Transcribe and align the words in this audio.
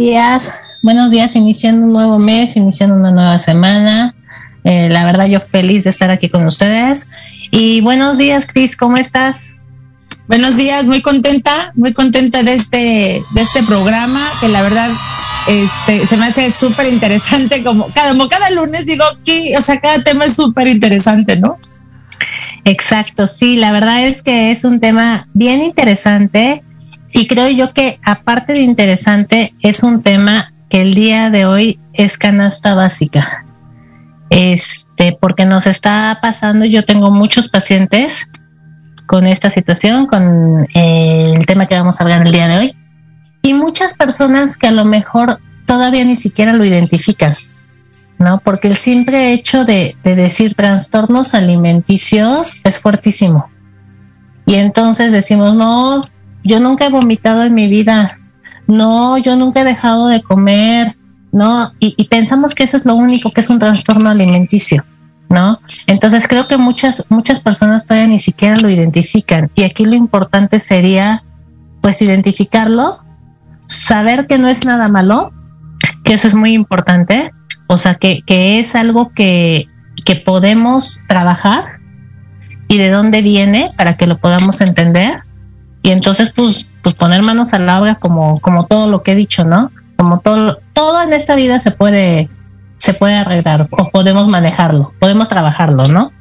Días. 0.00 0.50
Buenos 0.82 1.10
días, 1.10 1.36
iniciando 1.36 1.84
un 1.84 1.92
nuevo 1.92 2.18
mes, 2.18 2.56
iniciando 2.56 2.94
una 2.94 3.10
nueva 3.10 3.38
semana. 3.38 4.14
Eh, 4.64 4.88
la 4.88 5.04
verdad, 5.04 5.26
yo 5.26 5.40
feliz 5.40 5.84
de 5.84 5.90
estar 5.90 6.10
aquí 6.10 6.30
con 6.30 6.46
ustedes. 6.46 7.08
Y 7.50 7.82
buenos 7.82 8.16
días, 8.16 8.46
Cris, 8.46 8.76
¿cómo 8.76 8.96
estás? 8.96 9.48
Buenos 10.26 10.56
días, 10.56 10.86
muy 10.86 11.02
contenta, 11.02 11.72
muy 11.74 11.92
contenta 11.92 12.42
de 12.42 12.54
este, 12.54 13.22
de 13.30 13.42
este 13.42 13.62
programa, 13.64 14.26
que 14.40 14.48
la 14.48 14.62
verdad 14.62 14.90
este, 15.46 16.06
se 16.06 16.16
me 16.16 16.26
hace 16.26 16.50
súper 16.50 16.86
interesante, 16.86 17.62
como 17.62 17.88
cada, 17.88 18.12
como 18.12 18.28
cada 18.30 18.50
lunes 18.52 18.86
digo 18.86 19.04
que, 19.22 19.54
o 19.58 19.60
sea, 19.60 19.80
cada 19.80 20.02
tema 20.02 20.24
es 20.24 20.34
súper 20.34 20.68
interesante, 20.68 21.36
¿no? 21.36 21.58
Exacto, 22.64 23.26
sí, 23.26 23.56
la 23.56 23.70
verdad 23.72 24.06
es 24.06 24.22
que 24.22 24.50
es 24.50 24.64
un 24.64 24.80
tema 24.80 25.28
bien 25.34 25.62
interesante 25.62 26.62
y 27.12 27.26
creo 27.26 27.48
yo 27.48 27.72
que 27.72 27.98
aparte 28.04 28.52
de 28.52 28.60
interesante, 28.60 29.54
es 29.60 29.82
un 29.82 30.02
tema 30.02 30.52
que 30.68 30.82
el 30.82 30.94
día 30.94 31.30
de 31.30 31.46
hoy 31.46 31.80
es 31.92 32.16
canasta 32.16 32.74
básica. 32.74 33.44
Este, 34.30 35.16
porque 35.20 35.44
nos 35.44 35.66
está 35.66 36.18
pasando, 36.22 36.64
yo 36.64 36.84
tengo 36.84 37.10
muchos 37.10 37.48
pacientes 37.48 38.28
con 39.06 39.26
esta 39.26 39.50
situación, 39.50 40.06
con 40.06 40.68
eh, 40.72 41.34
el 41.36 41.46
tema 41.46 41.66
que 41.66 41.76
vamos 41.76 42.00
a 42.00 42.04
hablar 42.04 42.24
el 42.24 42.32
día 42.32 42.46
de 42.46 42.58
hoy, 42.58 42.76
y 43.42 43.54
muchas 43.54 43.94
personas 43.94 44.56
que 44.56 44.68
a 44.68 44.72
lo 44.72 44.84
mejor 44.84 45.40
todavía 45.66 46.04
ni 46.04 46.14
siquiera 46.14 46.52
lo 46.52 46.64
identifican, 46.64 47.32
¿no? 48.18 48.38
Porque 48.38 48.68
el 48.68 48.76
simple 48.76 49.32
hecho 49.32 49.64
de, 49.64 49.96
de 50.04 50.14
decir 50.14 50.54
trastornos 50.54 51.34
alimenticios 51.34 52.60
es 52.62 52.78
fuertísimo. 52.78 53.50
Y 54.46 54.56
entonces 54.56 55.10
decimos, 55.10 55.56
no, 55.56 56.02
yo 56.42 56.60
nunca 56.60 56.86
he 56.86 56.90
vomitado 56.90 57.44
en 57.44 57.54
mi 57.54 57.68
vida, 57.68 58.18
no, 58.66 59.18
yo 59.18 59.36
nunca 59.36 59.60
he 59.60 59.64
dejado 59.64 60.08
de 60.08 60.22
comer, 60.22 60.96
no, 61.32 61.72
y, 61.78 62.08
pensamos 62.08 62.54
que 62.54 62.64
eso 62.64 62.76
es 62.76 62.84
lo 62.84 62.94
único 62.94 63.30
que 63.30 63.40
es 63.40 63.50
un 63.50 63.58
trastorno 63.58 64.10
alimenticio, 64.10 64.84
¿no? 65.28 65.60
Entonces 65.86 66.26
creo 66.26 66.48
que 66.48 66.56
muchas, 66.56 67.04
muchas 67.08 67.40
personas 67.40 67.86
todavía 67.86 68.08
ni 68.08 68.18
siquiera 68.18 68.56
lo 68.56 68.68
identifican. 68.68 69.48
Y 69.54 69.62
aquí 69.62 69.84
lo 69.84 69.94
importante 69.94 70.58
sería 70.58 71.22
pues 71.80 72.02
identificarlo, 72.02 73.04
saber 73.68 74.26
que 74.26 74.38
no 74.38 74.48
es 74.48 74.64
nada 74.64 74.88
malo, 74.88 75.32
que 76.04 76.14
eso 76.14 76.26
es 76.26 76.34
muy 76.34 76.52
importante, 76.52 77.32
o 77.68 77.76
sea, 77.76 77.94
que, 77.94 78.22
que 78.22 78.58
es 78.58 78.74
algo 78.74 79.12
que, 79.12 79.68
que 80.04 80.16
podemos 80.16 81.00
trabajar 81.06 81.78
y 82.66 82.78
de 82.78 82.90
dónde 82.90 83.22
viene 83.22 83.70
para 83.76 83.96
que 83.96 84.08
lo 84.08 84.18
podamos 84.18 84.60
entender 84.60 85.22
y 85.82 85.90
entonces 85.90 86.32
pues, 86.32 86.66
pues 86.82 86.94
poner 86.94 87.22
manos 87.22 87.54
a 87.54 87.58
la 87.58 87.80
obra 87.80 87.94
como, 87.94 88.38
como 88.38 88.66
todo 88.66 88.88
lo 88.90 89.02
que 89.02 89.12
he 89.12 89.14
dicho, 89.14 89.44
¿no? 89.44 89.70
Como 89.96 90.20
todo, 90.20 90.60
todo 90.72 91.02
en 91.02 91.12
esta 91.12 91.34
vida 91.34 91.58
se 91.58 91.70
puede, 91.70 92.28
se 92.78 92.94
puede 92.94 93.16
arreglar 93.16 93.68
o 93.70 93.90
podemos 93.90 94.28
manejarlo, 94.28 94.92
podemos 94.98 95.28
trabajarlo, 95.28 95.86
¿no? 95.86 96.12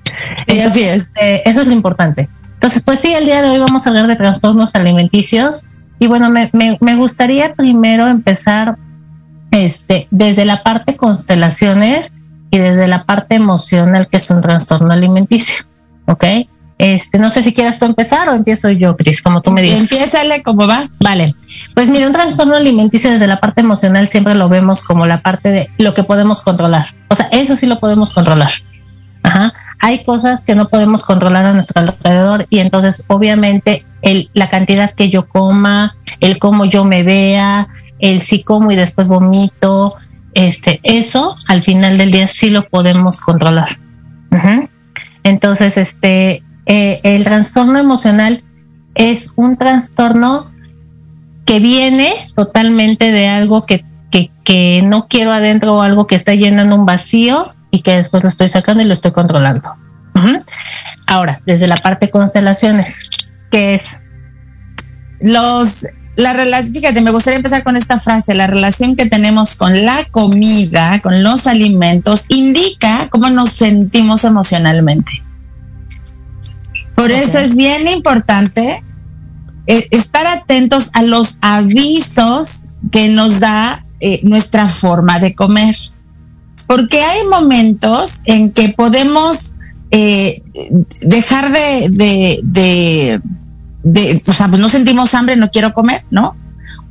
así 0.48 0.84
es. 0.84 1.12
Eh, 1.22 1.44
eso 1.46 1.62
es 1.62 1.68
lo 1.68 1.74
importante. 1.74 2.30
Entonces, 2.54 2.84
pues 2.84 3.00
sí, 3.00 3.14
el 3.14 3.26
día 3.26 3.42
de 3.42 3.50
hoy 3.50 3.60
vamos 3.60 3.86
a 3.86 3.90
hablar 3.90 4.08
de 4.08 4.16
trastornos 4.16 4.76
alimenticios 4.76 5.64
y 5.98 6.08
bueno, 6.08 6.30
me, 6.30 6.50
me, 6.54 6.78
me 6.82 6.96
gustaría 6.96 7.54
primero 7.54 8.08
empezar 8.08 8.78
este, 9.52 10.08
desde 10.12 10.46
la 10.46 10.64
parte 10.64 10.96
constelaciones 10.96 12.14
y 12.52 12.58
desde 12.58 12.88
la 12.88 13.04
parte 13.04 13.36
emocional, 13.36 14.08
que 14.08 14.18
es 14.18 14.30
un 14.30 14.42
trastorno 14.42 14.92
alimenticio, 14.92 15.66
¿ok? 16.06 16.26
Este, 16.80 17.20
no 17.20 17.30
sé 17.30 17.44
si 17.44 17.54
quieras 17.54 17.78
tú 17.78 17.84
empezar 17.84 18.30
o 18.30 18.34
empiezo 18.34 18.70
yo, 18.70 18.96
Cris, 18.96 19.22
como 19.22 19.42
tú 19.42 19.52
me 19.52 19.62
dices. 19.62 19.82
Empiézale, 19.82 20.42
¿cómo 20.44 20.66
vas? 20.66 20.92
Vale. 21.02 21.36
Pues 21.76 21.90
mira, 21.90 22.08
un 22.08 22.14
trastorno 22.14 22.56
alimenticio 22.56 23.12
desde 23.12 23.28
la 23.28 23.42
parte 23.42 23.60
emocional 23.60 24.08
siempre 24.08 24.34
lo 24.34 24.48
vemos 24.48 24.82
como 24.82 25.06
la 25.06 25.20
parte 25.22 25.50
de 25.50 25.70
lo 25.78 25.94
que 25.94 26.04
podemos 26.04 26.40
controlar. 26.40 26.88
O 27.10 27.16
sea, 27.16 27.28
eso 27.34 27.58
sí 27.58 27.66
lo 27.66 27.82
podemos 27.82 28.12
controlar. 28.12 28.50
Ajá. 29.24 29.54
Hay 29.82 30.06
cosas 30.06 30.46
que 30.46 30.56
no 30.56 30.70
podemos 30.70 31.04
controlar 31.04 31.46
a 31.46 31.54
nuestro 31.54 31.82
alrededor 31.82 32.48
y 32.50 32.60
entonces 32.60 33.04
obviamente 33.08 33.86
el, 34.02 34.30
la 34.34 34.50
cantidad 34.50 34.90
que 34.90 35.10
yo 35.10 35.28
coma, 35.28 35.98
el 36.22 36.40
cómo 36.40 36.64
yo 36.64 36.86
me 36.86 37.04
vea, 37.04 37.68
el 38.00 38.22
si 38.22 38.42
como 38.42 38.72
y 38.72 38.78
después 38.78 39.10
vomito, 39.10 39.96
este, 40.34 40.80
eso 40.84 41.36
al 41.48 41.62
final 41.62 41.98
del 41.98 42.12
día 42.12 42.28
sí 42.28 42.50
lo 42.50 42.70
podemos 42.70 43.20
controlar. 43.20 43.78
Entonces, 45.24 45.76
este, 45.78 46.42
eh, 46.70 47.02
el 47.02 47.24
trastorno 47.24 47.80
emocional 47.80 48.44
es 48.94 49.34
un 49.36 49.58
trastorno 49.58 50.52
que 51.44 51.60
viene 51.60 52.14
totalmente 52.36 53.12
de 53.12 53.28
algo 53.28 53.66
que, 53.66 53.84
que, 54.12 54.82
no 54.84 55.08
quiero 55.08 55.32
adentro 55.32 55.76
o 55.76 55.82
algo 55.82 56.06
que 56.06 56.16
está 56.16 56.36
llenando 56.36 56.76
un 56.76 56.86
vacío 56.86 57.48
y 57.72 57.82
que 57.82 57.96
después 57.96 58.22
lo 58.22 58.30
estoy 58.30 58.50
sacando 58.50 58.84
y 58.84 58.86
lo 58.86 58.94
estoy 58.94 59.12
controlando. 59.12 59.70
Ahora, 61.08 61.42
desde 61.46 61.68
la 61.68 61.76
parte 61.76 62.12
constelaciones, 62.12 63.10
¿qué 63.50 63.76
es? 63.76 63.98
Los, 65.22 65.88
la 66.18 66.34
relación, 66.34 66.74
fíjate, 66.74 67.02
me 67.02 67.12
gustaría 67.12 67.38
empezar 67.38 67.64
con 67.64 67.78
esta 67.78 68.00
frase, 68.00 68.36
la 68.36 68.46
relación 68.46 68.96
que 68.96 69.08
tenemos 69.08 69.56
con 69.56 69.86
la 69.86 70.06
comida, 70.12 71.00
con 71.02 71.24
los 71.24 71.48
alimentos, 71.48 72.26
indica 72.30 73.08
cómo 73.10 73.30
nos 73.30 73.50
sentimos 73.54 74.24
emocionalmente. 74.24 75.24
Por 77.00 77.12
eso 77.12 77.38
es 77.38 77.56
bien 77.56 77.88
importante 77.88 78.84
eh, 79.68 79.88
estar 79.92 80.28
atentos 80.28 80.90
a 80.92 81.02
los 81.02 81.38
avisos 81.40 82.66
que 82.92 83.08
nos 83.08 83.40
da 83.40 83.86
eh, 84.02 84.20
nuestra 84.24 84.68
forma 84.68 85.18
de 85.20 85.34
comer. 85.34 85.78
Porque 86.68 87.02
hay 87.02 87.26
momentos 87.26 88.20
en 88.26 88.52
que 88.52 88.74
podemos 88.76 89.56
eh, 89.92 90.44
dejar 91.00 91.54
de, 91.54 91.88
de, 91.90 92.40
de, 92.44 93.22
de, 93.84 94.22
o 94.28 94.34
sea, 94.34 94.50
pues 94.50 94.60
no 94.60 94.68
sentimos 94.68 95.16
hambre, 95.16 95.38
no 95.38 95.50
quiero 95.52 95.74
comer, 95.74 96.04
¿no? 96.12 96.36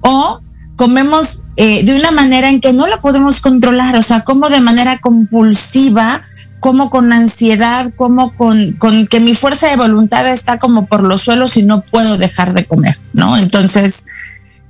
O 0.00 0.40
comemos 0.76 1.42
de 1.56 1.94
una 1.94 2.12
manera 2.12 2.48
en 2.48 2.62
que 2.62 2.72
no 2.72 2.86
la 2.86 3.02
podemos 3.02 3.42
controlar, 3.42 3.94
o 3.96 4.02
sea, 4.02 4.22
como 4.22 4.48
de 4.48 4.62
manera 4.62 5.00
compulsiva 5.00 6.22
como 6.60 6.90
con 6.90 7.12
ansiedad, 7.12 7.92
como 7.96 8.32
con, 8.32 8.76
que 9.08 9.20
mi 9.20 9.34
fuerza 9.34 9.68
de 9.68 9.76
voluntad 9.76 10.28
está 10.30 10.58
como 10.58 10.86
por 10.86 11.02
los 11.02 11.22
suelos 11.22 11.56
y 11.56 11.62
no 11.62 11.82
puedo 11.82 12.18
dejar 12.18 12.54
de 12.54 12.64
comer, 12.64 12.98
¿no? 13.12 13.36
Entonces, 13.36 14.06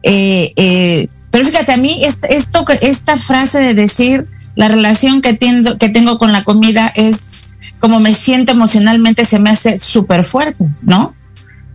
eh, 0.02 0.52
eh, 0.56 1.08
pero 1.30 1.44
fíjate, 1.44 1.72
a 1.72 1.76
mí 1.76 2.02
esto, 2.02 2.64
esta 2.80 3.18
frase 3.18 3.60
de 3.60 3.74
decir 3.74 4.26
la 4.54 4.68
relación 4.68 5.20
que, 5.20 5.38
que 5.38 5.88
tengo 5.88 6.18
con 6.18 6.32
la 6.32 6.44
comida 6.44 6.92
es 6.94 7.50
como 7.80 8.00
me 8.00 8.12
siento 8.12 8.52
emocionalmente, 8.52 9.24
se 9.24 9.38
me 9.38 9.50
hace 9.50 9.76
súper 9.76 10.24
fuerte, 10.24 10.68
¿no? 10.82 11.14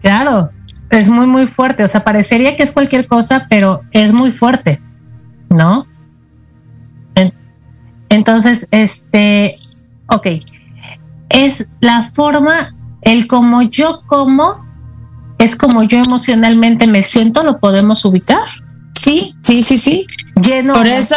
Claro, 0.02 0.52
es 0.90 1.10
muy, 1.10 1.28
muy 1.28 1.48
fuerte. 1.48 1.84
O 1.84 1.88
sea, 1.88 2.04
parecería 2.04 2.58
que 2.58 2.64
es 2.64 2.72
cualquier 2.72 3.08
cosa, 3.08 3.48
pero 3.50 3.84
es 3.92 4.14
muy 4.14 4.32
fuerte, 4.32 4.82
¿no? 5.50 5.88
Entonces, 8.10 8.68
este, 8.70 9.58
ok, 10.14 10.28
es 11.30 11.68
la 11.80 12.12
forma, 12.16 12.76
el 13.02 13.28
como 13.28 13.62
yo 13.64 14.04
como, 14.06 14.66
es 15.40 15.56
como 15.56 15.84
yo 15.84 15.98
emocionalmente 15.98 16.88
me 16.88 17.04
siento, 17.04 17.44
lo 17.44 17.60
podemos 17.60 18.06
ubicar. 18.06 18.46
Sí, 19.02 19.34
sí, 19.44 19.64
sí, 19.64 19.78
sí. 19.78 20.08
Lleno 20.42 20.76
Por 20.76 20.88
eso. 20.88 21.16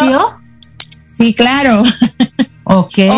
Sí, 1.05 1.35
claro. 1.35 1.83
Okay. 2.69 3.11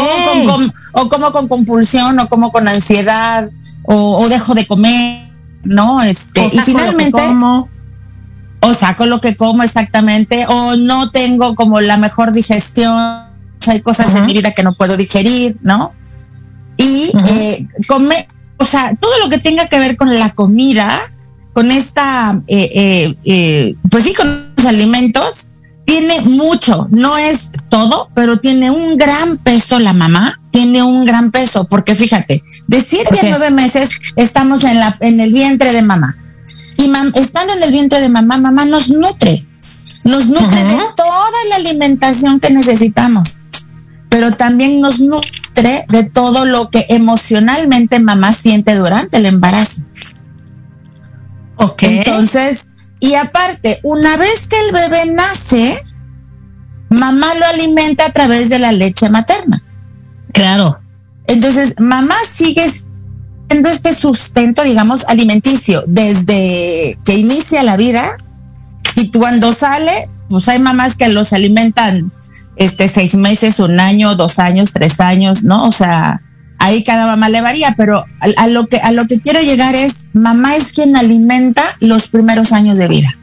O, 0.92 1.08
como 1.08 1.32
con 1.32 1.48
compulsión, 1.48 2.20
o 2.20 2.28
como 2.28 2.52
con 2.52 2.68
ansiedad, 2.68 3.48
o, 3.82 4.28
dejo 4.28 4.52
de 4.52 4.66
comer, 4.66 5.30
¿no? 5.64 6.02
Este, 6.02 6.44
y 6.52 6.58
finalmente. 6.58 7.22
O 8.60 8.74
saco 8.74 9.06
lo 9.06 9.22
que 9.22 9.36
como 9.36 9.62
exactamente, 9.62 10.44
o 10.48 10.76
no 10.76 11.10
tengo 11.10 11.54
como 11.54 11.80
la 11.80 11.96
mejor 11.96 12.32
digestión, 12.32 13.27
hay 13.68 13.80
cosas 13.80 14.14
en 14.14 14.26
mi 14.26 14.32
vida 14.32 14.52
que 14.52 14.62
no 14.62 14.74
puedo 14.74 14.96
digerir, 14.96 15.56
¿no? 15.62 15.92
Y 16.76 17.12
eh, 17.28 17.66
come, 17.86 18.28
o 18.56 18.64
sea, 18.64 18.94
todo 18.98 19.18
lo 19.20 19.28
que 19.28 19.38
tenga 19.38 19.68
que 19.68 19.78
ver 19.78 19.96
con 19.96 20.14
la 20.14 20.30
comida, 20.30 20.98
con 21.52 21.70
esta, 21.72 22.40
eh, 22.46 23.16
eh, 23.24 23.74
pues 23.90 24.04
sí, 24.04 24.14
con 24.14 24.52
los 24.56 24.66
alimentos, 24.66 25.48
tiene 25.88 26.20
mucho, 26.20 26.86
no 26.90 27.16
es 27.16 27.52
todo, 27.70 28.10
pero 28.14 28.38
tiene 28.38 28.70
un 28.70 28.98
gran 28.98 29.38
peso 29.38 29.78
la 29.78 29.94
mamá, 29.94 30.38
tiene 30.50 30.82
un 30.82 31.06
gran 31.06 31.30
peso, 31.30 31.64
porque 31.64 31.94
fíjate, 31.94 32.42
de 32.66 32.80
siete 32.82 33.26
a 33.26 33.30
nueve 33.30 33.50
meses 33.50 33.88
estamos 34.14 34.64
en, 34.64 34.78
la, 34.78 34.98
en 35.00 35.18
el 35.18 35.32
vientre 35.32 35.72
de 35.72 35.80
mamá. 35.80 36.14
Y 36.76 36.92
estando 37.14 37.54
en 37.54 37.62
el 37.62 37.72
vientre 37.72 38.02
de 38.02 38.10
mamá, 38.10 38.36
mamá 38.36 38.66
nos 38.66 38.90
nutre, 38.90 39.46
nos 40.04 40.26
nutre 40.26 40.62
de 40.62 40.76
toda 40.94 41.44
la 41.48 41.56
alimentación 41.56 42.38
que 42.38 42.50
necesitamos, 42.50 43.37
pero 44.08 44.36
también 44.36 44.80
nos 44.80 45.00
nutre 45.00 45.84
de 45.88 46.04
todo 46.04 46.44
lo 46.44 46.70
que 46.70 46.86
emocionalmente 46.88 47.98
mamá 47.98 48.32
siente 48.32 48.74
durante 48.74 49.18
el 49.18 49.26
embarazo. 49.26 49.82
Ok. 51.56 51.82
Entonces, 51.82 52.68
y 53.00 53.14
aparte, 53.14 53.80
una 53.82 54.16
vez 54.16 54.46
que 54.46 54.56
el 54.66 54.72
bebé 54.72 55.12
nace, 55.12 55.82
mamá 56.88 57.34
lo 57.34 57.46
alimenta 57.46 58.06
a 58.06 58.12
través 58.12 58.48
de 58.48 58.58
la 58.58 58.72
leche 58.72 59.08
materna. 59.10 59.62
Claro. 60.32 60.78
Entonces, 61.26 61.74
mamá 61.78 62.14
sigue 62.26 62.64
siendo 63.48 63.68
este 63.68 63.94
sustento, 63.94 64.62
digamos, 64.62 65.04
alimenticio 65.06 65.82
desde 65.86 66.98
que 67.04 67.18
inicia 67.18 67.62
la 67.62 67.76
vida 67.76 68.16
y 68.94 69.10
cuando 69.10 69.52
sale, 69.52 70.08
pues 70.28 70.48
hay 70.48 70.58
mamás 70.58 70.96
que 70.96 71.08
los 71.08 71.32
alimentan 71.32 72.06
este 72.58 72.88
seis 72.88 73.14
meses, 73.14 73.60
un 73.60 73.80
año, 73.80 74.14
dos 74.16 74.38
años, 74.38 74.72
tres 74.72 75.00
años, 75.00 75.44
¿no? 75.44 75.64
O 75.64 75.72
sea, 75.72 76.20
ahí 76.58 76.84
cada 76.84 77.06
mamá 77.06 77.28
le 77.28 77.40
varía, 77.40 77.74
pero 77.76 78.04
a, 78.36 78.46
lo 78.48 78.66
que 78.66 78.78
a 78.78 78.90
lo 78.90 79.06
que 79.06 79.20
quiero 79.20 79.40
llegar 79.40 79.74
es 79.74 80.10
mamá 80.12 80.56
es 80.56 80.72
quien 80.72 80.96
alimenta 80.96 81.62
los 81.80 82.08
primeros 82.08 82.52
años 82.52 82.78
de 82.78 82.88
vida 82.88 83.16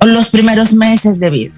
o 0.00 0.06
los 0.06 0.28
primeros 0.28 0.74
meses 0.74 1.18
de 1.20 1.30
vida. 1.30 1.54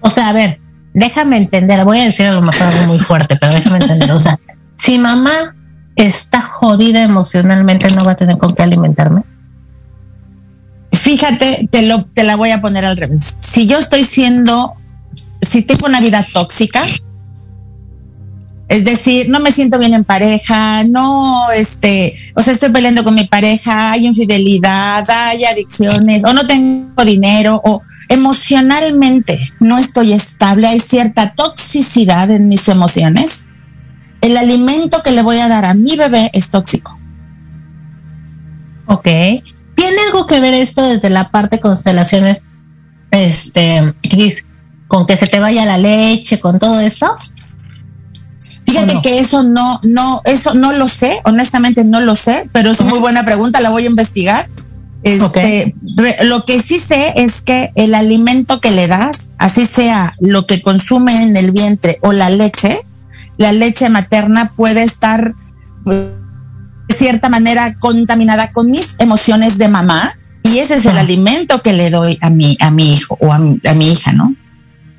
O 0.00 0.10
sea, 0.10 0.30
a 0.30 0.32
ver, 0.32 0.58
déjame 0.94 1.36
entender, 1.36 1.84
voy 1.84 2.00
a 2.00 2.04
decir 2.04 2.26
a 2.26 2.32
lo 2.32 2.42
mejor 2.42 2.66
algo 2.66 2.86
muy 2.86 2.98
fuerte, 2.98 3.36
pero 3.36 3.52
déjame 3.52 3.78
entender, 3.78 4.10
o 4.12 4.20
sea, 4.20 4.38
si 4.76 4.98
mamá 4.98 5.54
está 5.96 6.40
jodida 6.40 7.02
emocionalmente, 7.02 7.88
no 7.90 8.04
va 8.04 8.12
a 8.12 8.16
tener 8.16 8.38
con 8.38 8.54
qué 8.54 8.62
alimentarme. 8.62 9.22
Fíjate, 10.92 11.68
te 11.70 11.82
lo 11.82 12.04
te 12.06 12.24
la 12.24 12.36
voy 12.36 12.50
a 12.50 12.60
poner 12.62 12.84
al 12.86 12.96
revés. 12.96 13.36
Si 13.38 13.66
yo 13.66 13.78
estoy 13.78 14.04
siendo 14.04 14.74
si 15.46 15.62
tengo 15.62 15.86
una 15.86 16.00
vida 16.00 16.24
tóxica, 16.32 16.82
es 18.68 18.84
decir, 18.84 19.28
no 19.28 19.38
me 19.40 19.52
siento 19.52 19.78
bien 19.78 19.94
en 19.94 20.04
pareja, 20.04 20.82
no, 20.82 21.50
este, 21.52 22.18
o 22.34 22.42
sea, 22.42 22.52
estoy 22.52 22.70
peleando 22.70 23.04
con 23.04 23.14
mi 23.14 23.24
pareja, 23.24 23.92
hay 23.92 24.06
infidelidad, 24.06 25.08
hay 25.08 25.44
adicciones, 25.44 26.24
o 26.24 26.32
no 26.32 26.46
tengo 26.46 27.04
dinero, 27.04 27.60
o 27.64 27.82
emocionalmente 28.08 29.52
no 29.60 29.78
estoy 29.78 30.12
estable, 30.12 30.66
hay 30.66 30.80
cierta 30.80 31.34
toxicidad 31.34 32.30
en 32.30 32.48
mis 32.48 32.68
emociones. 32.68 33.46
El 34.20 34.36
alimento 34.36 35.02
que 35.04 35.12
le 35.12 35.22
voy 35.22 35.38
a 35.38 35.48
dar 35.48 35.64
a 35.64 35.74
mi 35.74 35.96
bebé 35.96 36.30
es 36.32 36.50
tóxico. 36.50 36.98
Ok. 38.86 39.04
¿Tiene 39.04 39.96
algo 40.06 40.26
que 40.26 40.40
ver 40.40 40.54
esto 40.54 40.82
desde 40.82 41.10
la 41.10 41.30
parte 41.30 41.60
constelaciones, 41.60 42.46
este, 43.10 43.94
Cris, 44.02 44.44
con 44.88 45.06
que 45.06 45.16
se 45.16 45.26
te 45.26 45.40
vaya 45.40 45.64
la 45.64 45.78
leche, 45.78 46.40
con 46.40 46.58
todo 46.58 46.80
esto? 46.80 47.16
Fíjate 48.66 49.00
que 49.02 49.20
eso 49.20 49.44
no, 49.44 49.78
no, 49.84 50.20
eso 50.24 50.54
no 50.54 50.72
lo 50.72 50.88
sé, 50.88 51.20
honestamente 51.24 51.84
no 51.84 52.00
lo 52.00 52.16
sé, 52.16 52.48
pero 52.52 52.72
es 52.72 52.80
muy 52.80 52.98
buena 52.98 53.24
pregunta, 53.24 53.60
la 53.60 53.70
voy 53.70 53.84
a 53.84 53.86
investigar. 53.86 54.48
Este, 55.02 55.74
Lo 56.24 56.44
que 56.44 56.60
sí 56.60 56.80
sé 56.80 57.12
es 57.16 57.42
que 57.42 57.70
el 57.76 57.94
alimento 57.94 58.60
que 58.60 58.72
le 58.72 58.88
das, 58.88 59.30
así 59.38 59.66
sea 59.66 60.14
lo 60.18 60.46
que 60.46 60.62
consume 60.62 61.22
en 61.22 61.36
el 61.36 61.52
vientre 61.52 61.98
o 62.02 62.12
la 62.12 62.28
leche, 62.28 62.80
la 63.36 63.52
leche 63.52 63.88
materna 63.88 64.50
puede 64.56 64.82
estar 64.82 65.34
pues, 65.84 66.08
de 66.88 66.94
cierta 66.94 67.28
manera 67.28 67.76
contaminada 67.78 68.50
con 68.50 68.70
mis 68.70 68.96
emociones 68.98 69.58
de 69.58 69.68
mamá 69.68 70.12
y 70.42 70.58
ese 70.58 70.76
es 70.76 70.86
el 70.86 70.98
alimento 70.98 71.62
que 71.62 71.72
le 71.72 71.90
doy 71.90 72.18
a 72.20 72.30
mi, 72.30 72.56
a 72.60 72.70
mi 72.70 72.92
hijo 72.92 73.16
o 73.20 73.32
a 73.32 73.38
mi, 73.38 73.60
a 73.64 73.74
mi 73.74 73.92
hija, 73.92 74.12
¿no? 74.12 74.34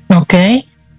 Ok. 0.08 0.34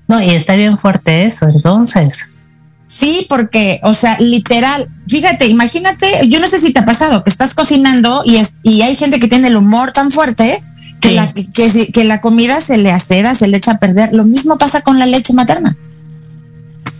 No, 0.07 0.21
y 0.21 0.31
está 0.31 0.55
bien 0.55 0.77
fuerte 0.79 1.25
eso, 1.25 1.47
entonces. 1.47 2.39
Sí, 2.87 3.27
porque, 3.29 3.79
o 3.83 3.93
sea, 3.93 4.17
literal, 4.19 4.89
fíjate, 5.07 5.45
imagínate, 5.45 6.27
yo 6.27 6.39
no 6.39 6.47
sé 6.47 6.59
si 6.59 6.73
te 6.73 6.79
ha 6.79 6.85
pasado 6.85 7.23
que 7.23 7.29
estás 7.29 7.53
cocinando 7.53 8.23
y, 8.25 8.37
es, 8.37 8.55
y 8.63 8.81
hay 8.81 8.95
gente 8.95 9.19
que 9.19 9.27
tiene 9.27 9.49
el 9.49 9.57
humor 9.57 9.91
tan 9.91 10.09
fuerte 10.09 10.63
que, 10.99 11.11
la, 11.11 11.31
que, 11.31 11.91
que, 11.93 12.03
la 12.03 12.19
comida 12.19 12.59
se 12.61 12.77
le 12.77 12.91
aceda, 12.91 13.35
se 13.35 13.47
le 13.47 13.57
echa 13.57 13.73
a 13.73 13.77
perder. 13.77 14.11
Lo 14.11 14.25
mismo 14.25 14.57
pasa 14.57 14.81
con 14.81 14.97
la 14.97 15.05
leche 15.05 15.33
materna. 15.33 15.77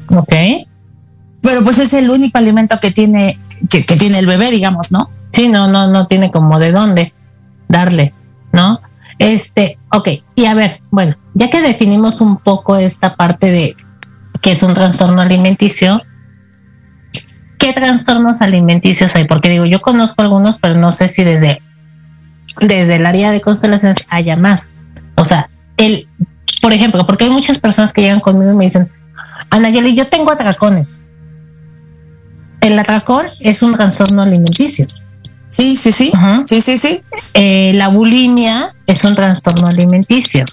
Ok. 0.09 0.33
Pero 1.41 1.63
pues 1.63 1.79
es 1.79 1.91
el 1.93 2.11
único 2.11 2.37
alimento 2.37 2.79
que 2.79 2.91
tiene, 2.91 3.39
que, 3.67 3.83
que 3.83 3.95
tiene 3.95 4.19
el 4.19 4.27
bebé, 4.27 4.51
digamos, 4.51 4.91
¿no? 4.91 5.09
Sí, 5.33 5.47
no, 5.47 5.67
no, 5.67 5.87
no 5.87 6.05
tiene 6.05 6.29
como 6.29 6.59
de 6.59 6.71
dónde 6.71 7.13
darle, 7.67 8.13
¿no? 8.51 8.79
Este, 9.19 9.77
ok, 9.91 10.07
y 10.35 10.45
a 10.45 10.55
ver, 10.55 10.79
bueno, 10.89 11.15
ya 11.33 11.49
que 11.49 11.61
definimos 11.61 12.21
un 12.21 12.37
poco 12.37 12.77
esta 12.77 13.15
parte 13.15 13.51
de 13.51 13.75
que 14.41 14.51
es 14.51 14.63
un 14.63 14.73
trastorno 14.73 15.21
alimenticio. 15.21 16.01
¿Qué 17.57 17.73
trastornos 17.73 18.41
alimenticios 18.41 19.15
hay? 19.17 19.25
Porque 19.25 19.49
digo, 19.49 19.65
yo 19.65 19.81
conozco 19.81 20.21
algunos, 20.21 20.57
pero 20.57 20.75
no 20.75 20.93
sé 20.93 21.09
si 21.09 21.25
desde, 21.25 21.61
desde 22.61 22.95
el 22.95 23.05
área 23.05 23.31
de 23.31 23.41
constelaciones 23.41 24.05
haya 24.09 24.37
más. 24.37 24.69
O 25.15 25.25
sea, 25.25 25.49
el, 25.75 26.07
por 26.61 26.71
ejemplo, 26.71 27.05
porque 27.05 27.25
hay 27.25 27.31
muchas 27.31 27.59
personas 27.59 27.91
que 27.91 28.01
llegan 28.01 28.21
conmigo 28.21 28.53
y 28.53 28.55
me 28.55 28.63
dicen, 28.63 28.89
Anayeli, 29.49 29.95
yo 29.95 30.07
tengo 30.07 30.31
atracones. 30.31 31.01
El 32.61 32.79
atracón 32.79 33.25
es 33.41 33.61
un 33.61 33.73
trastorno 33.75 34.21
alimenticio. 34.21 34.87
Sí, 35.49 35.75
sí, 35.75 35.91
sí. 35.91 36.11
Sí, 36.45 36.61
sí, 36.61 36.77
sí. 36.77 37.01
Eh, 37.33 37.73
la 37.75 37.89
bulimia 37.89 38.75
es 38.85 39.03
un 39.03 39.15
trastorno 39.15 39.67
alimenticio. 39.67 40.45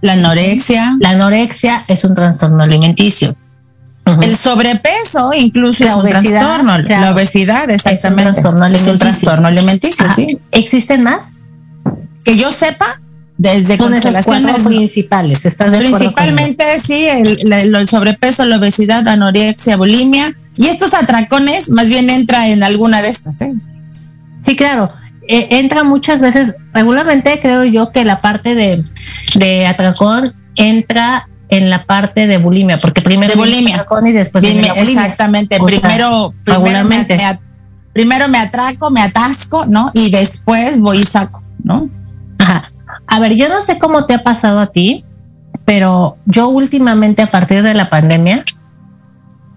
La 0.00 0.14
anorexia. 0.14 0.96
La 1.00 1.10
anorexia 1.10 1.84
es 1.88 2.04
un 2.04 2.14
trastorno 2.14 2.62
alimenticio. 2.62 3.36
El 4.04 4.36
sobrepeso 4.36 5.32
incluso 5.32 5.84
es 5.84 5.92
un 5.92 6.08
trastorno. 6.08 6.78
la 6.78 7.12
obesidad, 7.12 7.70
exactamente. 7.70 8.40
Es 8.74 8.88
un 8.88 8.98
trastorno 8.98 9.46
alimenticio. 9.46 10.06
sí. 10.14 10.38
¿Existen 10.50 11.02
más? 11.02 11.38
Que 12.24 12.36
yo 12.36 12.50
sepa, 12.50 13.00
desde 13.38 13.76
Son 13.76 13.94
esos 13.94 14.16
cuatro 14.24 14.54
principales. 14.64 15.44
¿Estás 15.46 15.72
de 15.72 15.78
Principalmente, 15.78 16.64
sí, 16.84 17.06
el, 17.06 17.88
sobrepeso, 17.88 18.44
la 18.44 18.58
obesidad, 18.58 19.06
anorexia, 19.08 19.76
bulimia. 19.76 20.34
Y 20.56 20.66
estos 20.66 20.94
atracones 20.94 21.70
más 21.70 21.88
bien 21.88 22.10
entra 22.10 22.48
en 22.48 22.62
alguna 22.62 23.00
de 23.02 23.08
estas, 23.08 23.40
¿eh? 23.40 23.52
Sí, 24.44 24.56
claro. 24.56 24.92
Eh, 25.28 25.48
entra 25.58 25.84
muchas 25.84 26.20
veces, 26.20 26.54
regularmente 26.72 27.40
creo 27.40 27.64
yo 27.64 27.92
que 27.92 28.04
la 28.04 28.20
parte 28.20 28.54
de, 28.54 28.84
de 29.36 29.66
atracón 29.66 30.32
entra 30.56 31.28
en 31.48 31.70
la 31.70 31.84
parte 31.84 32.26
de 32.26 32.38
bulimia, 32.38 32.78
porque 32.78 33.02
primero 33.02 33.34
de 33.34 33.38
bulimia 33.38 33.86
y 34.06 34.12
después 34.12 34.42
exactamente, 34.42 35.58
primero 35.62 36.32
primero 36.44 36.84
me, 36.84 37.06
primero 37.92 38.28
me 38.28 38.38
atraco, 38.38 38.90
me 38.90 39.02
atasco, 39.02 39.66
¿no? 39.66 39.90
Y 39.92 40.10
después 40.10 40.80
voy 40.80 41.00
y 41.00 41.04
saco, 41.04 41.42
¿no? 41.62 41.90
Ajá. 42.38 42.72
A 43.06 43.18
ver, 43.18 43.34
yo 43.34 43.48
no 43.50 43.60
sé 43.60 43.78
cómo 43.78 44.06
te 44.06 44.14
ha 44.14 44.22
pasado 44.24 44.60
a 44.60 44.68
ti, 44.68 45.04
pero 45.66 46.16
yo 46.24 46.48
últimamente 46.48 47.20
a 47.20 47.30
partir 47.30 47.62
de 47.62 47.74
la 47.74 47.90
pandemia 47.90 48.44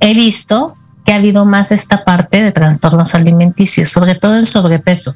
he 0.01 0.13
visto 0.13 0.75
que 1.05 1.13
ha 1.13 1.17
habido 1.17 1.45
más 1.45 1.71
esta 1.71 2.03
parte 2.03 2.41
de 2.41 2.51
trastornos 2.51 3.13
alimenticios, 3.13 3.89
sobre 3.89 4.15
todo 4.15 4.37
en 4.37 4.45
sobrepeso. 4.45 5.15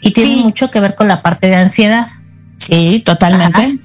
Y 0.00 0.12
tiene 0.12 0.42
mucho 0.42 0.70
que 0.70 0.80
ver 0.80 0.96
con 0.96 1.06
la 1.06 1.22
parte 1.22 1.46
de 1.46 1.56
ansiedad. 1.56 2.08
Sí, 2.56 3.02
totalmente. 3.04 3.78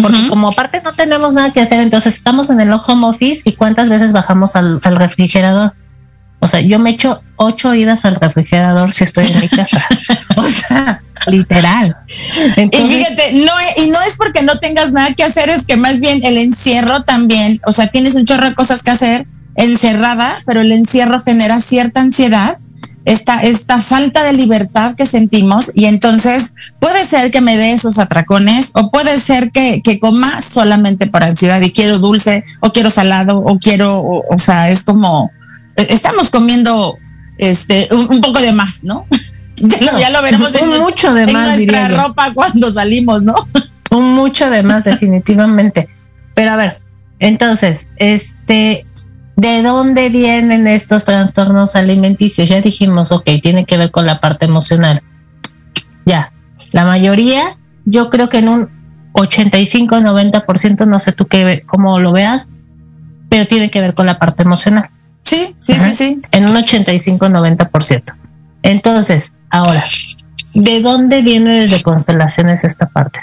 Porque 0.00 0.28
como 0.28 0.48
aparte 0.48 0.80
no 0.84 0.92
tenemos 0.92 1.34
nada 1.34 1.52
que 1.52 1.60
hacer, 1.60 1.80
entonces 1.80 2.14
estamos 2.14 2.48
en 2.50 2.60
el 2.60 2.70
home 2.72 3.06
office 3.06 3.42
y 3.44 3.54
cuántas 3.54 3.88
veces 3.88 4.12
bajamos 4.12 4.54
al, 4.54 4.80
refrigerador. 4.80 5.74
O 6.38 6.46
sea, 6.46 6.60
yo 6.60 6.78
me 6.78 6.90
echo 6.90 7.20
ocho 7.34 7.74
idas 7.74 8.04
al 8.04 8.14
refrigerador 8.14 8.92
si 8.92 9.02
estoy 9.02 9.26
en 9.26 9.40
mi 9.40 9.48
casa. 9.48 9.84
o 10.36 10.46
sea, 10.46 11.02
literal. 11.26 11.96
y 12.56 12.68
fíjate, 12.68 13.32
no, 13.44 13.52
y 13.84 13.90
no 13.90 14.00
es 14.02 14.16
porque 14.16 14.42
no 14.42 14.60
tengas 14.60 14.92
nada 14.92 15.14
que 15.14 15.24
hacer, 15.24 15.48
es 15.48 15.66
que 15.66 15.76
más 15.76 15.98
bien 15.98 16.24
el 16.24 16.38
encierro 16.38 17.02
también, 17.02 17.60
o 17.66 17.72
sea, 17.72 17.88
tienes 17.88 18.14
un 18.14 18.24
chorro 18.24 18.46
de 18.50 18.54
cosas 18.54 18.84
que 18.84 18.92
hacer 18.92 19.26
encerrada, 19.58 20.36
pero 20.46 20.62
el 20.62 20.72
encierro 20.72 21.20
genera 21.20 21.60
cierta 21.60 22.00
ansiedad 22.00 22.58
esta, 23.08 23.40
esta 23.40 23.80
falta 23.80 24.22
de 24.22 24.34
libertad 24.34 24.94
que 24.94 25.06
sentimos 25.06 25.70
y 25.74 25.86
entonces 25.86 26.54
puede 26.78 27.06
ser 27.06 27.30
que 27.30 27.40
me 27.40 27.56
dé 27.56 27.72
esos 27.72 27.98
atracones 27.98 28.72
o 28.74 28.90
puede 28.90 29.18
ser 29.18 29.50
que, 29.50 29.80
que 29.82 29.98
coma 29.98 30.42
solamente 30.42 31.06
por 31.06 31.24
ansiedad 31.24 31.62
y 31.62 31.72
quiero 31.72 31.98
dulce 31.98 32.44
o 32.60 32.70
quiero 32.70 32.90
salado 32.90 33.38
o 33.38 33.58
quiero, 33.58 34.02
o, 34.02 34.38
sea, 34.38 34.68
es 34.68 34.84
como, 34.84 35.30
e, 35.76 35.86
estamos 35.88 36.30
comiendo 36.30 36.98
este 37.38 37.88
un, 37.92 38.20
poco 38.20 38.40
de 38.40 38.52
más, 38.52 38.84
¿no? 38.84 39.06
ya, 39.56 40.10
lo, 40.10 40.20
veremos 40.20 40.54
en, 40.54 40.68
mucho 40.68 41.14
de 41.14 41.26
más, 41.28 41.56
nuestra 41.56 41.88
ropa 41.88 42.32
cuando 42.34 42.70
salimos, 42.70 43.22
¿no? 43.22 43.34
Un 43.90 44.12
mucho 44.12 44.50
de 44.50 44.62
más, 44.62 44.84
definitivamente. 44.84 45.88
Pero 46.34 46.50
a 46.50 46.56
ver, 46.56 46.78
entonces, 47.20 47.88
este, 47.96 48.84
¿De 49.38 49.62
dónde 49.62 50.08
vienen 50.08 50.66
estos 50.66 51.04
trastornos 51.04 51.76
alimenticios? 51.76 52.48
Ya 52.48 52.60
dijimos, 52.60 53.12
ok, 53.12 53.22
tiene 53.40 53.64
que 53.64 53.76
ver 53.76 53.92
con 53.92 54.04
la 54.04 54.18
parte 54.18 54.46
emocional. 54.46 55.00
Ya, 56.04 56.32
la 56.72 56.84
mayoría, 56.84 57.56
yo 57.84 58.10
creo 58.10 58.28
que 58.28 58.38
en 58.38 58.48
un 58.48 58.68
85-90%, 59.12 60.88
no 60.88 60.98
sé 60.98 61.12
tú 61.12 61.28
qué, 61.28 61.62
cómo 61.66 62.00
lo 62.00 62.10
veas, 62.10 62.48
pero 63.28 63.46
tiene 63.46 63.70
que 63.70 63.80
ver 63.80 63.94
con 63.94 64.06
la 64.06 64.18
parte 64.18 64.42
emocional. 64.42 64.90
Sí, 65.22 65.54
sí, 65.60 65.74
sí, 65.74 65.94
sí. 65.94 66.20
En 66.32 66.44
un 66.44 66.56
85-90%. 66.56 68.14
Entonces, 68.64 69.32
ahora, 69.50 69.84
¿de 70.52 70.80
dónde 70.82 71.22
viene 71.22 71.60
desde 71.60 71.80
constelaciones 71.84 72.64
esta 72.64 72.88
parte? 72.88 73.20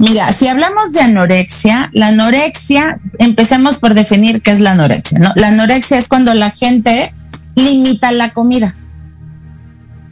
Mira, 0.00 0.32
si 0.32 0.48
hablamos 0.48 0.94
de 0.94 1.02
anorexia, 1.02 1.90
la 1.92 2.08
anorexia, 2.08 2.98
empecemos 3.18 3.80
por 3.80 3.92
definir 3.92 4.40
qué 4.40 4.50
es 4.50 4.60
la 4.60 4.70
anorexia, 4.70 5.18
¿no? 5.18 5.30
La 5.36 5.48
anorexia 5.48 5.98
es 5.98 6.08
cuando 6.08 6.32
la 6.32 6.52
gente 6.52 7.12
limita 7.54 8.10
la 8.10 8.32
comida, 8.32 8.74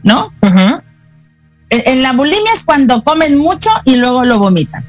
¿no? 0.03 0.31
en, 1.71 2.03
la 2.03 2.13
bulimia 2.13 2.53
es 2.55 2.65
cuando 2.65 3.03
comen 3.03 3.39
mucho 3.39 3.71
y 3.83 3.95
luego 3.95 4.25
lo 4.25 4.37
vomitan, 4.37 4.85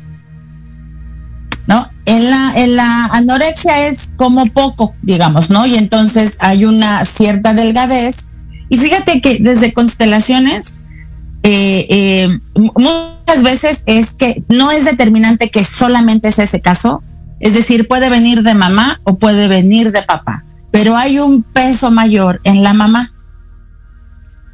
¿no? 1.67 1.89
En 2.05 2.31
la, 2.31 2.53
en 2.57 2.77
la 2.77 3.07
anorexia 3.07 3.87
es 3.87 4.13
como 4.17 4.45
poco, 4.53 4.95
digamos, 5.01 5.49
¿no? 5.49 5.65
Y 5.65 5.77
entonces 5.77 6.37
hay 6.41 6.67
una 6.67 7.07
cierta 7.07 7.55
delgadez. 7.55 8.27
Y 8.69 8.77
fíjate 8.77 9.23
que 9.23 9.39
desde 9.41 9.73
constelaciones 9.73 10.75
eh, 11.43 11.87
eh, 11.89 12.39
muchas 13.31 13.43
veces 13.45 13.83
es 13.87 14.15
que 14.15 14.43
no 14.49 14.73
es 14.73 14.85
determinante 14.85 15.51
que 15.51 15.63
solamente 15.63 16.29
es 16.29 16.39
ese 16.41 16.61
caso, 16.61 17.01
es 17.39 17.55
decir, 17.55 17.87
puede 17.87 18.11
venir 18.11 18.43
de 18.43 18.55
mamá 18.55 19.01
o 19.05 19.19
puede 19.19 19.47
venir 19.47 19.93
de 19.93 20.03
papá, 20.03 20.45
pero 20.73 20.97
hay 20.97 21.21
un 21.21 21.45
peso 21.45 21.93
mayor 21.93 22.41
en 22.43 22.65
la 22.65 22.75
mamá. 22.75 23.13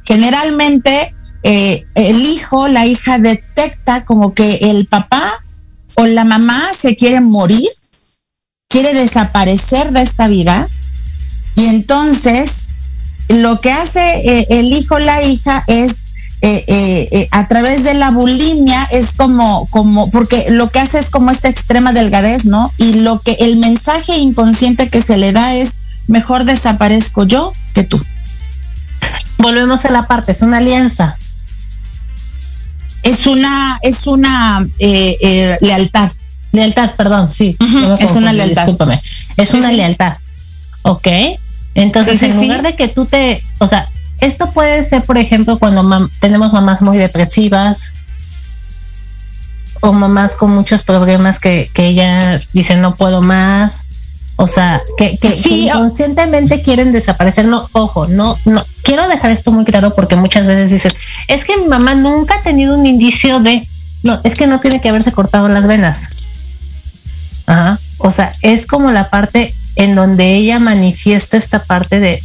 Generalmente 0.05 1.15
eh, 1.41 1.85
el 1.95 2.21
hijo, 2.21 2.67
la 2.67 2.85
hija 2.85 3.17
detecta 3.17 4.05
como 4.05 4.35
que 4.35 4.57
el 4.61 4.85
papá 4.85 5.23
o 5.95 6.05
la 6.05 6.23
mamá 6.23 6.61
se 6.77 6.95
quiere 6.95 7.19
morir, 7.19 7.67
quiere 8.69 8.93
desaparecer 8.93 9.91
de 9.91 10.01
esta 10.01 10.27
vida 10.27 10.67
y 11.55 11.65
entonces 11.65 12.67
lo 13.27 13.59
que 13.59 13.71
hace 13.71 14.45
el 14.49 14.67
hijo, 14.67 14.99
la 14.99 15.23
hija 15.23 15.63
es 15.65 16.06
eh, 16.41 16.63
eh, 16.67 17.09
eh, 17.11 17.27
a 17.31 17.47
través 17.47 17.83
de 17.83 17.95
la 17.95 18.11
bulimia 18.11 18.83
es 18.91 19.13
como, 19.13 19.67
como, 19.71 20.09
porque 20.11 20.45
lo 20.51 20.69
que 20.69 20.79
hace 20.79 20.99
es 20.99 21.09
como 21.09 21.31
esta 21.31 21.49
extrema 21.49 21.93
delgadez, 21.93 22.45
¿no? 22.45 22.71
Y 22.77 23.01
lo 23.01 23.19
que 23.19 23.31
el 23.39 23.57
mensaje 23.57 24.17
inconsciente 24.17 24.89
que 24.89 25.01
se 25.01 25.17
le 25.17 25.31
da 25.31 25.55
es, 25.55 25.77
mejor 26.07 26.45
desaparezco 26.45 27.23
yo 27.23 27.51
que 27.73 27.83
tú. 27.83 27.99
Volvemos 29.39 29.83
a 29.85 29.89
la 29.89 30.05
parte, 30.07 30.31
es 30.31 30.41
una 30.41 30.57
alianza. 30.57 31.17
Es 33.01 33.25
una, 33.25 33.79
es 33.81 34.05
una 34.05 34.67
lealtad. 34.79 36.11
Lealtad, 36.51 36.91
perdón, 36.95 37.29
sí. 37.29 37.57
es 37.99 38.11
una 38.11 38.31
lealtad. 38.31 38.63
Discúlpame. 38.63 39.01
Es 39.37 39.53
una 39.53 39.71
lealtad. 39.71 40.17
Ok. 40.83 41.07
Entonces, 41.73 42.21
en 42.23 42.41
lugar 42.41 42.63
de 42.63 42.75
que 42.75 42.87
tú 42.87 43.05
te, 43.05 43.43
o 43.59 43.67
sea, 43.67 43.87
esto 44.19 44.49
puede 44.51 44.83
ser, 44.83 45.03
por 45.03 45.17
ejemplo, 45.17 45.59
cuando 45.59 46.09
tenemos 46.19 46.53
mamás 46.53 46.81
muy 46.81 46.97
depresivas 46.97 47.93
o 49.81 49.93
mamás 49.93 50.35
con 50.35 50.51
muchos 50.51 50.83
problemas 50.83 51.39
que, 51.39 51.69
que 51.73 51.85
ella 51.85 52.41
dice 52.53 52.77
no 52.77 52.95
puedo 52.95 53.21
más. 53.21 53.85
O 54.39 54.47
sea, 54.47 54.83
que, 54.97 55.17
que, 55.17 55.35
inconscientemente 55.49 56.61
quieren 56.61 56.91
desaparecer. 56.91 57.45
No, 57.45 57.67
ojo, 57.71 58.07
no, 58.07 58.37
no. 58.45 58.63
Quiero 58.83 59.07
dejar 59.07 59.31
esto 59.31 59.51
muy 59.51 59.65
claro 59.65 59.95
porque 59.95 60.15
muchas 60.15 60.45
veces 60.45 60.69
dicen, 60.69 60.91
es 61.27 61.43
que 61.43 61.57
mi 61.57 61.67
mamá 61.67 61.95
nunca 61.95 62.35
ha 62.35 62.41
tenido 62.41 62.75
un 62.75 62.85
indicio 62.85 63.39
de, 63.39 63.67
no, 64.03 64.21
es 64.23 64.35
que 64.35 64.45
no 64.45 64.59
tiene 64.59 64.79
que 64.79 64.89
haberse 64.89 65.11
cortado 65.11 65.49
las 65.49 65.65
venas. 65.65 66.07
Ajá. 67.47 67.79
O 67.97 68.11
sea, 68.11 68.31
es 68.43 68.67
como 68.67 68.91
la 68.91 69.09
parte 69.09 69.55
en 69.75 69.95
donde 69.95 70.35
ella 70.35 70.59
manifiesta 70.59 71.35
esta 71.37 71.63
parte 71.63 71.99
de 71.99 72.21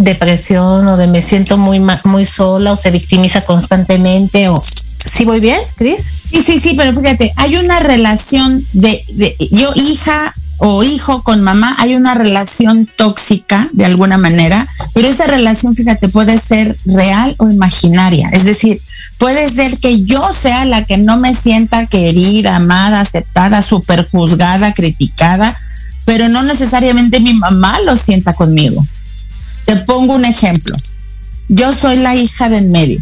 depresión 0.00 0.86
o 0.88 0.96
de 0.96 1.06
me 1.06 1.22
siento 1.22 1.58
muy 1.58 1.80
muy 2.04 2.24
sola 2.24 2.72
o 2.72 2.76
se 2.76 2.90
victimiza 2.90 3.42
constantemente 3.42 4.48
o 4.48 4.60
¿Sí 5.06 5.24
voy 5.24 5.40
bien, 5.40 5.60
Cris? 5.76 6.10
Sí, 6.30 6.42
sí, 6.42 6.60
sí, 6.60 6.74
pero 6.76 6.94
fíjate, 6.94 7.32
hay 7.36 7.56
una 7.56 7.80
relación 7.80 8.62
de, 8.74 9.02
de, 9.08 9.34
yo 9.50 9.70
hija 9.74 10.34
o 10.58 10.84
hijo 10.84 11.22
con 11.22 11.40
mamá, 11.40 11.74
hay 11.78 11.94
una 11.94 12.14
relación 12.14 12.86
tóxica 12.96 13.66
de 13.72 13.86
alguna 13.86 14.18
manera, 14.18 14.66
pero 14.92 15.08
esa 15.08 15.26
relación, 15.26 15.74
fíjate, 15.74 16.08
puede 16.10 16.36
ser 16.38 16.76
real 16.84 17.34
o 17.38 17.48
imaginaria. 17.48 18.28
Es 18.32 18.44
decir, 18.44 18.80
puede 19.16 19.48
ser 19.48 19.78
que 19.80 20.02
yo 20.04 20.34
sea 20.34 20.66
la 20.66 20.84
que 20.84 20.98
no 20.98 21.16
me 21.16 21.34
sienta 21.34 21.86
querida, 21.86 22.56
amada, 22.56 23.00
aceptada, 23.00 23.62
superjuzgada, 23.62 24.74
criticada, 24.74 25.56
pero 26.04 26.28
no 26.28 26.42
necesariamente 26.42 27.20
mi 27.20 27.32
mamá 27.32 27.80
lo 27.80 27.96
sienta 27.96 28.34
conmigo. 28.34 28.84
Te 29.70 29.76
pongo 29.76 30.16
un 30.16 30.24
ejemplo. 30.24 30.74
Yo 31.46 31.72
soy 31.72 31.98
la 31.98 32.16
hija 32.16 32.48
de 32.48 32.56
en 32.56 32.72
medio. 32.72 33.00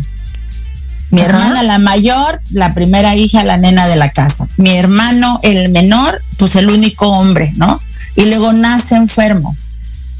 Mi 1.11 1.23
hermana 1.23 1.63
la 1.63 1.79
mayor, 1.79 2.43
la 2.51 2.75
primera 2.75 3.17
hija, 3.17 3.43
la 3.43 3.57
nena 3.57 3.89
de 3.89 3.97
la 3.97 4.13
casa. 4.13 4.47
Mi 4.59 4.77
hermano, 4.77 5.41
el 5.43 5.71
menor, 5.71 6.21
pues 6.37 6.57
el 6.57 6.69
único 6.69 7.09
hombre, 7.09 7.55
¿no? 7.57 7.81
Y 8.17 8.27
luego 8.27 8.53
nace 8.53 8.97
enfermo. 8.97 9.57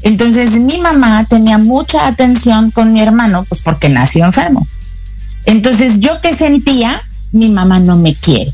Entonces 0.01 0.53
mi 0.53 0.79
mamá 0.79 1.23
tenía 1.25 1.59
mucha 1.59 2.07
atención 2.07 2.71
con 2.71 2.93
mi 2.93 3.01
hermano, 3.01 3.45
pues 3.47 3.61
porque 3.61 3.89
nació 3.89 4.25
enfermo. 4.25 4.65
Entonces 5.45 5.99
yo 5.99 6.19
que 6.19 6.33
sentía, 6.33 6.99
mi 7.31 7.49
mamá 7.49 7.79
no 7.79 7.95
me 7.95 8.15
quiere. 8.15 8.51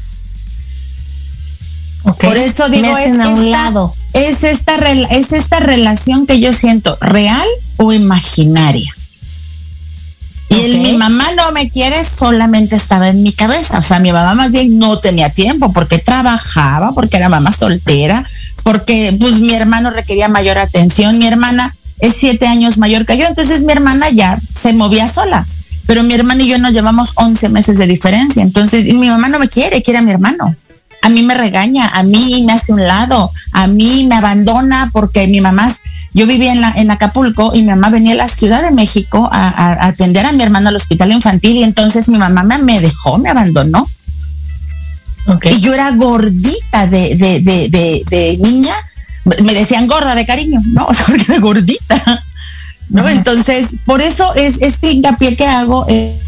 Por 2.14 2.38
eso 2.38 2.70
digo, 2.70 2.96
es 2.98 3.14
esta, 3.14 3.72
es, 4.14 4.44
esta, 4.44 4.76
es 5.10 5.34
esta 5.34 5.60
relación 5.60 6.28
que 6.28 6.40
yo 6.40 6.54
siento, 6.54 6.98
real 7.02 7.48
o 7.78 7.94
imaginaria. 7.94 8.94
Y 10.50 10.60
el, 10.66 10.80
mi 10.80 10.96
mamá 10.96 11.26
no 11.36 11.52
me 11.52 11.72
quiere 11.72 12.04
solamente 12.04 12.76
estaba 12.76 13.10
en 13.10 13.24
mi 13.24 13.32
cabeza. 13.32 13.80
O 13.80 13.82
sea, 13.82 14.00
mi 14.00 14.12
mamá 14.12 14.36
más 14.36 14.52
bien 14.52 14.78
no 14.78 15.00
tenía 15.00 15.32
tiempo 15.32 15.74
porque 15.74 15.98
trabajaba, 15.98 16.92
porque 16.92 17.18
era 17.18 17.28
mamá 17.28 17.52
soltera, 17.52 18.24
porque 18.62 19.16
pues 19.20 19.40
mi 19.40 19.54
hermano 19.56 19.90
requería 19.90 20.28
mayor 20.28 20.60
atención. 20.60 21.18
Mi 21.18 21.26
hermana 21.26 21.76
es 22.00 22.14
siete 22.16 22.46
años 22.46 22.78
mayor 22.78 23.08
que 23.08 23.18
yo, 23.18 23.26
entonces 23.26 23.64
mi 23.64 23.74
hermana 23.74 24.12
ya 24.12 24.38
se 24.40 24.74
movía 24.74 25.08
sola. 25.08 25.48
Pero 25.88 26.04
mi 26.04 26.14
hermano 26.14 26.44
y 26.44 26.48
yo 26.48 26.60
nos 26.60 26.74
llevamos 26.74 27.14
11 27.16 27.50
meses 27.50 27.78
de 27.80 27.88
diferencia. 27.88 28.44
Entonces, 28.44 28.86
mi 28.86 29.08
mamá 29.08 29.30
no 29.30 29.40
me 29.40 29.50
quiere, 29.50 29.82
quiere 29.82 30.00
a 30.00 30.02
mi 30.02 30.12
hermano 30.12 30.56
a 31.06 31.10
mí 31.10 31.22
me 31.22 31.36
regaña, 31.36 31.88
a 31.88 32.02
mí 32.02 32.44
me 32.48 32.54
hace 32.54 32.74
un 32.74 32.82
lado, 32.82 33.32
a 33.52 33.68
mí 33.68 34.08
me 34.10 34.16
abandona 34.16 34.90
porque 34.92 35.28
mi 35.28 35.40
mamá, 35.40 35.72
yo 36.16 36.26
vivía 36.26 36.52
en, 36.52 36.62
la, 36.62 36.74
en 36.76 36.90
Acapulco 36.90 37.52
y 37.54 37.62
mi 37.62 37.68
mamá 37.68 37.92
venía 37.92 38.14
a 38.14 38.16
la 38.16 38.28
Ciudad 38.28 38.64
de 38.64 38.72
México 38.72 39.30
a, 39.32 39.86
atender 39.86 40.26
a 40.26 40.32
mi 40.32 40.44
hermano 40.44 40.70
al 40.70 40.76
hospital 40.76 41.12
infantil 41.12 41.58
y 41.58 41.64
entonces 41.64 42.10
mi 42.10 42.18
mamá 42.18 42.42
me, 42.58 42.82
dejó, 42.82 43.20
me 43.20 43.30
abandonó. 43.30 43.88
Y 45.44 45.60
yo 45.62 45.76
era 45.76 45.92
gordita 45.92 46.88
de, 46.88 47.16
de, 47.16 48.40
niña, 48.42 48.74
me 49.44 49.54
decían 49.54 49.86
gorda 49.86 50.16
de 50.16 50.26
cariño, 50.26 50.60
¿no? 50.74 50.86
O 50.90 50.94
sea, 50.96 51.06
porque 51.06 51.26
era 51.28 51.40
gordita, 51.40 52.24
¿no? 52.90 53.08
Entonces, 53.08 53.76
por 53.86 54.02
eso 54.02 54.34
es 54.34 54.60
este 54.60 54.92
hincapié 54.92 55.38
que 55.38 55.46
hago 55.46 55.86
eh, 55.88 56.20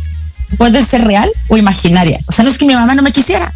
puede 0.60 0.86
ser 0.86 1.04
real 1.04 1.32
o 1.48 1.58
imaginaria. 1.58 2.20
O 2.28 2.32
sea, 2.32 2.46
no 2.46 2.52
es 2.52 2.60
que 2.60 2.66
mi 2.66 2.76
mamá 2.76 2.94
no 2.94 3.02
me 3.02 3.12
quisiera, 3.12 3.52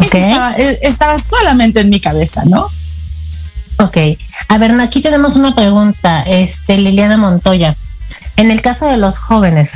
eh, 0.00 0.78
estaba, 0.82 1.18
solamente 1.18 1.80
en 1.80 1.90
mi 1.90 2.00
cabeza, 2.00 2.42
¿no? 2.46 2.68
Ok. 3.78 3.96
A 4.48 4.58
ver, 4.58 4.72
aquí 4.80 5.00
tenemos 5.00 5.36
una 5.36 5.54
pregunta, 5.54 6.22
este, 6.22 6.78
Liliana 6.78 7.16
Montoya. 7.16 7.76
En 8.36 8.50
el 8.50 8.62
caso 8.62 8.86
de 8.86 8.96
los 8.96 9.18
jóvenes, 9.18 9.72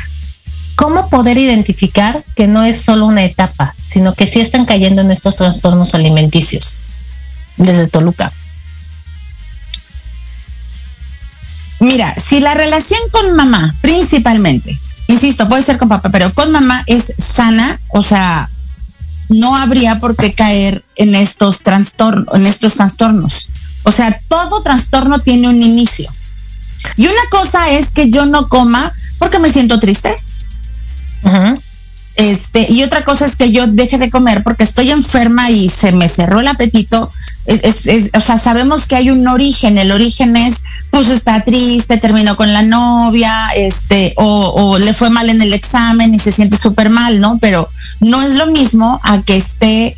¿cómo 0.76 1.08
poder 1.08 1.38
identificar 1.38 2.20
que 2.34 2.46
no 2.46 2.62
es 2.64 2.80
solo 2.80 3.06
una 3.06 3.24
etapa, 3.24 3.74
sino 3.76 4.14
que 4.14 4.26
sí 4.26 4.40
están 4.40 4.64
cayendo 4.64 5.02
en 5.02 5.10
estos 5.10 5.36
trastornos 5.36 5.94
alimenticios? 5.94 6.76
Desde 7.56 7.88
Toluca. 7.88 8.32
Mira, 11.80 12.14
si 12.18 12.40
la 12.40 12.54
relación 12.54 13.00
con 13.12 13.36
mamá, 13.36 13.74
principalmente, 13.80 14.76
insisto, 15.06 15.48
puede 15.48 15.62
ser 15.62 15.78
con 15.78 15.88
papá, 15.88 16.08
pero 16.10 16.32
con 16.34 16.50
mamá 16.50 16.82
es 16.86 17.14
sana, 17.18 17.78
o 17.88 18.02
sea, 18.02 18.48
no 19.28 19.56
habría 19.56 19.98
por 19.98 20.16
qué 20.16 20.34
caer 20.34 20.84
en 20.96 21.14
estos 21.14 21.60
trastornos, 21.60 22.34
en 22.34 22.46
estos 22.46 22.74
trastornos. 22.74 23.48
O 23.84 23.92
sea, 23.92 24.20
todo 24.28 24.62
trastorno 24.62 25.20
tiene 25.20 25.48
un 25.48 25.62
inicio. 25.62 26.10
Y 26.96 27.06
una 27.06 27.22
cosa 27.30 27.70
es 27.70 27.90
que 27.90 28.10
yo 28.10 28.26
no 28.26 28.48
coma 28.48 28.92
porque 29.18 29.38
me 29.38 29.52
siento 29.52 29.80
triste. 29.80 30.14
Este, 32.18 32.66
y 32.68 32.82
otra 32.82 33.04
cosa 33.04 33.26
es 33.26 33.36
que 33.36 33.52
yo 33.52 33.68
deje 33.68 33.96
de 33.96 34.10
comer 34.10 34.42
porque 34.42 34.64
estoy 34.64 34.90
enferma 34.90 35.50
y 35.50 35.68
se 35.68 35.92
me 35.92 36.08
cerró 36.08 36.40
el 36.40 36.48
apetito. 36.48 37.12
o 38.12 38.20
sea, 38.20 38.38
sabemos 38.38 38.86
que 38.86 38.96
hay 38.96 39.10
un 39.10 39.28
origen. 39.28 39.78
El 39.78 39.92
origen 39.92 40.36
es, 40.36 40.62
pues 40.90 41.10
está 41.10 41.42
triste, 41.44 41.96
terminó 41.98 42.36
con 42.36 42.52
la 42.52 42.62
novia, 42.62 43.50
este, 43.54 44.14
o, 44.16 44.76
le 44.78 44.94
fue 44.94 45.10
mal 45.10 45.30
en 45.30 45.40
el 45.40 45.52
examen 45.52 46.12
y 46.12 46.18
se 46.18 46.32
siente 46.32 46.58
súper 46.58 46.90
mal, 46.90 47.20
¿no? 47.20 47.38
Pero 47.40 47.68
no 48.00 48.20
es 48.20 48.34
lo 48.34 48.48
mismo 48.48 48.98
a 49.04 49.22
que 49.22 49.36
esté, 49.36 49.94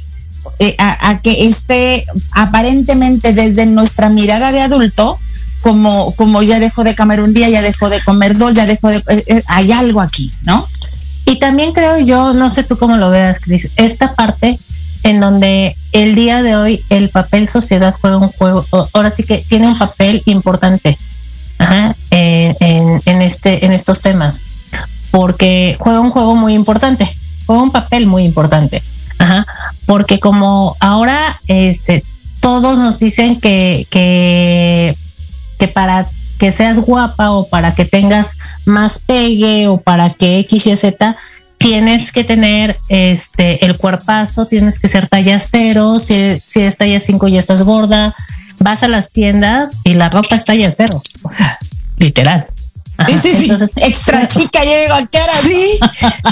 eh, 0.58 0.76
a, 0.78 1.20
que 1.22 1.46
esté 1.46 2.04
aparentemente 2.32 3.32
desde 3.32 3.64
nuestra 3.64 4.10
mirada 4.10 4.52
de 4.52 4.60
adulto 4.60 5.18
como, 5.62 6.14
como 6.16 6.42
ya 6.42 6.58
dejó 6.58 6.84
de 6.84 6.94
comer 6.94 7.22
un 7.22 7.32
día, 7.32 7.48
ya 7.48 7.62
dejó 7.62 7.88
de 7.88 8.02
comer 8.02 8.36
dos, 8.36 8.52
ya 8.52 8.66
dejó 8.66 8.90
de... 8.90 8.98
Eh, 8.98 9.24
eh, 9.26 9.42
hay 9.46 9.72
algo 9.72 10.02
aquí, 10.02 10.30
¿no? 10.44 10.66
Y 11.24 11.38
también 11.38 11.72
creo 11.72 11.98
yo, 11.98 12.32
no 12.34 12.50
sé 12.50 12.64
tú 12.64 12.76
cómo 12.78 12.96
lo 12.96 13.10
veas, 13.10 13.40
Cris, 13.40 13.70
esta 13.76 14.14
parte 14.14 14.58
en 15.02 15.20
donde 15.20 15.76
el 15.92 16.14
día 16.14 16.42
de 16.42 16.56
hoy 16.56 16.84
el 16.90 17.08
papel 17.08 17.48
sociedad 17.48 17.94
juega 18.00 18.18
un 18.18 18.28
juego, 18.28 18.64
ahora 18.92 19.10
sí 19.10 19.22
que 19.22 19.38
tiene 19.38 19.68
un 19.68 19.78
papel 19.78 20.22
importante 20.26 20.98
en, 22.10 23.00
en, 23.04 23.22
este, 23.22 23.64
en 23.64 23.72
estos 23.72 24.02
temas, 24.02 24.42
porque 25.10 25.76
juega 25.78 26.00
un 26.00 26.10
juego 26.10 26.34
muy 26.34 26.54
importante, 26.54 27.10
juega 27.46 27.62
un 27.62 27.70
papel 27.70 28.06
muy 28.06 28.24
importante, 28.24 28.82
Ajá, 29.18 29.46
porque 29.86 30.18
como 30.18 30.76
ahora 30.80 31.38
este, 31.46 32.02
todos 32.40 32.78
nos 32.78 32.98
dicen 32.98 33.38
que, 33.38 33.86
que 33.90 34.94
que 35.60 35.68
para 35.68 36.08
que 36.40 36.52
seas 36.52 36.78
guapa 36.78 37.32
o 37.32 37.46
para 37.46 37.74
que 37.74 37.84
tengas 37.84 38.38
más 38.64 38.98
pegue 38.98 39.68
o 39.68 39.78
para 39.78 40.08
que 40.08 40.38
X, 40.38 40.66
Y, 40.66 40.74
Z, 40.74 41.16
tienes 41.58 42.12
que 42.12 42.24
tener 42.24 42.74
este 42.88 43.62
el 43.66 43.76
cuerpazo, 43.76 44.46
tienes 44.46 44.78
que 44.78 44.88
ser 44.88 45.06
talla 45.06 45.38
cero, 45.38 46.00
si, 46.00 46.40
si 46.42 46.62
es 46.62 46.78
talla 46.78 46.98
5 46.98 47.28
ya 47.28 47.38
estás 47.38 47.62
gorda, 47.62 48.14
vas 48.58 48.82
a 48.82 48.88
las 48.88 49.10
tiendas 49.10 49.80
y 49.84 49.92
la 49.92 50.08
ropa 50.08 50.34
es 50.34 50.46
talla 50.46 50.70
cero, 50.70 51.02
o 51.22 51.30
sea, 51.30 51.58
literal. 51.98 52.46
sí, 53.22 53.34
sí, 53.34 53.50
extra 53.76 54.26
chica, 54.26 54.62
llego 54.62 54.94
a 54.94 55.06
cara. 55.06 55.32
Sí, 55.42 55.78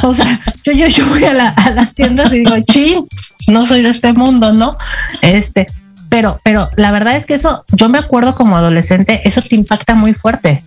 o 0.03 0.14
sea, 0.14 0.40
yo, 0.64 0.73
yo, 0.73 0.87
yo 0.88 1.07
voy 1.07 1.25
a, 1.25 1.51
a 1.51 1.71
las 1.73 1.94
tiendas 1.94 2.33
y 2.33 2.38
digo, 2.38 2.57
ching, 2.66 3.05
no 3.49 3.66
soy 3.66 3.83
de 3.83 3.90
este 3.90 4.14
mundo, 4.14 4.55
¿no? 4.55 4.79
Este, 5.21 5.66
pero, 6.09 6.40
pero 6.42 6.68
la 6.77 6.90
verdad 6.90 7.16
es 7.16 7.27
que 7.27 7.35
eso, 7.35 7.64
yo 7.73 7.88
me 7.88 7.99
acuerdo 7.99 8.35
como 8.35 8.57
adolescente, 8.57 9.23
eso 9.25 9.42
te 9.42 9.55
impacta 9.55 9.94
muy 9.94 10.14
fuerte. 10.14 10.62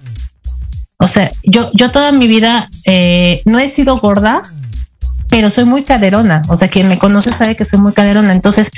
O 0.98 1.08
sea, 1.08 1.32
yo, 1.44 1.72
yo 1.74 1.90
toda 1.90 2.12
mi 2.12 2.28
vida 2.28 2.70
eh, 2.86 3.42
no 3.46 3.58
he 3.58 3.68
sido 3.70 3.98
gorda, 3.98 4.44
pero 5.30 5.50
soy 5.50 5.66
muy 5.66 5.84
caderona. 5.84 6.44
O 6.48 6.56
sea, 6.56 6.68
quien 6.68 6.88
me 6.88 7.00
conoce 7.00 7.32
sabe 7.32 7.56
que 7.56 7.66
soy 7.66 7.80
muy 7.80 7.94
caderona. 7.94 8.34
Entonces, 8.34 8.70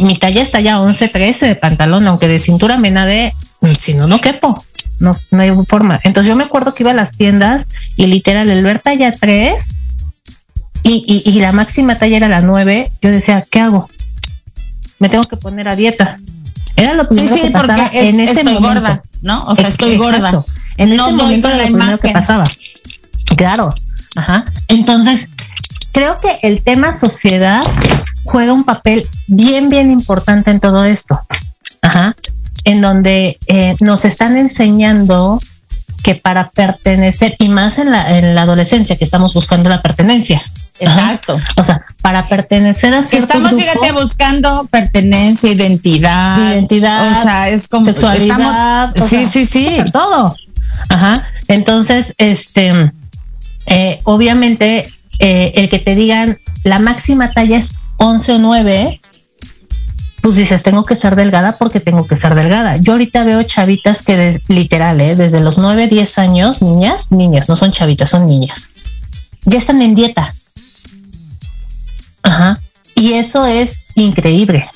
mi 0.00 0.16
talla 0.16 0.42
está 0.42 0.60
ya 0.60 0.80
11, 0.80 1.08
13 1.08 1.46
de 1.46 1.54
pantalón, 1.54 2.06
aunque 2.08 2.26
de 2.26 2.40
cintura 2.40 2.76
me 2.76 2.90
nade, 2.90 3.32
si 3.78 3.94
no, 3.94 4.08
no 4.08 4.20
quepo. 4.20 4.64
No, 4.98 5.14
no 5.30 5.42
hay 5.42 5.52
forma. 5.68 6.00
Entonces, 6.02 6.28
yo 6.28 6.36
me 6.36 6.44
acuerdo 6.44 6.74
que 6.74 6.82
iba 6.82 6.90
a 6.90 6.94
las 6.94 7.12
tiendas 7.12 7.66
y 7.96 8.06
literal, 8.06 8.50
el 8.50 8.64
ver 8.64 8.80
talla 8.80 9.12
3 9.12 9.70
y, 10.82 11.22
y, 11.24 11.30
y 11.30 11.40
la 11.40 11.52
máxima 11.52 11.98
talla 11.98 12.16
era 12.16 12.28
la 12.28 12.40
9, 12.40 12.90
yo 13.00 13.10
decía, 13.10 13.44
¿qué 13.48 13.60
hago? 13.60 13.88
Me 15.00 15.08
tengo 15.08 15.24
que 15.24 15.36
poner 15.36 15.68
a 15.68 15.74
dieta. 15.74 16.18
Era 16.76 16.94
lo 16.94 17.08
primero 17.08 17.34
sí, 17.34 17.40
sí, 17.40 17.46
que 17.46 17.52
pasaba 17.52 17.90
en 17.92 18.20
ese 18.20 18.40
estoy 18.40 18.56
gorda, 18.56 19.02
¿no? 19.22 19.42
O 19.44 19.54
sea, 19.54 19.68
estoy 19.68 19.96
gorda. 19.96 20.44
En 20.76 20.92
ese 20.92 21.12
momento 21.12 21.48
era 21.48 21.56
lo 21.58 21.64
primero 21.64 21.98
que 21.98 22.10
pasaba. 22.10 22.44
Claro, 23.36 23.74
ajá. 24.16 24.44
Entonces, 24.68 25.26
creo 25.92 26.16
que 26.16 26.38
el 26.42 26.62
tema 26.62 26.92
sociedad 26.92 27.62
juega 28.24 28.52
un 28.52 28.64
papel 28.64 29.06
bien, 29.28 29.68
bien 29.68 29.90
importante 29.90 30.50
en 30.50 30.60
todo 30.60 30.84
esto. 30.84 31.20
Ajá. 31.82 32.14
En 32.64 32.80
donde 32.80 33.38
eh, 33.46 33.74
nos 33.80 34.04
están 34.04 34.36
enseñando 34.36 35.40
que 36.02 36.14
para 36.14 36.50
pertenecer, 36.50 37.36
y 37.38 37.48
más 37.48 37.78
en 37.78 37.90
la, 37.90 38.18
en 38.18 38.34
la 38.34 38.42
adolescencia, 38.42 38.96
que 38.96 39.04
estamos 39.04 39.34
buscando 39.34 39.68
la 39.68 39.82
pertenencia, 39.82 40.42
Exacto. 40.80 41.38
O 41.56 41.64
sea, 41.64 41.82
para 42.02 42.24
pertenecer 42.24 42.94
a 42.94 43.02
cierto 43.02 43.34
Estamos, 43.34 43.54
fíjate, 43.54 43.92
buscando 43.92 44.66
pertenencia, 44.70 45.52
identidad. 45.52 46.52
Identidad. 46.52 47.10
O 47.10 47.22
sea, 47.22 47.48
es 47.48 47.68
como. 47.68 47.86
Sexualidad. 47.86 48.94
sí, 49.08 49.26
sí, 49.30 49.46
sí. 49.46 49.78
Todo. 49.92 50.34
Ajá. 50.88 51.24
Entonces, 51.48 52.14
este, 52.18 52.92
eh, 53.66 54.00
obviamente, 54.04 54.86
eh, 55.18 55.52
el 55.56 55.68
que 55.68 55.78
te 55.78 55.94
digan 55.94 56.38
la 56.64 56.78
máxima 56.78 57.30
talla 57.30 57.58
es 57.58 57.74
11 57.96 58.32
o 58.32 58.38
9, 58.38 59.00
pues 60.20 60.36
dices, 60.36 60.62
tengo 60.62 60.84
que 60.84 60.96
ser 60.96 61.16
delgada 61.16 61.56
porque 61.58 61.80
tengo 61.80 62.06
que 62.06 62.16
ser 62.16 62.34
delgada. 62.34 62.76
Yo 62.76 62.92
ahorita 62.92 63.24
veo 63.24 63.42
chavitas 63.42 64.02
que 64.02 64.38
literal, 64.48 65.00
¿eh? 65.00 65.16
desde 65.16 65.40
los 65.40 65.58
9, 65.58 65.88
10 65.88 66.18
años, 66.18 66.62
niñas, 66.62 67.10
niñas, 67.10 67.48
no 67.48 67.56
son 67.56 67.72
chavitas, 67.72 68.10
son 68.10 68.26
niñas, 68.26 68.68
ya 69.44 69.58
están 69.58 69.80
en 69.82 69.94
dieta. 69.94 70.34
Ajá. 72.30 72.60
Y 72.94 73.14
eso 73.14 73.46
es 73.46 73.84
increíble. 73.94 74.68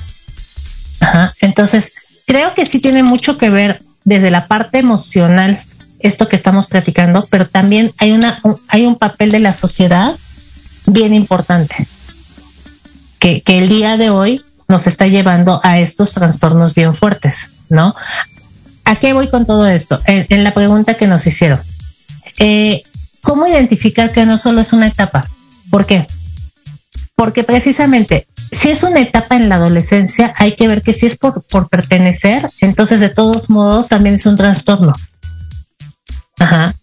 Ajá. 1.00 1.32
Entonces, 1.40 1.92
creo 2.26 2.54
que 2.54 2.66
sí 2.66 2.80
tiene 2.80 3.02
mucho 3.02 3.38
que 3.38 3.50
ver 3.50 3.82
desde 4.04 4.30
la 4.30 4.46
parte 4.46 4.78
emocional 4.78 5.62
esto 6.00 6.28
que 6.28 6.36
estamos 6.36 6.66
platicando, 6.66 7.26
pero 7.30 7.46
también 7.46 7.92
hay 7.98 8.12
una 8.12 8.38
hay 8.68 8.84
un 8.84 8.96
papel 8.96 9.30
de 9.30 9.40
la 9.40 9.54
sociedad 9.54 10.16
bien 10.86 11.14
importante 11.14 11.88
que, 13.18 13.42
el 13.46 13.70
día 13.70 13.96
de 13.96 14.10
hoy 14.10 14.42
nos 14.68 14.86
está 14.86 15.06
llevando 15.06 15.60
a 15.64 15.78
estos 15.78 16.12
trastornos 16.12 16.74
bien 16.74 16.94
fuertes, 16.94 17.48
¿no? 17.70 17.94
¿A 18.84 18.96
qué 18.96 19.14
voy 19.14 19.28
con 19.28 19.46
todo 19.46 19.66
esto? 19.66 19.98
En, 20.06 20.44
la 20.44 20.52
pregunta 20.52 20.94
que 20.94 21.06
nos 21.06 21.26
hicieron. 21.26 21.60
Eh, 22.38 22.82
¿Cómo 23.22 23.46
identificar 23.46 24.12
que 24.12 24.26
no 24.26 24.36
solo 24.36 24.60
es 24.60 24.74
una 24.74 24.88
etapa? 24.88 25.26
¿Por 25.70 25.86
qué? 25.86 26.06
Porque 27.16 27.44
precisamente 27.44 28.26
si 28.54 28.70
es 28.70 28.82
una 28.82 29.00
etapa 29.00 29.36
en 29.36 29.48
la 29.48 29.56
adolescencia, 29.56 30.32
hay 30.36 30.52
que 30.52 30.68
ver 30.68 30.82
que 30.82 30.92
si 30.92 31.06
es 31.06 31.16
por, 31.16 31.42
por 31.42 31.68
pertenecer, 31.68 32.48
entonces 32.60 33.00
de 33.00 33.08
todos 33.08 33.50
modos 33.50 33.88
también 33.88 34.14
es 34.16 34.26
un 34.26 34.36
trastorno. 34.36 34.92
Ajá. 36.38 36.74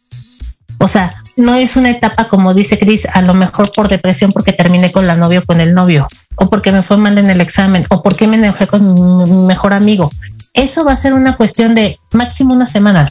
O 0.80 0.88
sea, 0.88 1.16
no 1.38 1.56
es 1.56 1.76
una 1.76 1.90
etapa 1.90 2.28
como 2.28 2.54
dice 2.54 2.78
Cris, 2.78 3.08
a 3.12 3.22
lo 3.22 3.34
mejor 3.34 3.72
por 3.72 3.88
depresión 3.88 4.32
porque 4.32 4.54
terminé 4.54 4.92
con 4.92 5.08
la 5.08 5.16
novia 5.16 5.40
o 5.40 5.44
con 5.44 5.62
el 5.62 5.74
novio, 5.74 6.08
o 6.36 6.50
porque 6.50 6.72
me 6.72 6.84
fue 6.84 6.98
mal 6.98 7.18
en 7.18 7.30
el 7.30 7.42
examen, 7.42 7.86
o 7.90 8.02
porque 8.02 8.28
me 8.28 8.38
enojé 8.38 8.68
con 8.68 8.94
mi 8.94 9.48
mejor 9.48 9.74
amigo. 9.74 10.12
Eso 10.54 10.84
va 10.84 10.94
a 10.94 10.98
ser 10.98 11.14
una 11.14 11.38
cuestión 11.38 11.76
de 11.76 11.98
máximo 12.14 12.54
una 12.54 12.66
semana. 12.66 13.10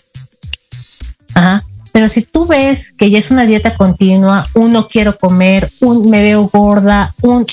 Ajá. 1.35 1.63
Pero 1.93 2.09
si 2.09 2.23
tú 2.23 2.47
ves 2.47 2.93
que 2.93 3.11
ya 3.11 3.19
es 3.19 3.31
una 3.31 3.47
dieta 3.47 3.75
continua, 3.77 4.47
un 4.55 4.71
no 4.71 4.89
quiero 4.89 5.19
comer, 5.19 5.69
un 5.81 6.09
me 6.11 6.23
veo 6.23 6.49
gorda, 6.49 7.13
un 7.23 7.45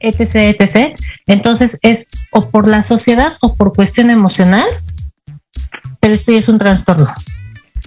etc, 0.00 0.56
etc, 0.58 0.96
entonces 1.26 1.78
es 1.82 2.06
o 2.30 2.50
por 2.50 2.68
la 2.68 2.82
sociedad 2.82 3.32
o 3.40 3.54
por 3.54 3.74
cuestión 3.74 4.10
emocional, 4.10 4.66
pero 6.00 6.14
esto 6.14 6.32
ya 6.32 6.38
es 6.38 6.48
un 6.48 6.58
trastorno. 6.58 7.12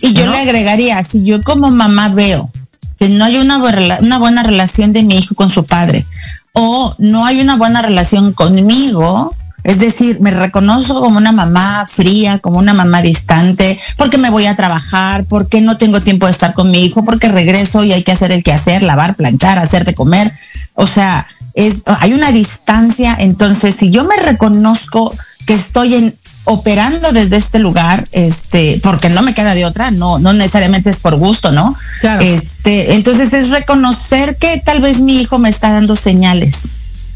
Y 0.01 0.13
yo 0.13 0.29
le 0.29 0.37
agregaría, 0.37 1.03
si 1.03 1.23
yo 1.23 1.41
como 1.43 1.69
mamá 1.69 2.09
veo 2.09 2.51
que 2.97 3.09
no 3.09 3.25
hay 3.25 3.37
una, 3.37 3.57
una 3.99 4.19
buena 4.19 4.43
relación 4.43 4.93
de 4.93 5.03
mi 5.03 5.15
hijo 5.17 5.35
con 5.35 5.51
su 5.51 5.65
padre, 5.65 6.05
o 6.53 6.95
no 6.97 7.25
hay 7.25 7.39
una 7.39 7.55
buena 7.55 7.81
relación 7.81 8.33
conmigo, 8.33 9.35
es 9.63 9.79
decir, 9.79 10.19
me 10.21 10.31
reconozco 10.31 11.01
como 11.01 11.17
una 11.17 11.31
mamá 11.31 11.87
fría, 11.89 12.39
como 12.39 12.59
una 12.59 12.73
mamá 12.73 13.01
distante, 13.01 13.79
porque 13.97 14.17
me 14.17 14.29
voy 14.29 14.45
a 14.45 14.55
trabajar, 14.55 15.25
porque 15.25 15.61
no 15.61 15.77
tengo 15.77 16.01
tiempo 16.01 16.25
de 16.25 16.31
estar 16.31 16.53
con 16.53 16.71
mi 16.71 16.83
hijo, 16.83 17.03
porque 17.05 17.29
regreso 17.29 17.83
y 17.83 17.93
hay 17.93 18.03
que 18.03 18.11
hacer 18.11 18.31
el 18.31 18.43
que 18.43 18.53
hacer, 18.53 18.83
lavar, 18.83 19.15
planchar, 19.15 19.59
hacer 19.59 19.85
de 19.85 19.95
comer. 19.95 20.31
O 20.73 20.87
sea, 20.87 21.27
es, 21.53 21.83
hay 21.85 22.13
una 22.13 22.31
distancia. 22.31 23.15
Entonces, 23.19 23.75
si 23.75 23.91
yo 23.91 24.03
me 24.03 24.17
reconozco 24.17 25.13
que 25.45 25.53
estoy 25.53 25.95
en, 25.95 26.15
operando 26.45 27.11
desde 27.11 27.37
este 27.37 27.59
lugar, 27.59 28.07
este, 28.11 28.79
porque 28.81 29.09
no 29.09 29.21
me 29.21 29.33
queda 29.33 29.53
de 29.53 29.65
otra, 29.65 29.91
no, 29.91 30.17
no 30.17 30.33
necesariamente 30.33 30.89
es 30.89 30.99
por 30.99 31.15
gusto, 31.15 31.51
¿no? 31.51 31.75
Claro. 31.99 32.21
Este, 32.21 32.51
este, 32.61 32.93
entonces 32.93 33.33
es 33.33 33.49
reconocer 33.49 34.37
que 34.37 34.61
tal 34.63 34.81
vez 34.81 35.01
mi 35.01 35.19
hijo 35.19 35.39
me 35.39 35.49
está 35.49 35.73
dando 35.73 35.95
señales 35.95 36.67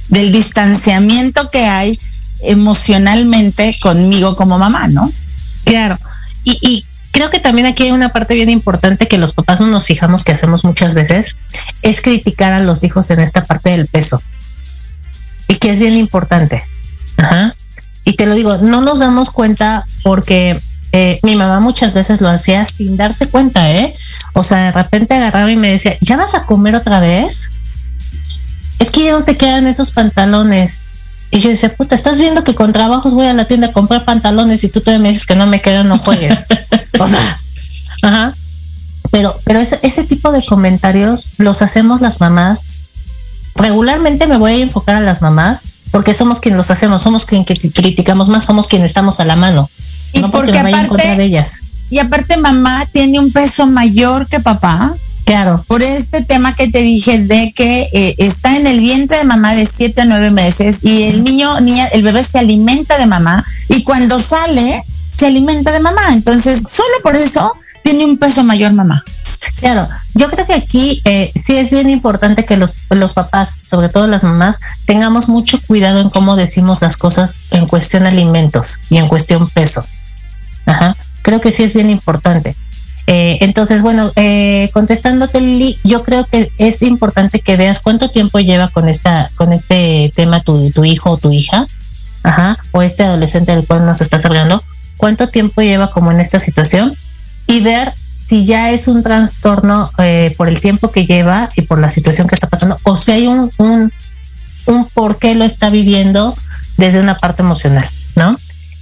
del 0.10 0.32
distanciamiento 0.32 1.50
que 1.50 1.66
hay 1.66 2.00
emocionalmente 2.42 3.76
conmigo 3.82 4.36
como 4.36 4.58
mamá, 4.58 4.88
¿no? 4.88 5.12
Claro. 5.64 5.98
Y, 6.44 6.58
y 6.62 6.86
creo 7.12 7.30
que 7.30 7.40
también 7.40 7.66
aquí 7.66 7.84
hay 7.84 7.92
una 7.92 8.10
parte 8.10 8.36
bien 8.36 8.50
importante 8.50 9.08
que 9.08 9.18
los 9.18 9.34
papás 9.34 9.62
no 9.62 9.68
nos 9.68 9.86
fijamos 9.86 10.24
que 10.24 10.34
hacemos 10.34 10.64
muchas 10.64 10.94
veces, 10.94 11.38
es 11.82 12.02
criticar 12.02 12.54
a 12.54 12.60
los 12.60 12.84
hijos 12.84 13.10
en 13.10 13.20
esta 13.22 13.44
parte 13.44 13.72
del 13.72 13.88
peso. 13.88 14.22
Y 15.48 15.56
que 15.56 15.72
es 15.72 15.80
bien 15.80 15.96
importante. 15.96 16.62
Ajá. 17.18 17.56
Y 18.04 18.14
te 18.14 18.26
lo 18.26 18.36
digo, 18.36 18.58
no 18.58 18.82
nos 18.82 19.00
damos 19.00 19.32
cuenta 19.32 19.86
porque 20.04 20.58
eh, 20.92 21.20
mi 21.24 21.36
mamá 21.36 21.60
muchas 21.60 21.94
veces 21.94 22.22
lo 22.22 22.30
hacía 22.30 22.64
sin 22.66 22.98
darse 22.98 23.28
cuenta, 23.28 23.72
¿eh? 23.72 23.96
O 24.34 24.44
sea, 24.44 24.66
de 24.66 24.72
repente 24.72 25.14
agarraba 25.14 25.52
y 25.52 25.58
me 25.58 25.72
decía, 25.72 25.98
¿ya 26.02 26.16
vas 26.16 26.36
a 26.36 26.44
comer 26.44 26.76
otra 26.76 27.00
vez? 27.00 27.50
Es 28.80 28.92
que 28.92 29.04
ya 29.04 29.12
no 29.12 29.24
te 29.24 29.36
quedan 29.36 29.68
esos 29.68 29.92
pantalones. 29.92 30.86
Y 31.32 31.40
yo 31.40 31.50
decía, 31.50 31.76
puta, 31.76 31.96
estás 31.96 32.20
viendo 32.20 32.44
que 32.44 32.56
con 32.56 32.72
trabajos 32.72 33.14
voy 33.14 33.28
a 33.28 33.34
la 33.34 33.46
tienda 33.46 33.68
a 33.68 33.74
comprar 33.74 34.06
pantalones 34.06 34.64
y 34.64 34.70
tú 34.70 34.80
todavía 34.82 35.04
me 35.04 35.10
dices 35.10 35.26
que 35.26 35.36
no 35.36 35.48
me 35.48 35.62
quedan, 35.62 35.88
no 35.88 35.98
juegues. 35.98 36.46
o 37.00 37.08
sea, 37.08 37.40
ajá. 38.04 38.34
Pero, 39.12 39.38
pero 39.44 39.60
ese, 39.60 39.80
ese 39.82 40.04
tipo 40.04 40.32
de 40.32 40.46
comentarios 40.46 41.32
los 41.38 41.62
hacemos 41.62 42.02
las 42.02 42.22
mamás. 42.22 42.68
Regularmente 43.56 44.28
me 44.28 44.38
voy 44.38 44.54
a 44.54 44.58
enfocar 44.58 44.98
a 44.98 45.02
las 45.02 45.22
mamás 45.22 45.62
porque 45.92 46.14
somos 46.14 46.40
quienes 46.40 46.58
los 46.58 46.72
hacemos, 46.72 47.02
somos 47.02 47.26
quienes 47.26 47.48
criticamos 47.48 48.28
más, 48.28 48.44
somos 48.44 48.68
quienes 48.68 48.92
estamos 48.92 49.20
a 49.20 49.26
la 49.26 49.36
mano. 49.36 49.70
Y 50.12 50.20
no 50.20 50.32
porque, 50.32 50.52
me 50.52 50.64
vaya 50.64 50.80
en 50.80 50.86
aparte, 50.86 51.04
contra 51.04 51.16
de 51.16 51.24
ellas. 51.24 51.60
y 51.90 52.00
aparte 52.00 52.38
mamá 52.38 52.86
tiene 52.92 53.20
un 53.20 53.32
peso 53.32 53.66
mayor 53.68 54.28
que 54.28 54.40
papá. 54.40 54.94
Claro. 55.26 55.64
Por 55.68 55.82
este 55.82 56.22
tema 56.22 56.56
que 56.56 56.70
te 56.70 56.80
dije 56.80 57.20
de 57.20 57.52
que 57.54 57.90
eh, 57.92 58.16
está 58.20 58.56
en 58.58 58.68
el 58.68 58.80
vientre 58.80 59.18
de 59.18 59.24
mamá 59.24 59.56
de 59.56 59.66
7 59.66 60.02
a 60.02 60.06
9 60.06 60.30
meses 60.30 60.80
y 60.84 61.04
el 61.04 61.24
niño, 61.24 61.60
niña, 61.62 61.88
el 61.88 62.04
bebé 62.04 62.24
se 62.24 62.38
alimenta 62.38 63.00
de 63.00 63.08
mamá 63.08 63.44
y 63.70 63.84
cuando 63.84 64.20
sale 64.20 64.84
se 65.18 65.26
alimenta 65.26 65.72
de 65.72 65.80
mamá. 65.80 66.14
Entonces, 66.14 66.62
solo 66.70 66.94
por 67.02 67.16
eso 67.16 67.52
tiene 67.84 68.06
un 68.06 68.18
peso 68.18 68.44
mayor 68.44 68.74
mamá. 68.74 69.04
Claro, 69.58 69.88
yo 70.14 70.30
creo 70.30 70.46
que 70.46 70.54
aquí 70.54 71.02
eh, 71.06 71.32
sí 71.36 71.58
es 71.58 71.72
bien 71.72 71.90
importante 71.90 72.46
que 72.46 72.58
los, 72.58 72.76
los 72.90 73.14
papás, 73.14 73.60
sobre 73.62 73.90
todo 73.90 74.08
las 74.08 74.24
mamás, 74.24 74.58
tengamos 74.86 75.30
mucho 75.30 75.60
cuidado 75.66 76.02
en 76.02 76.10
cómo 76.10 76.36
decimos 76.36 76.82
las 76.82 76.98
cosas 76.98 77.36
en 77.52 77.66
cuestión 77.68 78.06
alimentos 78.06 78.80
y 78.90 78.98
en 78.98 79.08
cuestión 79.08 79.48
peso. 79.50 79.84
Ajá. 80.66 80.96
Creo 81.22 81.40
que 81.42 81.52
sí 81.52 81.64
es 81.64 81.74
bien 81.74 81.90
importante. 81.90 82.56
Eh, 83.08 83.38
entonces, 83.42 83.82
bueno, 83.82 84.12
eh, 84.16 84.70
contestándote, 84.74 85.40
Lili, 85.40 85.78
yo 85.84 86.04
creo 86.04 86.26
que 86.26 86.52
es 86.58 86.82
importante 86.82 87.40
que 87.40 87.56
veas 87.56 87.80
cuánto 87.80 88.10
tiempo 88.10 88.40
lleva 88.40 88.70
con 88.70 88.90
esta, 88.90 89.30
con 89.36 89.54
este 89.54 90.12
tema 90.16 90.42
tu, 90.42 90.72
hijo 90.84 91.12
o 91.12 91.18
tu 91.18 91.32
hija, 91.32 91.68
ajá, 92.24 92.58
o 92.72 92.82
este 92.82 93.04
adolescente 93.04 93.52
del 93.56 93.66
cual 93.66 93.86
nos 93.86 94.02
estás 94.02 94.26
hablando, 94.26 94.62
cuánto 94.98 95.30
tiempo 95.30 95.62
lleva 95.62 95.92
como 95.92 96.12
en 96.12 96.20
esta 96.20 96.40
situación 96.40 96.94
y 97.46 97.62
ver 97.62 97.94
si 97.96 98.46
ya 98.46 98.72
es 98.72 98.88
un 98.88 99.04
trastorno 99.04 99.92
eh, 100.00 100.34
por 100.36 100.50
el 100.50 100.60
tiempo 100.60 100.90
que 100.90 101.06
lleva 101.06 101.48
y 101.56 101.62
por 101.62 101.80
la 101.80 101.92
situación 101.92 102.28
que 102.28 102.34
está 102.34 102.48
pasando, 102.48 102.80
o 102.84 102.98
si 102.98 103.12
hay 103.12 103.28
un, 103.28 103.52
un, 103.58 103.94
un 104.66 104.90
por 104.96 105.20
qué 105.20 105.36
lo 105.36 105.44
está 105.46 105.70
viviendo 105.70 106.36
desde 106.78 107.00
una 107.00 107.14
parte 107.14 107.44
emocional, 107.44 107.88
¿no? 108.16 108.36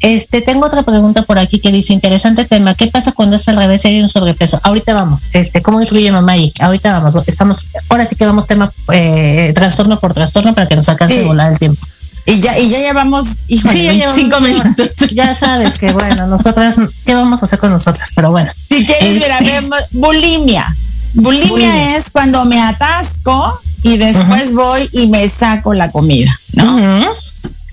Este, 0.03 0.41
tengo 0.41 0.65
otra 0.65 0.83
pregunta 0.83 1.23
por 1.23 1.39
aquí 1.39 1.59
que 1.59 1.71
dice, 1.71 1.93
interesante 1.93 2.43
tema, 2.43 2.75
¿qué 2.75 2.87
pasa 2.87 3.13
cuando 3.13 3.37
es 3.37 3.47
al 3.47 3.55
revés 3.55 3.85
y 3.85 3.87
hay 3.87 4.01
un 4.01 4.09
sobrepeso? 4.09 4.59
Ahorita 4.61 4.93
vamos, 4.93 5.29
este, 5.31 5.61
¿cómo 5.61 5.79
influye 5.79 6.11
mamá 6.11 6.33
ahí? 6.33 6.51
Ahorita 6.59 6.91
vamos, 6.91 7.15
estamos, 7.25 7.67
ahora 7.87 8.05
sí 8.05 8.17
que 8.17 8.25
vamos 8.25 8.45
tema 8.45 8.69
eh, 8.91 9.53
trastorno 9.55 9.97
por 10.01 10.13
trastorno 10.13 10.53
para 10.53 10.67
que 10.67 10.75
nos 10.75 10.89
alcance 10.89 11.21
Sí. 11.21 11.25
volar 11.25 11.53
el 11.53 11.57
tiempo. 11.57 11.79
Y 12.25 12.41
ya, 12.41 12.59
y 12.59 12.69
ya 12.69 12.79
llevamos, 12.79 13.27
híjole, 13.47 13.73
Sí, 13.73 13.83
ya 13.85 13.93
llevamos 13.93 14.15
25 14.17 14.41
media 14.41 14.55
hora. 14.57 14.63
minutos. 14.77 14.89
Ya 15.13 15.35
sabes 15.35 15.79
que 15.79 15.91
bueno, 15.93 16.27
nosotras, 16.27 16.75
¿qué 17.05 17.15
vamos 17.15 17.41
a 17.41 17.45
hacer 17.45 17.59
con 17.59 17.71
nosotras? 17.71 18.11
Pero 18.13 18.29
bueno. 18.31 18.51
Si 18.69 18.85
quieres, 18.85 19.13
mira, 19.13 19.37
Este- 19.39 19.51
vemos 19.53 19.79
bulimia. 19.91 20.75
bulimia. 21.13 21.47
Bulimia. 21.49 21.95
es 21.97 22.09
cuando 22.11 22.43
me 22.43 22.61
atasco 22.61 23.57
y 23.83 23.97
después 23.97 24.53
voy 24.53 24.89
y 24.91 25.07
me 25.07 25.29
saco 25.29 25.73
la 25.73 25.89
comida, 25.91 26.37
¿no? 26.55 27.07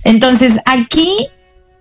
Entonces, 0.04 0.60
aquí 0.64 1.08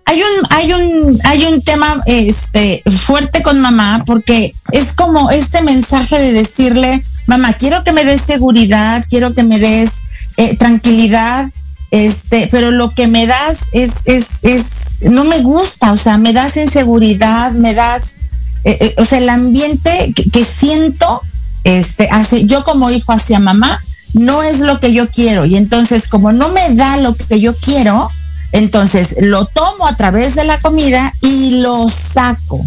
hay 0.04 0.22
un, 0.22 0.46
hay 0.50 0.72
un, 0.72 1.20
hay 1.24 1.44
un 1.46 1.62
tema 1.62 2.02
este 2.06 2.82
fuerte 2.90 3.42
con 3.42 3.60
mamá 3.60 4.02
porque 4.06 4.52
es 4.72 4.92
como 4.92 5.30
este 5.30 5.62
mensaje 5.62 6.18
de 6.18 6.32
decirle, 6.32 7.02
mamá, 7.26 7.52
quiero 7.52 7.84
que 7.84 7.92
me 7.92 8.04
des 8.04 8.20
seguridad, 8.20 9.04
quiero 9.08 9.32
que 9.32 9.42
me 9.42 9.58
des 9.58 9.90
eh, 10.36 10.56
tranquilidad, 10.56 11.48
este, 11.90 12.48
pero 12.50 12.70
lo 12.70 12.90
que 12.90 13.08
me 13.08 13.26
das 13.26 13.68
es, 13.72 13.90
es, 14.04 14.42
es, 14.42 15.02
no 15.02 15.24
me 15.24 15.40
gusta, 15.40 15.92
o 15.92 15.96
sea, 15.96 16.18
me 16.18 16.32
das 16.32 16.56
inseguridad, 16.56 17.52
me 17.52 17.74
das, 17.74 18.18
eh, 18.64 18.78
eh, 18.80 18.94
o 18.96 19.04
sea, 19.04 19.18
el 19.18 19.28
ambiente 19.28 20.12
que, 20.14 20.30
que 20.30 20.44
siento, 20.44 21.22
este, 21.64 22.08
hace, 22.10 22.46
yo 22.46 22.64
como 22.64 22.90
hijo 22.90 23.12
hacia 23.12 23.38
mamá, 23.38 23.80
no 24.14 24.42
es 24.42 24.60
lo 24.60 24.80
que 24.80 24.92
yo 24.92 25.08
quiero. 25.08 25.44
Y 25.46 25.56
entonces, 25.56 26.08
como 26.08 26.32
no 26.32 26.48
me 26.50 26.74
da 26.74 26.96
lo 26.96 27.14
que 27.14 27.40
yo 27.40 27.54
quiero, 27.56 28.10
entonces 28.52 29.16
lo 29.20 29.44
tomo 29.46 29.86
a 29.86 29.96
través 29.96 30.34
de 30.34 30.44
la 30.44 30.58
comida 30.58 31.12
y 31.20 31.60
lo 31.62 31.88
saco. 31.88 32.64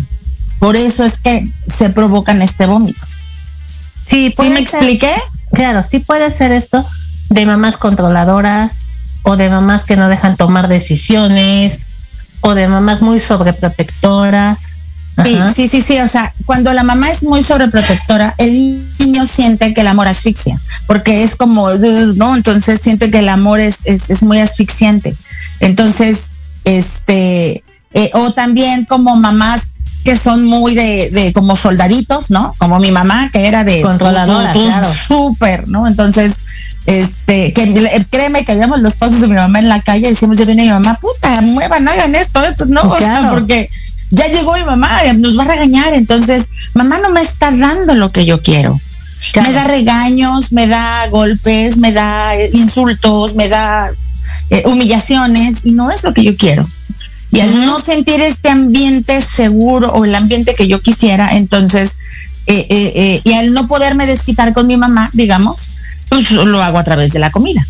Por 0.60 0.76
eso 0.76 1.04
es 1.04 1.19
que 1.19 1.48
se 1.67 1.89
provocan 1.89 2.41
este 2.41 2.65
vómito. 2.65 3.06
Sí, 4.08 4.34
¿Sí 4.38 4.50
me 4.50 4.56
ser- 4.56 4.62
expliqué? 4.62 5.12
Claro, 5.52 5.84
sí 5.84 6.00
puede 6.00 6.32
ser 6.32 6.52
esto 6.52 6.86
de 7.30 7.46
mamás 7.46 7.78
controladoras 7.78 8.80
o 9.24 9.36
de 9.38 9.50
mamás 9.50 9.84
que 9.86 9.96
no 9.96 10.10
dejan 10.10 10.36
tomar 10.36 10.67
decisiones 10.67 11.86
o 12.41 12.56
de 12.56 12.67
mamás 12.67 13.02
muy 13.02 13.19
sobreprotectoras. 13.19 14.67
Sí, 15.23 15.36
Ajá. 15.36 15.54
sí, 15.54 15.67
sí, 15.67 15.82
sí. 15.82 15.99
O 15.99 16.08
sea, 16.08 16.34
cuando 16.45 16.73
la 16.73 16.84
mamá 16.84 17.10
es 17.10 17.23
muy 17.23 17.43
sobreprotectora, 17.43 18.34
el 18.38 18.84
niño 18.99 19.26
siente 19.26 19.73
que 19.73 19.82
el 19.82 19.88
amor 19.88 20.08
asfixia, 20.08 20.60
porque 20.88 21.23
es 21.23 21.36
como, 21.36 21.69
¿no? 22.15 22.36
Entonces 22.36 22.82
siente 22.82 23.12
que 23.12 23.19
el 23.19 23.30
amor 23.30 23.60
es, 23.60 23.80
es, 23.86 24.10
es 24.10 24.23
muy 24.23 24.39
asfixiante. 24.39 25.15
Entonces, 25.60 26.32
este, 26.63 27.63
eh, 27.93 28.12
o 28.13 28.32
también 28.32 28.86
como 28.86 29.15
mamás 29.15 29.67
que 30.04 30.15
son 30.15 30.43
muy 30.43 30.76
de, 30.76 31.10
de 31.12 31.32
como 31.32 31.56
soldaditos, 31.56 32.30
¿no? 32.30 32.54
Como 32.58 32.80
mi 32.80 32.91
mamá, 32.91 33.30
que 33.32 33.47
era 33.47 33.63
de 33.63 33.82
Controladora, 33.82 34.52
claro. 34.52 34.88
súper, 34.91 35.67
¿no? 35.67 35.88
Entonces, 35.88 36.39
este, 36.86 37.54
que 37.54 38.06
créeme 38.10 38.43
que 38.46 38.54
veíamos 38.54 38.80
los 38.82 38.96
pasos 38.96 39.22
de 39.22 39.28
mi 39.28 39.36
mamá 39.36 39.60
en 39.60 39.69
la 39.69 39.82
calle 39.82 40.08
y 40.08 40.10
decimos, 40.10 40.38
ya 40.38 40.46
viene 40.46 40.63
mi 40.63 40.69
mamá, 40.69 40.98
puta, 41.02 41.41
muevan, 41.41 41.88
hagan 41.88 42.13
esto, 42.15 42.43
esto, 42.43 42.65
no, 42.65 42.82
o 42.82 42.98
sea, 42.98 43.19
Claro. 43.19 43.30
porque 43.36 43.69
ya 44.10 44.28
llegó 44.28 44.56
mi 44.56 44.63
mamá, 44.63 45.00
nos 45.15 45.38
va 45.38 45.43
a 45.43 45.48
regañar, 45.48 45.93
entonces, 45.93 46.50
mamá 46.74 47.00
no 47.00 47.10
me 47.12 47.22
está 47.22 47.52
dando 47.52 47.93
lo 47.96 48.12
que 48.12 48.26
yo 48.26 48.41
quiero. 48.41 48.80
Claro. 49.32 49.50
Me 49.50 49.56
da 49.56 49.63
regaños, 49.63 50.52
me 50.52 50.67
da 50.67 51.08
golpes, 51.10 51.78
me 51.78 51.93
da 51.93 52.36
eh, 52.36 52.50
insultos, 52.54 53.36
me 53.36 53.48
da 53.48 53.89
eh, 54.50 54.63
humillaciones 54.65 55.62
y 55.65 55.72
no 55.72 55.89
es 55.91 56.04
lo 56.04 56.13
que 56.13 56.24
yo 56.24 56.36
quiero. 56.36 56.67
Y 57.32 57.39
al 57.39 57.65
no 57.65 57.80
sentir 57.80 58.22
este 58.22 58.50
ambiente 58.50 59.22
seguro 59.22 59.91
o 59.93 60.06
el 60.06 60.13
ambiente 60.13 60.54
que 60.54 60.67
yo 60.67 60.82
quisiera, 60.82 61.30
entonces, 61.32 61.93
eh, 62.46 62.67
eh, 62.69 62.91
eh, 62.96 63.22
y 63.24 63.34
al 63.34 63.54
no 63.54 63.67
poderme 63.67 64.06
desquitar 64.06 64.54
con 64.54 64.67
mi 64.67 64.78
mamá, 64.78 65.10
digamos, 65.13 65.58
pues 66.10 66.32
lo 66.32 66.62
hago 66.62 66.78
a 66.78 66.84
través 66.84 67.13
de 67.13 67.20
la 67.20 67.32
comida. 67.32 67.66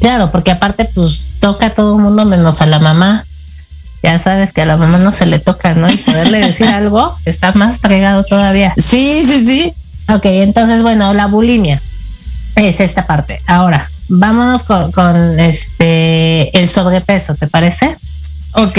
Claro, 0.00 0.30
porque 0.30 0.50
aparte 0.50 0.84
pues 0.94 1.24
toca 1.40 1.66
a 1.66 1.70
todo 1.70 1.96
el 1.96 2.02
mundo 2.02 2.24
menos 2.24 2.60
a 2.62 2.66
la 2.66 2.78
mamá. 2.78 3.24
Ya 4.02 4.18
sabes 4.18 4.52
que 4.52 4.62
a 4.62 4.66
la 4.66 4.76
mamá 4.76 4.98
no 4.98 5.10
se 5.10 5.26
le 5.26 5.40
toca, 5.40 5.74
¿no? 5.74 5.90
Y 5.92 5.96
poderle 5.96 6.38
decir 6.38 6.68
algo 6.68 7.16
está 7.24 7.52
más 7.52 7.78
fregado 7.78 8.24
todavía. 8.24 8.72
Sí, 8.76 9.24
sí, 9.26 9.44
sí. 9.44 9.72
Ok, 10.08 10.24
entonces 10.24 10.82
bueno, 10.82 11.12
la 11.14 11.26
bulimia 11.26 11.80
es 12.54 12.80
esta 12.80 13.06
parte. 13.06 13.38
Ahora, 13.46 13.86
vámonos 14.08 14.62
con, 14.62 14.92
con 14.92 15.40
este 15.40 16.56
el 16.58 16.68
sobrepeso, 16.68 17.34
¿te 17.34 17.46
parece? 17.48 17.96
Ok. 18.52 18.78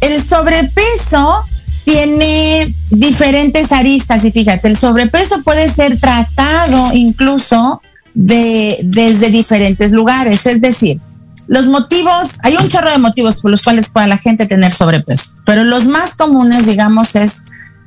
El 0.00 0.22
sobrepeso 0.22 1.44
tiene 1.88 2.74
diferentes 2.90 3.72
aristas 3.72 4.22
y 4.22 4.30
fíjate, 4.30 4.68
el 4.68 4.76
sobrepeso 4.76 5.42
puede 5.42 5.70
ser 5.70 5.98
tratado 5.98 6.92
incluso 6.92 7.80
de, 8.12 8.78
desde 8.84 9.30
diferentes 9.30 9.92
lugares. 9.92 10.44
Es 10.44 10.60
decir, 10.60 11.00
los 11.46 11.66
motivos, 11.66 12.40
hay 12.42 12.56
un 12.56 12.68
chorro 12.68 12.90
de 12.90 12.98
motivos 12.98 13.40
por 13.40 13.50
los 13.50 13.62
cuales 13.62 13.88
puede 13.88 14.06
la 14.06 14.18
gente 14.18 14.44
tener 14.44 14.74
sobrepeso, 14.74 15.36
pero 15.46 15.64
los 15.64 15.86
más 15.86 16.14
comunes, 16.14 16.66
digamos, 16.66 17.16
es, 17.16 17.44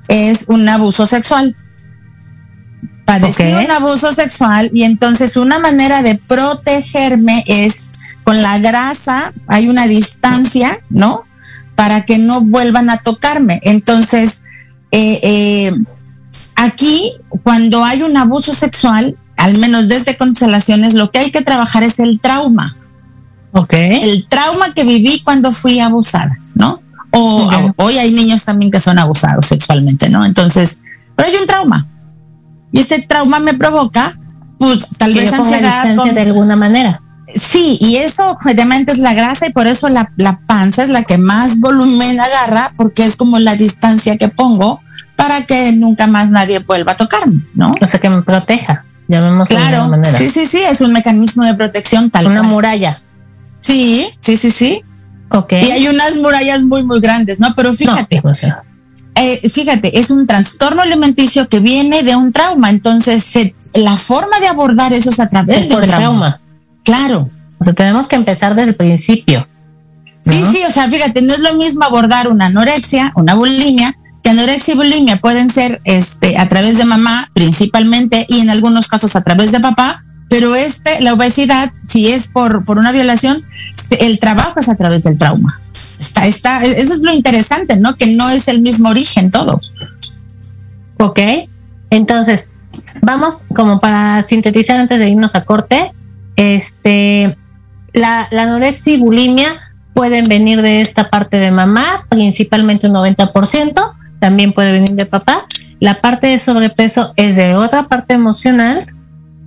es 0.07 0.45
un 0.47 0.67
abuso 0.67 1.05
sexual. 1.05 1.55
Padecí 3.05 3.53
un 3.53 3.69
abuso 3.69 4.13
sexual 4.13 4.71
y 4.73 4.83
entonces 4.83 5.37
una 5.37 5.59
manera 5.59 6.01
de 6.01 6.15
protegerme 6.15 7.43
es 7.45 7.91
con 8.23 8.41
la 8.41 8.57
grasa, 8.57 9.31
hay 9.47 9.69
una 9.69 9.85
distancia, 9.85 10.79
¿no? 10.89 11.25
Para 11.75 12.05
que 12.05 12.17
no 12.17 12.41
vuelvan 12.41 12.89
a 12.89 12.97
tocarme. 12.97 13.59
Entonces, 13.63 14.43
eh, 14.91 15.19
eh, 15.23 15.73
aquí, 16.55 17.13
cuando 17.43 17.83
hay 17.83 18.03
un 18.03 18.17
abuso 18.17 18.53
sexual, 18.53 19.15
al 19.37 19.57
menos 19.57 19.87
desde 19.87 20.17
constelaciones, 20.17 20.93
lo 20.93 21.11
que 21.11 21.19
hay 21.19 21.31
que 21.31 21.41
trabajar 21.41 21.83
es 21.83 21.99
el 21.99 22.19
trauma. 22.19 22.75
Ok. 23.53 23.73
El 23.73 24.27
trauma 24.27 24.73
que 24.73 24.83
viví 24.83 25.21
cuando 25.23 25.51
fui 25.51 25.79
abusada, 25.79 26.37
¿no? 26.53 26.81
O 27.11 27.49
hoy 27.77 27.97
hay 27.97 28.13
niños 28.13 28.45
también 28.45 28.71
que 28.71 28.79
son 28.79 28.97
abusados 28.99 29.45
sexualmente, 29.45 30.09
¿no? 30.09 30.25
Entonces, 30.25 30.79
pero 31.15 31.27
hay 31.27 31.35
un 31.35 31.45
trauma. 31.45 31.87
Y 32.71 32.79
ese 32.79 33.01
trauma 33.01 33.39
me 33.39 33.53
provoca, 33.53 34.17
pues 34.57 34.97
tal 34.97 35.13
vez 35.13 35.33
ansiedad. 35.33 35.95
de 35.95 36.21
alguna 36.21 36.55
manera. 36.55 37.01
Sí, 37.35 37.77
y 37.79 37.97
eso 37.97 38.37
obviamente 38.43 38.91
es 38.91 38.97
la 38.97 39.13
grasa 39.13 39.47
y 39.47 39.51
por 39.51 39.67
eso 39.67 39.89
la, 39.89 40.11
la, 40.17 40.39
panza 40.45 40.83
es 40.83 40.89
la 40.89 41.03
que 41.03 41.17
más 41.17 41.59
volumen 41.59 42.19
agarra, 42.19 42.73
porque 42.75 43.05
es 43.05 43.15
como 43.15 43.39
la 43.39 43.55
distancia 43.55 44.17
que 44.17 44.27
pongo 44.27 44.81
para 45.15 45.45
que 45.45 45.71
nunca 45.73 46.07
más 46.07 46.29
nadie 46.29 46.59
vuelva 46.59 46.93
a 46.93 46.97
tocarme, 46.97 47.45
¿no? 47.53 47.75
O 47.79 47.87
sea, 47.87 47.99
que 47.99 48.09
me 48.09 48.21
proteja, 48.21 48.85
llamémoslo 49.07 49.55
claro, 49.55 49.83
de 49.83 49.89
manera. 49.89 50.17
Sí, 50.17 50.29
sí, 50.29 50.45
sí, 50.45 50.59
es 50.59 50.81
un 50.81 50.91
mecanismo 50.91 51.43
de 51.43 51.53
protección 51.53 52.09
tal 52.09 52.27
Una 52.27 52.43
muralla. 52.43 52.99
Sí, 53.59 54.07
sí, 54.19 54.37
sí, 54.37 54.51
sí. 54.51 54.81
Ok. 55.29 55.53
Y 55.53 55.71
hay 55.71 55.87
unas 55.87 56.17
murallas 56.17 56.63
muy, 56.63 56.83
muy 56.83 56.99
grandes, 56.99 57.39
¿no? 57.39 57.53
Pero 57.55 57.73
fíjate, 57.73 58.21
eh, 59.15 59.49
fíjate, 59.49 59.99
es 59.99 60.09
un 60.09 60.25
trastorno 60.25 60.81
alimenticio 60.81 61.47
que 61.47 61.59
viene 61.59 62.03
de 62.03 62.15
un 62.15 62.31
trauma, 62.31 62.69
entonces 62.69 63.31
la 63.73 63.95
forma 63.97 64.39
de 64.39 64.47
abordar 64.47 64.93
eso 64.93 65.09
es 65.09 65.19
a 65.19 65.29
través 65.29 65.69
de 65.69 65.75
un 65.75 65.85
trauma. 65.85 66.39
Claro. 66.83 67.29
O 67.59 67.63
sea, 67.63 67.73
tenemos 67.73 68.07
que 68.07 68.15
empezar 68.15 68.55
desde 68.55 68.69
el 68.69 68.75
principio. 68.75 69.47
Sí, 70.25 70.43
sí, 70.51 70.63
o 70.67 70.71
sea, 70.71 70.89
fíjate, 70.89 71.21
no 71.21 71.33
es 71.33 71.39
lo 71.39 71.55
mismo 71.55 71.83
abordar 71.83 72.27
una 72.27 72.47
anorexia, 72.47 73.11
una 73.15 73.33
bulimia, 73.35 73.95
que 74.23 74.29
anorexia 74.29 74.73
y 74.73 74.77
bulimia 74.77 75.17
pueden 75.17 75.49
ser 75.49 75.81
este, 75.83 76.37
a 76.37 76.47
través 76.47 76.77
de 76.77 76.85
mamá 76.85 77.29
principalmente 77.33 78.25
y 78.29 78.39
en 78.41 78.49
algunos 78.49 78.87
casos 78.87 79.15
a 79.15 79.23
través 79.23 79.51
de 79.51 79.59
papá, 79.59 80.03
pero 80.29 80.55
este, 80.55 81.01
la 81.01 81.13
obesidad, 81.13 81.71
si 81.87 82.07
es 82.07 82.27
por, 82.27 82.63
por 82.63 82.77
una 82.77 82.91
violación, 82.91 83.43
el 83.99 84.19
trabajo 84.19 84.59
es 84.59 84.69
a 84.69 84.75
través 84.75 85.03
del 85.03 85.17
trauma. 85.17 85.59
Está, 85.99 86.25
está, 86.25 86.63
eso 86.63 86.93
es 86.93 87.01
lo 87.01 87.11
interesante, 87.11 87.77
¿no? 87.77 87.95
Que 87.95 88.15
no 88.15 88.29
es 88.29 88.47
el 88.47 88.61
mismo 88.61 88.89
origen 88.89 89.31
todo. 89.31 89.59
Ok, 90.99 91.19
entonces, 91.89 92.49
vamos 93.01 93.45
como 93.55 93.79
para 93.79 94.21
sintetizar 94.21 94.79
antes 94.79 94.99
de 94.99 95.09
irnos 95.09 95.35
a 95.35 95.43
corte, 95.43 95.91
este, 96.41 97.37
la, 97.93 98.27
la 98.31 98.43
anorexia 98.43 98.93
y 98.93 98.97
bulimia 98.97 99.59
pueden 99.93 100.23
venir 100.23 100.61
de 100.63 100.81
esta 100.81 101.09
parte 101.09 101.37
de 101.37 101.51
mamá, 101.51 102.05
principalmente 102.09 102.87
un 102.87 102.95
90%, 102.95 103.93
también 104.19 104.53
puede 104.53 104.71
venir 104.71 104.91
de 104.91 105.05
papá. 105.05 105.45
La 105.79 105.95
parte 105.95 106.27
de 106.27 106.39
sobrepeso 106.39 107.13
es 107.15 107.35
de 107.35 107.55
otra 107.55 107.83
parte 107.83 108.15
emocional, 108.15 108.87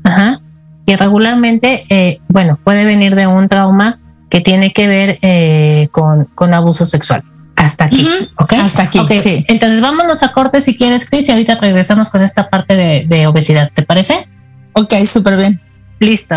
ajá, 0.04 0.40
y 0.87 0.94
regularmente, 0.94 1.85
eh, 1.88 2.20
bueno, 2.28 2.59
puede 2.62 2.85
venir 2.85 3.16
de 3.16 3.26
un 3.26 3.48
trauma 3.48 3.98
que 4.30 4.40
tiene 4.40 4.72
que 4.72 4.87
ver 4.87 5.18
eh, 5.22 5.88
con, 5.90 6.26
con, 6.35 6.54
abuso 6.54 6.87
sexual. 6.87 7.24
Hasta 7.57 7.85
aquí, 7.85 8.07
Hasta 8.38 8.83
aquí, 8.83 8.98
sí. 9.22 9.44
Entonces 9.48 9.80
vámonos 9.80 10.22
a 10.22 10.33
corte 10.33 10.61
si 10.61 10.76
quieres, 10.76 11.09
Cris, 11.09 11.28
y 11.28 11.33
ahorita 11.33 11.57
regresamos 11.57 12.11
con 12.11 12.22
esta 12.22 12.50
parte 12.50 12.76
de, 12.76 13.07
de 13.09 13.26
obesidad, 13.26 13.70
¿te 13.74 13.83
parece? 13.83 14.28
Ok, 14.74 14.94
súper 15.07 15.37
bien. 15.37 15.61
Listo. 15.98 16.37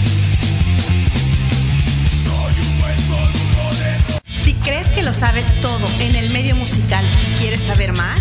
¿Crees 4.63 4.87
que 4.91 5.01
lo 5.01 5.11
sabes 5.11 5.45
todo 5.61 5.87
en 5.99 6.15
el 6.15 6.29
medio 6.29 6.55
musical 6.55 7.03
y 7.27 7.39
quieres 7.39 7.61
saber 7.61 7.93
más? 7.93 8.19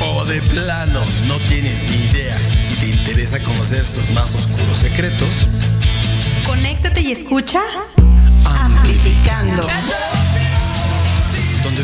O 0.00 0.24
de 0.24 0.40
plano 0.42 1.00
no 1.26 1.38
tienes 1.40 1.82
ni 1.82 1.96
idea 1.96 2.38
y 2.70 2.74
te 2.74 2.86
interesa 2.88 3.42
conocer 3.42 3.84
sus 3.84 4.10
más 4.10 4.34
oscuros 4.34 4.78
secretos. 4.78 5.48
Conéctate 6.44 7.00
y 7.00 7.12
escucha 7.12 7.60
Amplificando. 8.44 9.62
Donde 9.62 10.35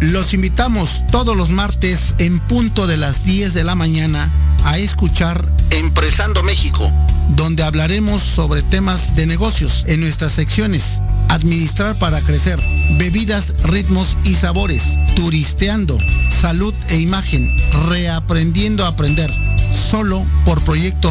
Los 0.00 0.34
invitamos 0.34 1.04
todos 1.10 1.36
los 1.36 1.50
martes 1.50 2.14
en 2.18 2.38
punto 2.38 2.86
de 2.86 2.98
las 2.98 3.24
10 3.24 3.54
de 3.54 3.64
la 3.64 3.74
mañana 3.74 4.30
a 4.64 4.76
escuchar 4.78 5.48
Empresando 5.70 6.42
México, 6.42 6.92
donde 7.30 7.62
hablaremos 7.62 8.22
sobre 8.22 8.62
temas 8.62 9.16
de 9.16 9.26
negocios 9.26 9.84
en 9.88 10.00
nuestras 10.00 10.32
secciones. 10.32 11.00
Administrar 11.28 11.96
para 11.98 12.20
crecer, 12.20 12.60
bebidas, 12.98 13.54
ritmos 13.64 14.16
y 14.22 14.34
sabores, 14.34 14.96
turisteando, 15.16 15.96
salud 16.28 16.74
e 16.88 16.98
imagen, 16.98 17.50
reaprendiendo 17.88 18.84
a 18.84 18.88
aprender, 18.88 19.32
solo 19.72 20.26
por 20.44 20.62
proyecto 20.62 21.10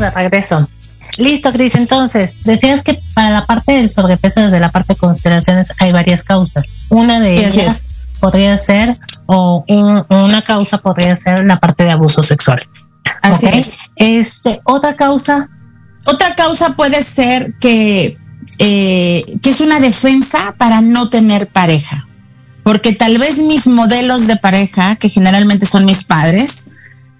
De 0.00 0.10
regreso. 0.10 0.68
Listo, 1.18 1.52
Cris. 1.52 1.74
Entonces, 1.74 2.42
decías 2.44 2.82
que 2.82 2.98
para 3.14 3.30
la 3.30 3.46
parte 3.46 3.72
del 3.72 3.90
sobrepeso, 3.90 4.40
desde 4.40 4.60
la 4.60 4.70
parte 4.70 4.94
de 4.94 4.98
constelaciones, 4.98 5.72
hay 5.78 5.92
varias 5.92 6.24
causas. 6.24 6.68
Una 6.88 7.20
de 7.20 7.46
ellas 7.46 7.84
podría 8.20 8.56
ser, 8.58 8.96
o 9.26 9.64
una 9.68 10.42
causa 10.42 10.78
podría 10.78 11.16
ser 11.16 11.44
la 11.44 11.58
parte 11.58 11.84
de 11.84 11.90
abuso 11.90 12.22
sexual. 12.22 12.66
Así 13.22 13.46
es. 13.46 13.72
Este, 13.96 14.60
otra 14.64 14.96
causa. 14.96 15.48
Otra 16.04 16.34
causa 16.34 16.74
puede 16.76 17.02
ser 17.02 17.54
que, 17.60 18.16
eh, 18.58 19.24
que 19.42 19.50
es 19.50 19.60
una 19.60 19.80
defensa 19.80 20.54
para 20.58 20.80
no 20.80 21.10
tener 21.10 21.46
pareja. 21.46 22.06
Porque 22.62 22.94
tal 22.94 23.18
vez 23.18 23.38
mis 23.38 23.66
modelos 23.66 24.26
de 24.26 24.36
pareja, 24.36 24.96
que 24.96 25.08
generalmente 25.08 25.66
son 25.66 25.84
mis 25.84 26.04
padres, 26.04 26.66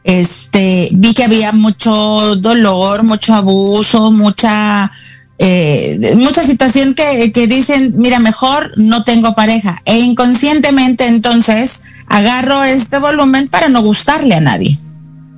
este, 0.04 0.69
vi 0.92 1.14
que 1.14 1.24
había 1.24 1.52
mucho 1.52 2.36
dolor, 2.36 3.02
mucho 3.02 3.34
abuso, 3.34 4.10
mucha, 4.10 4.90
eh, 5.38 6.14
mucha 6.16 6.42
situación 6.42 6.94
que, 6.94 7.32
que 7.32 7.46
dicen, 7.46 7.94
mira, 7.96 8.18
mejor 8.18 8.72
no 8.76 9.04
tengo 9.04 9.34
pareja. 9.34 9.82
E 9.84 9.98
inconscientemente 9.98 11.06
entonces 11.06 11.82
agarro 12.06 12.62
este 12.64 12.98
volumen 12.98 13.48
para 13.48 13.68
no 13.68 13.82
gustarle 13.82 14.34
a 14.34 14.40
nadie. 14.40 14.78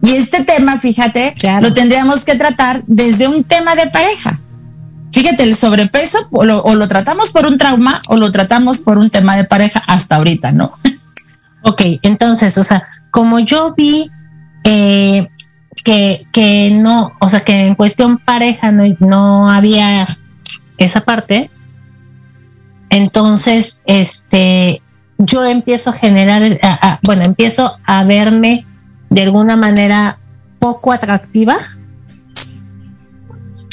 Y 0.03 0.13
este 0.17 0.43
tema, 0.43 0.79
fíjate, 0.79 1.35
lo 1.61 1.73
tendríamos 1.73 2.25
que 2.25 2.35
tratar 2.35 2.83
desde 2.87 3.29
un 3.29 3.45
tema 3.45 3.77
de 3.77 3.89
pareja. 3.89 4.41
Fíjate, 5.13 5.45
el 5.45 5.55
sobrepeso 5.55 6.19
o 6.33 6.45
lo, 6.45 6.63
o 6.63 6.75
lo, 6.75 6.89
tratamos 6.89 7.31
por 7.31 7.47
un 7.47 7.59
trauma 7.59 8.01
o 8.09 8.17
lo 8.17 8.33
tratamos 8.33 8.79
por 8.79 8.99
un 8.99 9.11
tema 9.11 9.37
de 9.37 9.45
pareja 9.45 9.83
hasta 9.87 10.17
ahorita, 10.17 10.51
¿no? 10.51 10.73
Ok, 11.63 11.83
entonces, 12.03 12.59
o 12.59 12.65
sea, 12.65 12.83
como 13.13 13.39
yo 13.39 13.75
vi 13.77 14.11
eh, 14.65 15.29
que, 15.83 16.27
que 16.33 16.71
no, 16.71 17.13
o 17.21 17.31
sea, 17.31 17.41
que 17.41 17.67
en 17.67 17.75
cuestión 17.75 18.19
pareja 18.19 18.71
no, 18.73 18.85
no 19.01 19.49
había 19.49 20.07
esa 20.79 21.03
parte, 21.03 21.51
entonces, 22.93 23.81
este, 23.87 24.83
yo 25.17 25.45
empiezo 25.45 25.91
a 25.91 25.93
generar, 25.95 26.43
bueno, 27.05 27.23
empiezo 27.25 27.79
a 27.85 28.05
verme 28.05 28.67
de 29.09 29.23
alguna 29.23 29.57
manera 29.57 30.19
poco 30.59 30.93
atractiva 30.93 31.57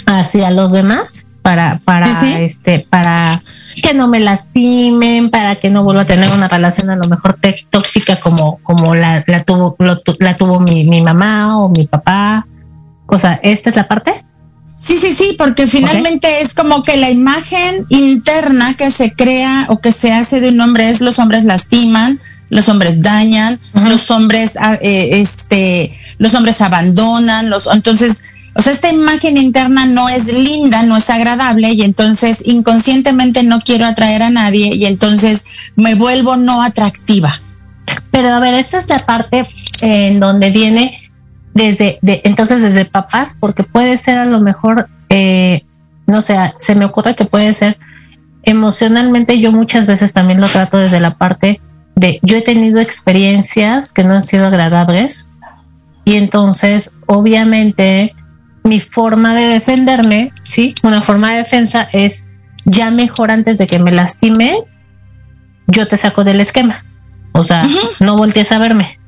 hacia 0.05 0.51
los 0.51 0.71
demás 0.71 1.27
para 1.41 1.79
para 1.84 2.07
este 2.39 2.86
para 2.89 3.41
que 3.82 3.93
no 3.93 4.07
me 4.07 4.20
lastimen, 4.20 5.30
para 5.30 5.55
que 5.55 5.70
no 5.70 5.84
vuelva 5.84 6.01
a 6.01 6.07
tener 6.07 6.32
una 6.32 6.47
relación 6.47 6.89
a 6.89 6.95
lo 6.95 7.07
mejor 7.09 7.39
tóxica 7.70 8.20
como, 8.20 8.59
como 8.63 8.95
la, 8.95 9.24
la 9.28 9.43
tuvo, 9.43 9.76
la 10.20 10.38
tuvo 10.38 10.59
mi, 10.59 10.84
mi, 10.84 11.01
mamá 11.01 11.57
o 11.59 11.70
mi 11.70 11.86
papá. 11.86 12.47
O 13.05 13.17
sea, 13.17 13.39
¿esta 13.43 13.70
es 13.70 13.76
la 13.76 13.88
parte? 13.88 14.24
Sí, 14.78 14.97
sí, 14.97 15.13
sí, 15.13 15.36
porque 15.38 15.67
finalmente 15.67 16.41
es 16.41 16.53
como 16.53 16.84
que 16.84 16.95
la 16.95 17.09
imagen 17.09 17.86
interna 17.89 18.76
que 18.76 18.91
se 18.91 19.13
crea 19.13 19.65
o 19.70 19.80
que 19.80 19.91
se 19.91 20.13
hace 20.13 20.39
de 20.39 20.49
un 20.49 20.61
hombre 20.61 20.89
es 20.89 21.01
los 21.01 21.20
hombres 21.20 21.43
lastiman, 21.43 22.20
los 22.49 22.70
hombres 22.70 23.01
dañan, 23.01 23.59
los 23.74 24.09
hombres, 24.09 24.57
ah, 24.59 24.78
eh, 24.82 25.20
este, 25.20 25.97
los 26.17 26.34
hombres 26.34 26.61
abandonan, 26.61 27.49
los, 27.49 27.67
entonces 27.67 28.24
o 28.55 28.61
sea, 28.61 28.73
esta 28.73 28.89
imagen 28.89 29.37
interna 29.37 29.85
no 29.85 30.09
es 30.09 30.25
linda, 30.25 30.83
no 30.83 30.97
es 30.97 31.09
agradable 31.09 31.71
y 31.71 31.81
entonces 31.83 32.43
inconscientemente 32.45 33.43
no 33.43 33.61
quiero 33.61 33.85
atraer 33.85 34.23
a 34.23 34.29
nadie 34.29 34.75
y 34.75 34.85
entonces 34.85 35.45
me 35.75 35.95
vuelvo 35.95 36.35
no 36.35 36.61
atractiva. 36.61 37.39
Pero 38.11 38.29
a 38.29 38.39
ver, 38.39 38.53
esta 38.55 38.77
es 38.79 38.89
la 38.89 38.99
parte 38.99 39.43
en 39.81 40.19
donde 40.19 40.51
viene 40.51 41.11
desde, 41.53 41.99
entonces 42.01 42.61
desde 42.61 42.85
papás, 42.85 43.35
porque 43.39 43.63
puede 43.63 43.97
ser 43.97 44.17
a 44.17 44.25
lo 44.25 44.39
mejor, 44.39 44.89
eh, 45.09 45.63
no 46.07 46.21
sé, 46.21 46.37
se 46.57 46.75
me 46.75 46.85
ocurre 46.85 47.15
que 47.15 47.25
puede 47.25 47.53
ser 47.53 47.77
emocionalmente, 48.43 49.39
yo 49.39 49.51
muchas 49.51 49.85
veces 49.85 50.13
también 50.13 50.41
lo 50.41 50.47
trato 50.47 50.77
desde 50.77 50.99
la 50.99 51.15
parte 51.15 51.61
de, 51.95 52.19
yo 52.23 52.37
he 52.37 52.41
tenido 52.41 52.79
experiencias 52.79 53.93
que 53.93 54.03
no 54.03 54.13
han 54.13 54.21
sido 54.21 54.47
agradables 54.47 55.29
y 56.05 56.15
entonces 56.15 56.93
obviamente 57.05 58.15
mi 58.70 58.80
forma 58.80 59.36
de 59.36 59.47
defenderme, 59.47 60.32
¿sí? 60.43 60.76
Una 60.84 61.01
forma 61.01 61.32
de 61.32 61.39
defensa 61.39 61.89
es 61.91 62.24
ya 62.65 62.91
mejor 62.91 63.32
antes 63.32 63.57
de 63.57 63.67
que 63.67 63.80
me 63.80 63.91
lastime, 63.91 64.63
yo 65.67 65.88
te 65.88 65.97
saco 65.97 66.24
del 66.24 66.39
esquema. 66.39 66.86
O 67.34 67.43
sea, 67.43 67.67
no 67.99 68.15
voltees 68.15 68.51
a 68.51 68.59
verme. 68.59 68.99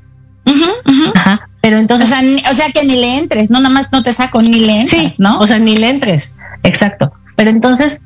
Ajá. 1.14 1.48
Pero 1.60 1.78
entonces. 1.78 2.08
O 2.10 2.54
sea, 2.54 2.70
que 2.72 2.84
ni 2.84 2.96
le 2.96 3.18
entres, 3.18 3.50
no 3.50 3.58
nada 3.60 3.72
más 3.72 3.90
no 3.92 4.02
te 4.02 4.12
saco, 4.12 4.42
ni 4.42 4.60
le 4.60 4.80
entres, 4.80 5.18
¿no? 5.18 5.38
O 5.38 5.46
sea, 5.46 5.58
ni 5.58 5.76
le 5.76 5.90
entres. 5.90 6.34
Exacto. 6.62 7.12
Pero 7.36 7.50
entonces 7.50 8.02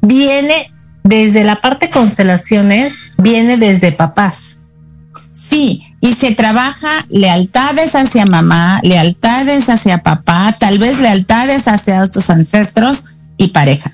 viene 0.00 0.72
desde 1.02 1.44
la 1.44 1.60
parte 1.60 1.90
constelaciones, 1.90 3.10
viene 3.18 3.56
desde 3.56 3.92
papás. 3.92 4.58
Sí, 5.32 5.82
y 6.04 6.12
se 6.12 6.34
trabaja 6.34 7.06
lealtades 7.08 7.94
hacia 7.94 8.26
mamá, 8.26 8.78
lealtades 8.82 9.70
hacia 9.70 10.02
papá, 10.02 10.54
tal 10.60 10.78
vez 10.78 11.00
lealtades 11.00 11.66
hacia 11.66 12.04
tus 12.04 12.28
ancestros 12.28 13.04
y 13.38 13.48
pareja. 13.48 13.90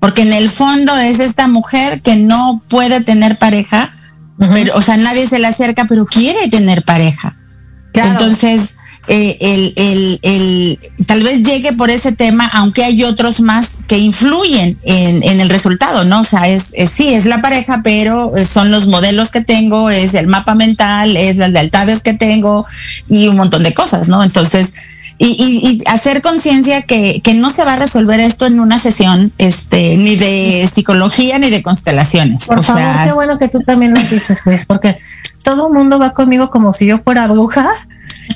Porque 0.00 0.22
en 0.22 0.32
el 0.32 0.50
fondo 0.50 0.96
es 0.96 1.20
esta 1.20 1.46
mujer 1.46 2.02
que 2.02 2.16
no 2.16 2.60
puede 2.66 3.02
tener 3.02 3.38
pareja, 3.38 3.92
pero, 4.36 4.74
o 4.74 4.82
sea, 4.82 4.96
nadie 4.96 5.28
se 5.28 5.38
le 5.38 5.46
acerca, 5.46 5.84
pero 5.84 6.06
quiere 6.06 6.48
tener 6.48 6.82
pareja. 6.82 7.36
Entonces, 7.92 8.76
eh, 9.06 9.36
el, 9.40 9.72
el, 9.76 10.18
el, 10.22 11.04
tal 11.06 11.22
vez 11.22 11.42
llegue 11.42 11.74
por 11.74 11.90
ese 11.90 12.12
tema, 12.12 12.48
aunque 12.52 12.84
hay 12.84 13.04
otros 13.04 13.40
más 13.40 13.80
que 13.86 13.98
influyen 13.98 14.78
en, 14.82 15.22
en 15.22 15.40
el 15.40 15.50
resultado, 15.50 16.04
¿no? 16.04 16.20
O 16.20 16.24
sea, 16.24 16.48
es, 16.48 16.74
sí, 16.90 17.12
es 17.12 17.26
la 17.26 17.42
pareja, 17.42 17.82
pero 17.84 18.32
son 18.50 18.70
los 18.70 18.86
modelos 18.86 19.30
que 19.30 19.42
tengo, 19.42 19.90
es 19.90 20.14
el 20.14 20.26
mapa 20.26 20.54
mental, 20.54 21.16
es 21.16 21.36
las 21.36 21.50
lealtades 21.50 22.02
que 22.02 22.14
tengo 22.14 22.66
y 23.08 23.28
un 23.28 23.36
montón 23.36 23.62
de 23.62 23.74
cosas, 23.74 24.08
¿no? 24.08 24.24
Entonces, 24.24 24.74
y, 25.18 25.26
y, 25.28 25.88
hacer 25.88 26.22
conciencia 26.22 26.82
que, 26.82 27.20
que, 27.22 27.34
no 27.34 27.50
se 27.50 27.64
va 27.64 27.74
a 27.74 27.76
resolver 27.76 28.18
esto 28.20 28.46
en 28.46 28.58
una 28.58 28.78
sesión 28.78 29.32
este 29.38 29.96
ni 29.96 30.16
de 30.16 30.68
psicología 30.72 31.38
ni 31.38 31.50
de 31.50 31.62
constelaciones. 31.62 32.46
Por 32.46 32.64
favor, 32.64 32.82
qué 33.04 33.12
bueno 33.12 33.38
que 33.38 33.48
tú 33.48 33.60
también 33.60 33.94
lo 33.94 34.00
dices, 34.00 34.40
pues, 34.42 34.66
porque 34.66 34.98
todo 35.44 35.68
el 35.68 35.74
mundo 35.74 35.98
va 35.98 36.14
conmigo 36.14 36.50
como 36.50 36.72
si 36.72 36.86
yo 36.86 36.98
fuera 36.98 37.28
bruja 37.28 37.70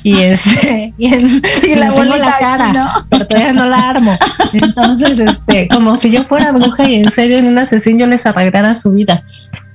y 0.03 0.17
este 0.19 0.93
y 0.97 1.75
la, 1.75 1.91
la 1.91 2.35
cara 2.39 2.71
¿no? 2.73 3.07
pero 3.09 3.27
todavía 3.27 3.53
no 3.53 3.67
la 3.67 3.89
armo. 3.89 4.13
Entonces 4.53 5.19
este 5.19 5.67
como 5.67 5.95
si 5.95 6.11
yo 6.11 6.23
fuera 6.23 6.51
bruja 6.51 6.87
y 6.87 6.95
en 6.95 7.09
serio 7.11 7.37
en 7.37 7.47
una 7.47 7.65
sesión 7.65 7.97
yo 7.97 8.07
les 8.07 8.25
arreglara 8.25 8.75
su 8.75 8.91
vida. 8.91 9.23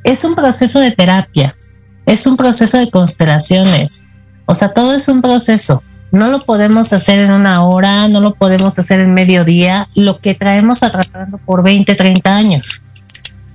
Es 0.02 0.24
un 0.24 0.34
proceso 0.34 0.80
de 0.80 0.90
terapia 0.92 1.54
es 2.06 2.26
un 2.26 2.36
proceso 2.36 2.78
de 2.78 2.90
constelaciones. 2.90 4.06
O 4.46 4.54
sea 4.54 4.72
todo 4.72 4.94
es 4.94 5.08
un 5.08 5.22
proceso. 5.22 5.82
No 6.12 6.28
lo 6.28 6.40
podemos 6.40 6.92
hacer 6.92 7.18
en 7.18 7.32
una 7.32 7.64
hora 7.64 8.08
no 8.08 8.20
lo 8.20 8.34
podemos 8.34 8.78
hacer 8.78 9.00
en 9.00 9.14
medio 9.14 9.44
día. 9.44 9.88
Lo 9.94 10.20
que 10.20 10.34
traemos 10.34 10.80
tratando 10.80 11.38
por 11.38 11.62
20 11.62 11.94
30 11.94 12.36
años. 12.36 12.82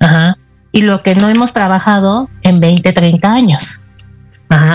Ajá. 0.02 0.38
y 0.72 0.84
lo 0.84 1.04
que 1.04 1.14
no 1.14 1.28
hemos 1.28 1.52
trabajado 1.52 2.30
en 2.42 2.62
20 2.62 2.94
30 2.94 3.30
años 3.34 3.82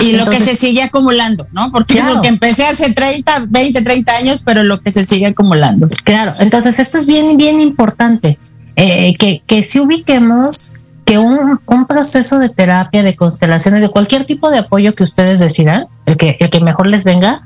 y 0.01 0.13
lo 0.13 0.29
que 0.29 0.39
se 0.39 0.55
sigue 0.55 0.81
acumulando, 0.83 1.47
¿no? 1.51 1.71
Porque 1.71 1.97
es 1.97 2.05
lo 2.05 2.21
que 2.21 2.29
empecé 2.29 2.65
hace 2.65 2.93
30, 2.93 3.47
20, 3.49 3.81
30 3.81 4.15
años, 4.15 4.41
pero 4.45 4.63
lo 4.63 4.79
que 4.79 4.91
se 4.91 5.05
sigue 5.05 5.27
acumulando. 5.27 5.89
Claro, 6.03 6.31
entonces 6.39 6.79
esto 6.79 6.97
es 6.97 7.05
bien, 7.05 7.35
bien 7.35 7.59
importante, 7.59 8.39
eh, 8.77 9.13
que, 9.15 9.41
que 9.45 9.63
si 9.63 9.79
ubiquemos 9.79 10.75
que 11.03 11.17
un, 11.17 11.59
un, 11.65 11.85
proceso 11.85 12.39
de 12.39 12.49
terapia, 12.49 13.03
de 13.03 13.15
constelaciones, 13.15 13.81
de 13.81 13.89
cualquier 13.89 14.25
tipo 14.25 14.49
de 14.49 14.59
apoyo 14.59 14.95
que 14.95 15.03
ustedes 15.03 15.39
decidan, 15.39 15.87
el 16.05 16.17
que, 16.17 16.37
el 16.39 16.49
que 16.49 16.61
mejor 16.61 16.87
les 16.87 17.03
venga, 17.03 17.41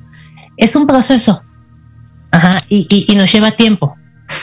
es 0.55 0.75
un 0.75 0.85
proceso. 0.85 1.41
Ajá, 2.31 2.51
y, 2.69 2.87
y, 2.89 3.11
y 3.11 3.15
nos 3.15 3.31
lleva 3.31 3.51
tiempo. 3.51 3.97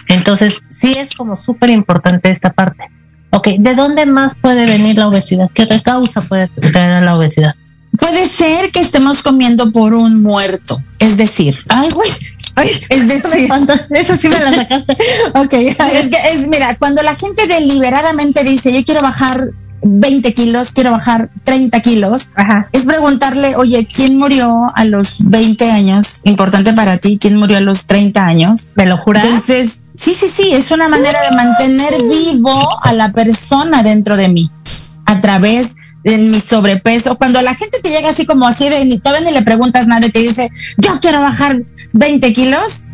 Entonces, 0.09 0.62
sí 0.68 0.93
es 0.99 1.14
como 1.14 1.37
súper 1.37 1.70
importante 1.70 2.30
esta 2.30 2.53
parte. 2.53 2.91
Ok, 3.30 3.49
¿de 3.59 3.74
dónde 3.74 4.07
más 4.07 4.34
puede 4.34 4.66
venir 4.66 4.99
la 4.99 5.09
obesidad? 5.09 5.51
¿Qué 5.55 5.62
otra 5.62 5.80
causa 5.82 6.22
puede 6.22 6.49
tener 6.49 7.03
la 7.03 7.16
obesidad? 7.16 7.55
Puede 7.99 8.28
ser 8.28 8.70
que 8.72 8.80
estemos 8.80 9.22
comiendo 9.22 9.72
por 9.72 9.94
un 9.94 10.22
muerto, 10.22 10.82
es 10.99 11.16
decir, 11.16 11.57
ay, 11.68 11.88
güey. 11.94 12.11
Ay, 12.59 12.70
es 12.88 13.09
decir, 13.09 13.51
eso 13.90 14.16
sí 14.16 14.28
me 14.28 14.40
la 14.40 14.51
sacaste. 14.51 14.97
ok. 15.34 15.53
Es 15.92 16.09
que 16.09 16.16
es, 16.32 16.49
mira, 16.49 16.76
cuando 16.78 17.03
la 17.03 17.14
gente 17.14 17.47
deliberadamente 17.47 18.44
dice, 18.44 18.72
yo 18.72 18.82
quiero 18.82 19.03
bajar 19.03 19.51
20 19.82 20.34
kilos, 20.34 20.72
quiero 20.72 20.90
bajar 20.90 21.30
30 21.44 21.80
kilos, 21.80 22.30
es 22.72 22.86
preguntarle, 22.86 23.57
oye, 23.57 23.86
¿quién 23.86 24.18
murió 24.18 24.72
a 24.74 24.84
los 24.84 25.28
20 25.28 25.70
años? 25.70 26.22
Importante 26.24 26.72
para 26.72 26.97
ti, 26.97 27.18
¿quién 27.20 27.36
murió 27.36 27.59
a 27.59 27.61
los 27.61 27.86
30 27.86 28.24
años? 28.24 28.70
¿Me 28.74 28.86
lo 28.86 28.97
juras? 28.97 29.24
Entonces, 29.24 29.82
sí, 29.94 30.14
sí, 30.14 30.26
sí, 30.28 30.51
es 30.53 30.70
una 30.70 30.88
manera 30.88 31.20
de 31.30 31.36
mantener 31.36 32.03
vivo 32.05 32.59
a 32.82 32.92
la 32.94 33.12
persona 33.12 33.82
dentro 33.82 34.16
de 34.16 34.28
mí 34.28 34.51
a 35.05 35.20
través 35.20 35.76
en 36.07 36.31
mi 36.31 36.41
sobrepeso. 36.41 37.19
Cuando 37.19 37.43
la 37.43 37.55
gente 37.55 37.79
te 37.83 37.91
llega 37.91 38.11
así 38.11 38.25
como 38.25 38.49
así 38.49 38.69
de 38.69 38.85
ni 38.87 38.99
todavía 38.99 39.31
ni 39.31 39.37
le 39.37 39.43
preguntas 39.43 39.87
nada 39.87 40.07
y 40.07 40.11
te 40.11 40.21
dice, 40.21 40.51
yo 40.79 40.99
quiero 41.01 41.21
bajar 41.21 41.63
20 41.93 42.33
kilos, 42.33 42.87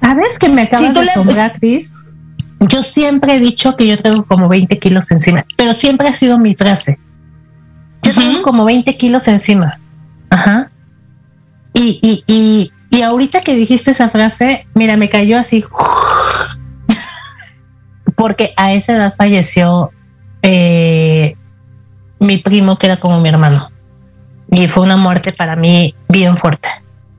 ¿Sabes 0.00 0.38
que 0.38 0.48
me 0.48 0.62
acabas 0.62 0.94
de 0.94 1.00
asombrar, 1.00 1.58
Cris? 1.58 1.94
Yo 2.60 2.82
siempre 2.82 3.36
he 3.36 3.40
dicho 3.40 3.76
que 3.76 3.86
yo 3.86 4.00
tengo 4.00 4.24
como 4.24 4.48
20 4.48 4.78
kilos 4.78 5.10
encima, 5.10 5.44
pero 5.56 5.74
siempre 5.74 6.08
ha 6.08 6.14
sido 6.14 6.38
mi 6.38 6.54
frase. 6.54 6.98
Yo 8.02 8.14
tengo 8.14 8.42
como 8.42 8.64
20 8.64 8.96
kilos 8.96 9.26
encima. 9.26 9.78
Ajá. 10.30 10.70
Y, 11.72 11.98
y, 12.02 12.24
y, 12.32 12.72
y 12.90 13.02
ahorita 13.02 13.40
que 13.40 13.56
dijiste 13.56 13.90
esa 13.90 14.08
frase, 14.08 14.66
mira, 14.74 14.96
me 14.96 15.08
cayó 15.08 15.38
así. 15.38 15.64
Porque 18.16 18.54
a 18.56 18.72
esa 18.72 18.94
edad 18.94 19.14
falleció 19.16 19.90
eh, 20.42 21.36
mi 22.18 22.38
primo, 22.38 22.78
que 22.78 22.86
era 22.86 22.96
como 22.96 23.20
mi 23.20 23.28
hermano. 23.28 23.70
Y 24.50 24.68
fue 24.68 24.84
una 24.84 24.96
muerte 24.96 25.32
para 25.32 25.56
mí 25.56 25.94
bien 26.08 26.36
fuerte. 26.36 26.68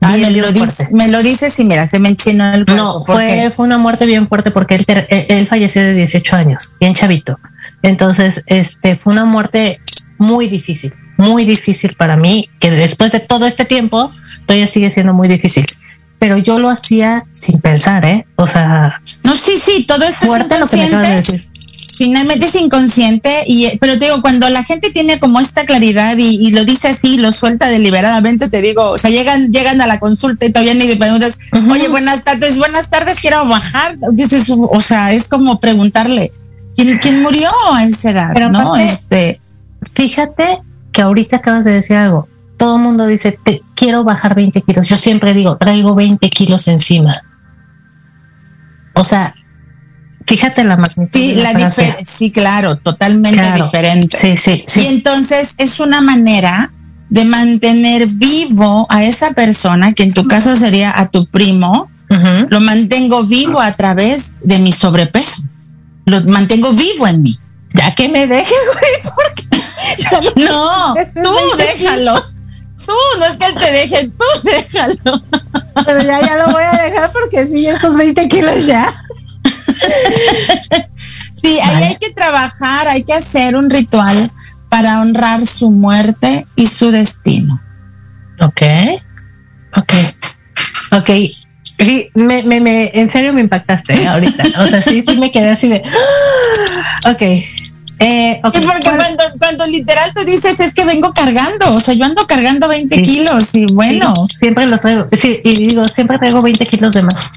me, 0.00 0.30
lo 0.30 0.50
dice, 0.52 0.88
me 0.92 1.08
lo 1.08 1.22
dices 1.22 1.58
y 1.60 1.64
mira, 1.64 1.86
se 1.86 1.98
me 1.98 2.08
enchinó 2.08 2.52
el 2.52 2.64
cuerpo. 2.64 2.82
No, 2.82 3.04
fue, 3.04 3.52
fue 3.54 3.66
una 3.66 3.78
muerte 3.78 4.06
bien 4.06 4.28
fuerte 4.28 4.50
porque 4.50 4.76
él, 4.76 4.86
él, 5.08 5.46
falleció 5.46 5.82
de 5.82 5.94
18 5.94 6.36
años, 6.36 6.72
bien 6.80 6.94
chavito. 6.94 7.38
Entonces, 7.82 8.42
este 8.46 8.96
fue 8.96 9.12
una 9.12 9.24
muerte 9.24 9.80
muy 10.16 10.48
difícil, 10.48 10.94
muy 11.16 11.44
difícil 11.44 11.94
para 11.94 12.16
mí, 12.16 12.48
que 12.58 12.70
después 12.70 13.12
de 13.12 13.20
todo 13.20 13.46
este 13.46 13.64
tiempo 13.64 14.10
todavía 14.46 14.66
sigue 14.66 14.90
siendo 14.90 15.14
muy 15.14 15.28
difícil. 15.28 15.66
Pero 16.18 16.36
yo 16.36 16.58
lo 16.58 16.68
hacía 16.68 17.24
sin 17.30 17.60
pensar, 17.60 18.04
¿eh? 18.04 18.26
O 18.34 18.48
sea. 18.48 19.00
No, 19.22 19.36
sí, 19.36 19.56
sí, 19.56 19.84
todo 19.86 20.02
esto 20.04 20.26
fuerte 20.26 20.54
es 20.54 20.60
lo 20.60 20.66
que 20.66 20.76
me 20.76 20.84
acabas 20.86 21.08
de 21.08 21.16
decir 21.16 21.48
finalmente 21.98 22.46
es 22.46 22.54
inconsciente 22.54 23.42
y 23.48 23.76
pero 23.78 23.98
te 23.98 24.04
digo 24.04 24.22
cuando 24.22 24.48
la 24.48 24.62
gente 24.62 24.92
tiene 24.92 25.18
como 25.18 25.40
esta 25.40 25.66
claridad 25.66 26.16
y, 26.16 26.52
lo 26.52 26.64
dice 26.64 26.86
así 26.88 27.18
lo 27.18 27.32
suelta 27.32 27.68
deliberadamente 27.68 28.48
te 28.48 28.62
digo 28.62 28.92
o 28.92 28.98
sea 28.98 29.10
llegan 29.10 29.50
llegan 29.50 29.80
a 29.80 29.86
la 29.88 29.98
consulta 29.98 30.46
y 30.46 30.52
todavía 30.52 30.74
ni 30.74 30.86
me 30.86 30.96
preguntas 30.96 31.40
oye 31.52 31.88
buenas 31.88 32.22
tardes 32.22 32.56
buenas 32.56 32.88
tardes 32.88 33.18
quiero 33.20 33.46
bajar 33.48 33.96
dices 34.12 34.46
o 34.48 34.80
sea 34.80 35.12
es 35.12 35.26
como 35.26 35.58
preguntarle 35.58 36.30
quién, 36.76 36.96
quién 36.98 37.20
murió 37.20 37.48
a 37.74 37.84
esa 37.84 38.10
edad 38.10 38.48
no 38.48 38.76
este 38.76 39.40
fíjate 39.94 40.60
que 40.92 41.02
ahorita 41.02 41.38
acabas 41.38 41.64
de 41.64 41.72
decir 41.72 41.96
algo 41.96 42.28
todo 42.56 42.76
el 42.76 42.82
mundo 42.82 43.06
dice 43.06 43.36
te 43.42 43.60
quiero 43.74 44.04
bajar 44.04 44.36
20 44.36 44.62
kilos 44.62 44.88
yo 44.88 44.96
siempre 44.96 45.34
digo 45.34 45.56
traigo 45.56 45.96
20 45.96 46.30
kilos 46.30 46.68
encima 46.68 47.22
o 48.94 49.02
sea 49.02 49.34
Fíjate 50.28 50.62
la 50.62 50.76
magnitud. 50.76 51.18
Sí, 51.18 51.36
la, 51.36 51.70
sí, 52.04 52.30
claro, 52.30 52.76
totalmente 52.76 53.50
diferente. 53.52 54.14
Sí, 54.14 54.36
sí, 54.36 54.62
sí. 54.66 54.80
Y 54.82 54.86
entonces 54.86 55.54
es 55.56 55.80
una 55.80 56.02
manera 56.02 56.70
de 57.08 57.24
mantener 57.24 58.06
vivo 58.08 58.86
a 58.90 59.04
esa 59.04 59.30
persona, 59.30 59.94
que 59.94 60.02
en 60.02 60.12
tu 60.12 60.26
caso 60.26 60.54
sería 60.56 60.92
a 60.94 61.08
tu 61.08 61.26
primo, 61.26 61.90
lo 62.50 62.60
mantengo 62.60 63.24
vivo 63.24 63.58
a 63.58 63.72
través 63.72 64.36
de 64.42 64.58
mi 64.58 64.72
sobrepeso. 64.72 65.44
Lo 66.04 66.22
mantengo 66.24 66.72
vivo 66.72 67.06
en 67.06 67.22
mí. 67.22 67.38
Ya 67.72 67.94
que 67.94 68.10
me 68.10 68.26
deje, 68.26 68.54
güey, 68.72 69.14
porque 69.14 69.44
no, 70.36 70.94
tú 71.22 71.56
déjalo. 71.56 72.22
Tú, 72.86 72.94
no 73.18 73.24
es 73.26 73.36
que 73.36 73.46
él 73.46 73.54
te 73.54 73.72
deje, 73.72 74.08
tú 74.10 74.24
déjalo. 74.42 75.22
Pero 75.86 76.00
ya, 76.00 76.20
ya 76.20 76.36
lo 76.36 76.52
voy 76.52 76.64
a 76.64 76.82
dejar 76.82 77.10
porque 77.12 77.46
sí, 77.46 77.66
estos 77.66 77.96
20 77.96 78.28
kilos 78.28 78.66
ya. 78.66 79.04
Sí, 81.42 81.58
ahí 81.62 81.84
hay 81.84 81.96
que 81.96 82.12
trabajar, 82.12 82.88
hay 82.88 83.02
que 83.02 83.14
hacer 83.14 83.56
un 83.56 83.70
ritual 83.70 84.30
para 84.68 85.00
honrar 85.00 85.46
su 85.46 85.70
muerte 85.70 86.46
y 86.56 86.66
su 86.66 86.90
destino. 86.90 87.60
Ok, 88.40 88.62
ok, 89.76 89.92
ok. 90.92 91.10
Me, 92.14 92.42
me, 92.42 92.60
me, 92.60 92.90
en 92.94 93.08
serio 93.08 93.32
me 93.32 93.40
impactaste 93.40 94.06
ahorita. 94.06 94.44
O 94.58 94.66
sea, 94.66 94.80
sí, 94.80 95.02
sí 95.02 95.16
me 95.18 95.30
quedé 95.30 95.50
así 95.50 95.68
de. 95.68 95.82
Ok. 97.06 97.22
Eh, 98.00 98.40
okay. 98.44 98.64
porque 98.64 98.80
cuando, 98.82 99.24
cuando, 99.40 99.66
literal 99.66 100.12
tú 100.14 100.24
dices 100.24 100.60
es 100.60 100.72
que 100.72 100.84
vengo 100.84 101.12
cargando, 101.12 101.74
o 101.74 101.80
sea, 101.80 101.94
yo 101.94 102.04
ando 102.04 102.28
cargando 102.28 102.68
20 102.68 103.02
kilos 103.02 103.54
y 103.56 103.66
bueno. 103.72 104.14
siempre 104.38 104.66
los 104.66 104.80
traigo, 104.80 105.08
sí, 105.12 105.40
y 105.42 105.66
digo, 105.66 105.84
siempre 105.84 106.16
traigo 106.16 106.40
20 106.40 106.64
kilos 106.66 106.94
de 106.94 107.02
más. 107.02 107.30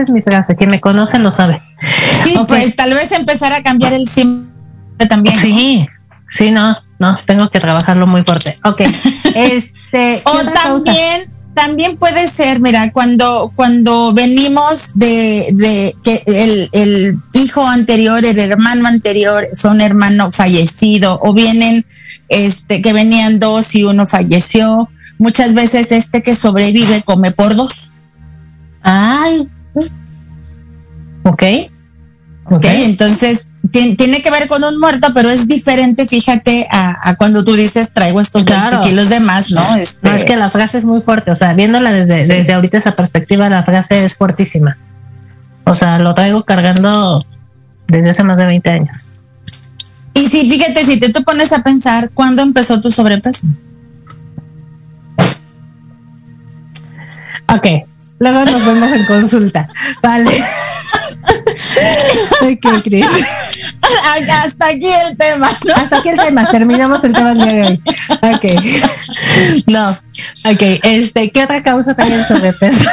Esa 0.00 0.06
es 0.06 0.14
mi 0.14 0.22
frase, 0.22 0.56
quien 0.56 0.70
me 0.70 0.80
conoce 0.80 1.18
lo 1.18 1.30
sabe. 1.30 1.60
Sí, 2.24 2.34
pues 2.48 2.74
tal 2.74 2.94
vez 2.94 3.12
empezar 3.12 3.52
a 3.52 3.62
cambiar 3.62 3.92
el 3.92 4.08
siempre 4.08 4.48
también. 5.06 5.36
Sí, 5.36 5.86
sí, 6.30 6.50
no, 6.50 6.74
no, 6.98 7.18
tengo 7.26 7.50
que 7.50 7.60
trabajarlo 7.60 8.06
muy 8.06 8.22
fuerte. 8.24 8.56
Ok, 8.64 8.80
este. 9.34 10.22
o 10.24 10.38
también, 10.52 11.30
también 11.52 11.98
puede 11.98 12.28
ser, 12.28 12.60
mira, 12.60 12.92
cuando, 12.92 13.52
cuando 13.54 14.14
venimos 14.14 14.94
de, 14.94 15.50
de 15.52 15.94
que 16.02 16.22
el, 16.24 16.70
el 16.72 17.18
hijo 17.34 17.66
anterior, 17.66 18.24
el 18.24 18.38
hermano 18.38 18.88
anterior 18.88 19.48
fue 19.56 19.72
un 19.72 19.82
hermano 19.82 20.30
fallecido, 20.30 21.20
o 21.22 21.34
vienen, 21.34 21.84
este, 22.30 22.80
que 22.80 22.94
venían 22.94 23.38
dos 23.38 23.74
y 23.74 23.84
uno 23.84 24.06
falleció. 24.06 24.88
Muchas 25.18 25.52
veces 25.52 25.92
este 25.92 26.22
que 26.22 26.34
sobrevive 26.34 27.02
come 27.02 27.32
por 27.32 27.54
dos. 27.54 27.92
Ay, 28.80 29.46
Ok. 31.30 31.42
Ok, 32.52 32.64
entonces 32.64 33.48
tiene 33.70 34.22
que 34.22 34.30
ver 34.30 34.48
con 34.48 34.64
un 34.64 34.80
muerto, 34.80 35.08
pero 35.14 35.30
es 35.30 35.46
diferente, 35.46 36.06
fíjate, 36.06 36.66
a, 36.68 37.14
cuando 37.14 37.44
tú 37.44 37.54
dices 37.54 37.92
traigo 37.92 38.20
estos 38.20 38.44
claro. 38.44 38.78
20 38.78 38.88
kilos 38.88 39.08
de 39.08 39.20
más, 39.20 39.52
¿no? 39.52 39.76
Este... 39.76 40.08
No, 40.08 40.16
es 40.16 40.24
que 40.24 40.36
la 40.36 40.50
frase 40.50 40.78
es 40.78 40.84
muy 40.84 41.00
fuerte, 41.00 41.30
o 41.30 41.36
sea, 41.36 41.54
viéndola 41.54 41.92
desde, 41.92 42.26
desde 42.26 42.52
ahorita 42.52 42.78
esa 42.78 42.96
perspectiva, 42.96 43.48
la 43.48 43.62
frase 43.62 44.04
es 44.04 44.16
fuertísima. 44.16 44.76
O 45.64 45.74
sea, 45.74 46.00
lo 46.00 46.12
traigo 46.14 46.42
cargando 46.44 47.24
desde 47.86 48.10
hace 48.10 48.24
más 48.24 48.38
de 48.38 48.46
20 48.46 48.70
años. 48.70 49.06
Y 50.14 50.26
sí, 50.26 50.50
fíjate, 50.50 50.84
si 50.84 50.98
te 50.98 51.12
tú 51.12 51.22
pones 51.22 51.52
a 51.52 51.62
pensar, 51.62 52.10
¿cuándo 52.12 52.42
empezó 52.42 52.80
tu 52.80 52.90
sobrepeso? 52.90 53.46
Ok, 57.46 57.66
luego 58.18 58.44
nos 58.44 58.66
vemos 58.66 58.92
en 58.92 59.06
consulta. 59.06 59.68
Vale. 60.02 60.30
¿Qué 62.60 63.04
Hasta 64.44 64.66
aquí 64.66 64.88
el 65.08 65.16
tema, 65.16 65.48
Hasta 65.74 65.96
aquí 65.98 66.08
el 66.10 66.18
tema, 66.18 66.50
terminamos 66.50 67.02
el 67.04 67.12
tema 67.12 67.34
de 67.34 67.62
hoy. 67.62 67.82
Ok. 68.22 68.44
No, 69.66 69.90
ok. 69.90 70.62
Este, 70.82 71.30
¿qué 71.30 71.44
otra 71.44 71.62
causa 71.62 71.94
también 71.94 72.24
sobrepeso? 72.26 72.88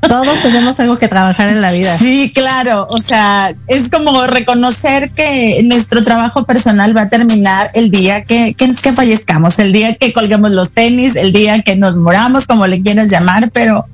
Todos 0.00 0.40
tenemos 0.42 0.78
algo 0.78 0.98
que 0.98 1.08
trabajar 1.08 1.48
en 1.48 1.60
la 1.60 1.72
vida. 1.72 1.96
Sí, 1.96 2.30
claro. 2.32 2.86
O 2.90 2.98
sea, 2.98 3.50
es 3.66 3.90
como 3.90 4.26
reconocer 4.26 5.10
que 5.10 5.60
nuestro 5.64 6.00
trabajo 6.02 6.44
personal 6.44 6.96
va 6.96 7.02
a 7.02 7.08
terminar 7.08 7.70
el 7.74 7.90
día 7.90 8.22
que, 8.22 8.54
que, 8.54 8.72
que 8.74 8.92
fallezcamos, 8.92 9.58
el 9.58 9.72
día 9.72 9.94
que 9.96 10.12
colguemos 10.12 10.52
los 10.52 10.70
tenis, 10.70 11.16
el 11.16 11.32
día 11.32 11.60
que 11.62 11.76
nos 11.76 11.96
moramos, 11.96 12.46
como 12.46 12.66
le 12.66 12.80
quieras 12.82 13.10
llamar, 13.10 13.50
pero, 13.52 13.86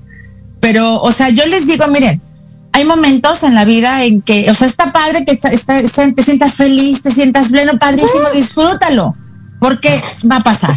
pero, 0.60 1.00
o 1.00 1.12
sea, 1.12 1.30
yo 1.30 1.46
les 1.46 1.66
digo, 1.66 1.86
miren, 1.88 2.20
hay 2.72 2.84
momentos 2.84 3.42
en 3.42 3.54
la 3.54 3.64
vida 3.64 4.04
en 4.04 4.22
que, 4.22 4.50
o 4.50 4.54
sea, 4.54 4.66
está 4.66 4.92
padre 4.92 5.24
que 5.24 5.36
te 5.36 6.22
sientas 6.22 6.54
feliz, 6.54 7.02
te 7.02 7.10
sientas 7.10 7.48
pleno, 7.48 7.78
padrísimo, 7.78 8.30
disfrútalo, 8.34 9.14
porque 9.60 10.00
va 10.30 10.36
a 10.36 10.42
pasar, 10.42 10.76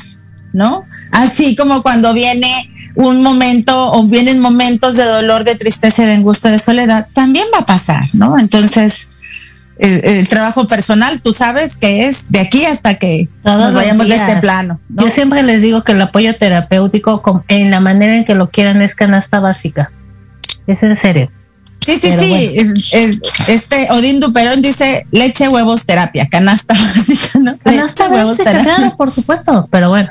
¿no? 0.54 0.86
Así 1.12 1.56
como 1.56 1.82
cuando 1.82 2.14
viene 2.14 2.70
un 2.96 3.24
momento 3.24 3.94
o 3.94 4.04
vienen 4.04 4.40
momentos 4.40 4.96
de 4.96 5.04
dolor, 5.04 5.44
de 5.46 5.56
tristeza, 5.56 6.06
de 6.06 6.14
angustia, 6.14 6.52
de 6.52 6.60
soledad, 6.60 7.08
también 7.14 7.48
va 7.54 7.60
a 7.60 7.66
pasar, 7.66 8.04
¿no? 8.14 8.38
Entonces, 8.38 9.16
el, 9.78 10.28
trabajo 10.30 10.66
personal, 10.66 11.22
tú 11.22 11.34
sabes 11.34 11.76
que 11.76 12.08
es 12.08 12.32
de 12.32 12.40
aquí 12.40 12.66
hasta 12.66 12.96
que 12.96 13.30
nos 13.44 13.74
vayamos 13.74 14.08
de 14.08 14.16
este 14.16 14.38
plano. 14.38 14.80
Yo 14.90 15.10
siempre 15.10 15.44
les 15.44 15.62
digo 15.62 15.84
que 15.84 15.94
el 15.94 16.02
apoyo 16.02 16.38
terapéutico, 16.38 17.44
en 17.48 17.72
la 17.72 17.80
manera 17.80 18.16
en 18.16 18.26
que 18.26 18.36
lo 18.36 18.50
quieran, 18.50 18.82
es 18.82 18.96
canasta 18.96 19.40
básica. 19.40 19.92
Es 20.68 20.84
en 20.84 20.96
serio. 20.96 21.30
Sí, 21.86 22.00
sí, 22.02 22.12
sí. 22.20 22.56
Es, 22.92 23.22
este 23.48 23.88
Odín 23.92 24.20
Duperón 24.20 24.62
dice 24.64 25.06
leche, 25.12 25.48
huevos, 25.48 25.86
terapia, 25.86 26.28
canasta 26.28 26.74
básica, 26.96 27.40
¿no? 27.40 27.58
Canasta 27.60 28.10
básica, 28.10 28.60
claro, 28.64 28.96
por 28.98 29.12
supuesto. 29.12 29.68
Pero 29.70 29.90
bueno, 29.90 30.10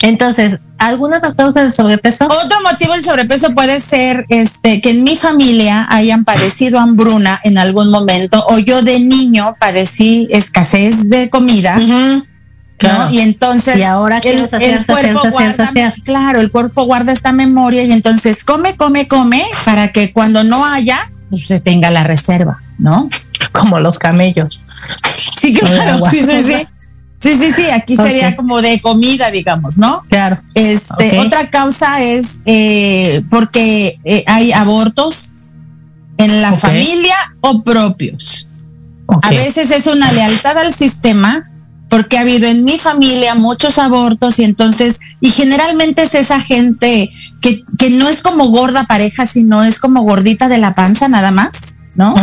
entonces, 0.00 0.58
¿alguna 0.78 1.18
otra 1.18 1.34
causa 1.34 1.62
de 1.62 1.70
sobrepeso? 1.70 2.26
Otro 2.26 2.60
motivo 2.62 2.94
del 2.94 3.04
sobrepeso 3.04 3.54
puede 3.54 3.78
ser 3.78 4.26
este 4.30 4.80
que 4.80 4.90
en 4.90 5.04
mi 5.04 5.16
familia 5.16 5.86
hayan 5.88 6.24
padecido 6.24 6.80
hambruna 6.80 7.40
en 7.44 7.56
algún 7.56 7.90
momento 7.90 8.44
o 8.48 8.58
yo 8.58 8.82
de 8.82 8.98
niño 8.98 9.54
padecí 9.60 10.26
escasez 10.30 11.08
de 11.08 11.30
comida. 11.30 11.78
¿no? 12.82 13.10
Y 13.10 13.20
entonces 13.20 13.76
y 13.76 13.84
ahora 13.84 14.18
el, 14.24 14.48
el 14.60 14.86
cuerpo 14.86 15.20
guarda, 15.30 15.70
claro, 16.04 16.40
el 16.40 16.50
cuerpo 16.50 16.84
guarda 16.84 17.12
esta 17.12 17.32
memoria 17.32 17.84
y 17.84 17.92
entonces 17.92 18.42
come, 18.42 18.76
come, 18.76 19.06
come 19.06 19.46
para 19.64 19.88
que 19.88 20.12
cuando 20.12 20.42
no 20.42 20.64
haya, 20.64 21.11
se 21.36 21.60
tenga 21.60 21.90
la 21.90 22.04
reserva, 22.04 22.62
¿no? 22.78 23.08
Como 23.52 23.80
los 23.80 23.98
camellos. 23.98 24.60
Sí, 25.40 25.54
claro, 25.54 26.04
sí, 26.10 26.20
sí, 26.20 26.42
sí. 26.42 26.66
Sí, 27.22 27.38
sí, 27.38 27.52
sí, 27.52 27.70
aquí 27.70 27.94
sería 27.94 28.34
como 28.34 28.60
de 28.60 28.80
comida, 28.80 29.30
digamos, 29.30 29.78
¿no? 29.78 30.02
Claro. 30.08 30.40
Este, 30.54 31.20
Otra 31.20 31.48
causa 31.50 32.02
es 32.02 32.40
eh, 32.46 33.22
porque 33.30 34.00
eh, 34.02 34.24
hay 34.26 34.50
abortos 34.50 35.34
en 36.18 36.42
la 36.42 36.52
familia 36.52 37.14
o 37.40 37.62
propios. 37.62 38.48
A 39.22 39.30
veces 39.30 39.70
es 39.70 39.86
una 39.86 40.10
lealtad 40.10 40.58
al 40.58 40.74
sistema 40.74 41.51
porque 41.92 42.16
ha 42.16 42.22
habido 42.22 42.48
en 42.48 42.64
mi 42.64 42.78
familia 42.78 43.34
muchos 43.34 43.76
abortos 43.76 44.38
y 44.38 44.44
entonces, 44.44 44.98
y 45.20 45.28
generalmente 45.28 46.00
es 46.00 46.14
esa 46.14 46.40
gente 46.40 47.10
que, 47.42 47.62
que 47.76 47.90
no 47.90 48.08
es 48.08 48.22
como 48.22 48.46
gorda 48.46 48.84
pareja, 48.84 49.26
sino 49.26 49.62
es 49.62 49.78
como 49.78 50.00
gordita 50.00 50.48
de 50.48 50.56
la 50.56 50.74
panza 50.74 51.10
nada 51.10 51.32
más, 51.32 51.80
¿no? 51.94 52.14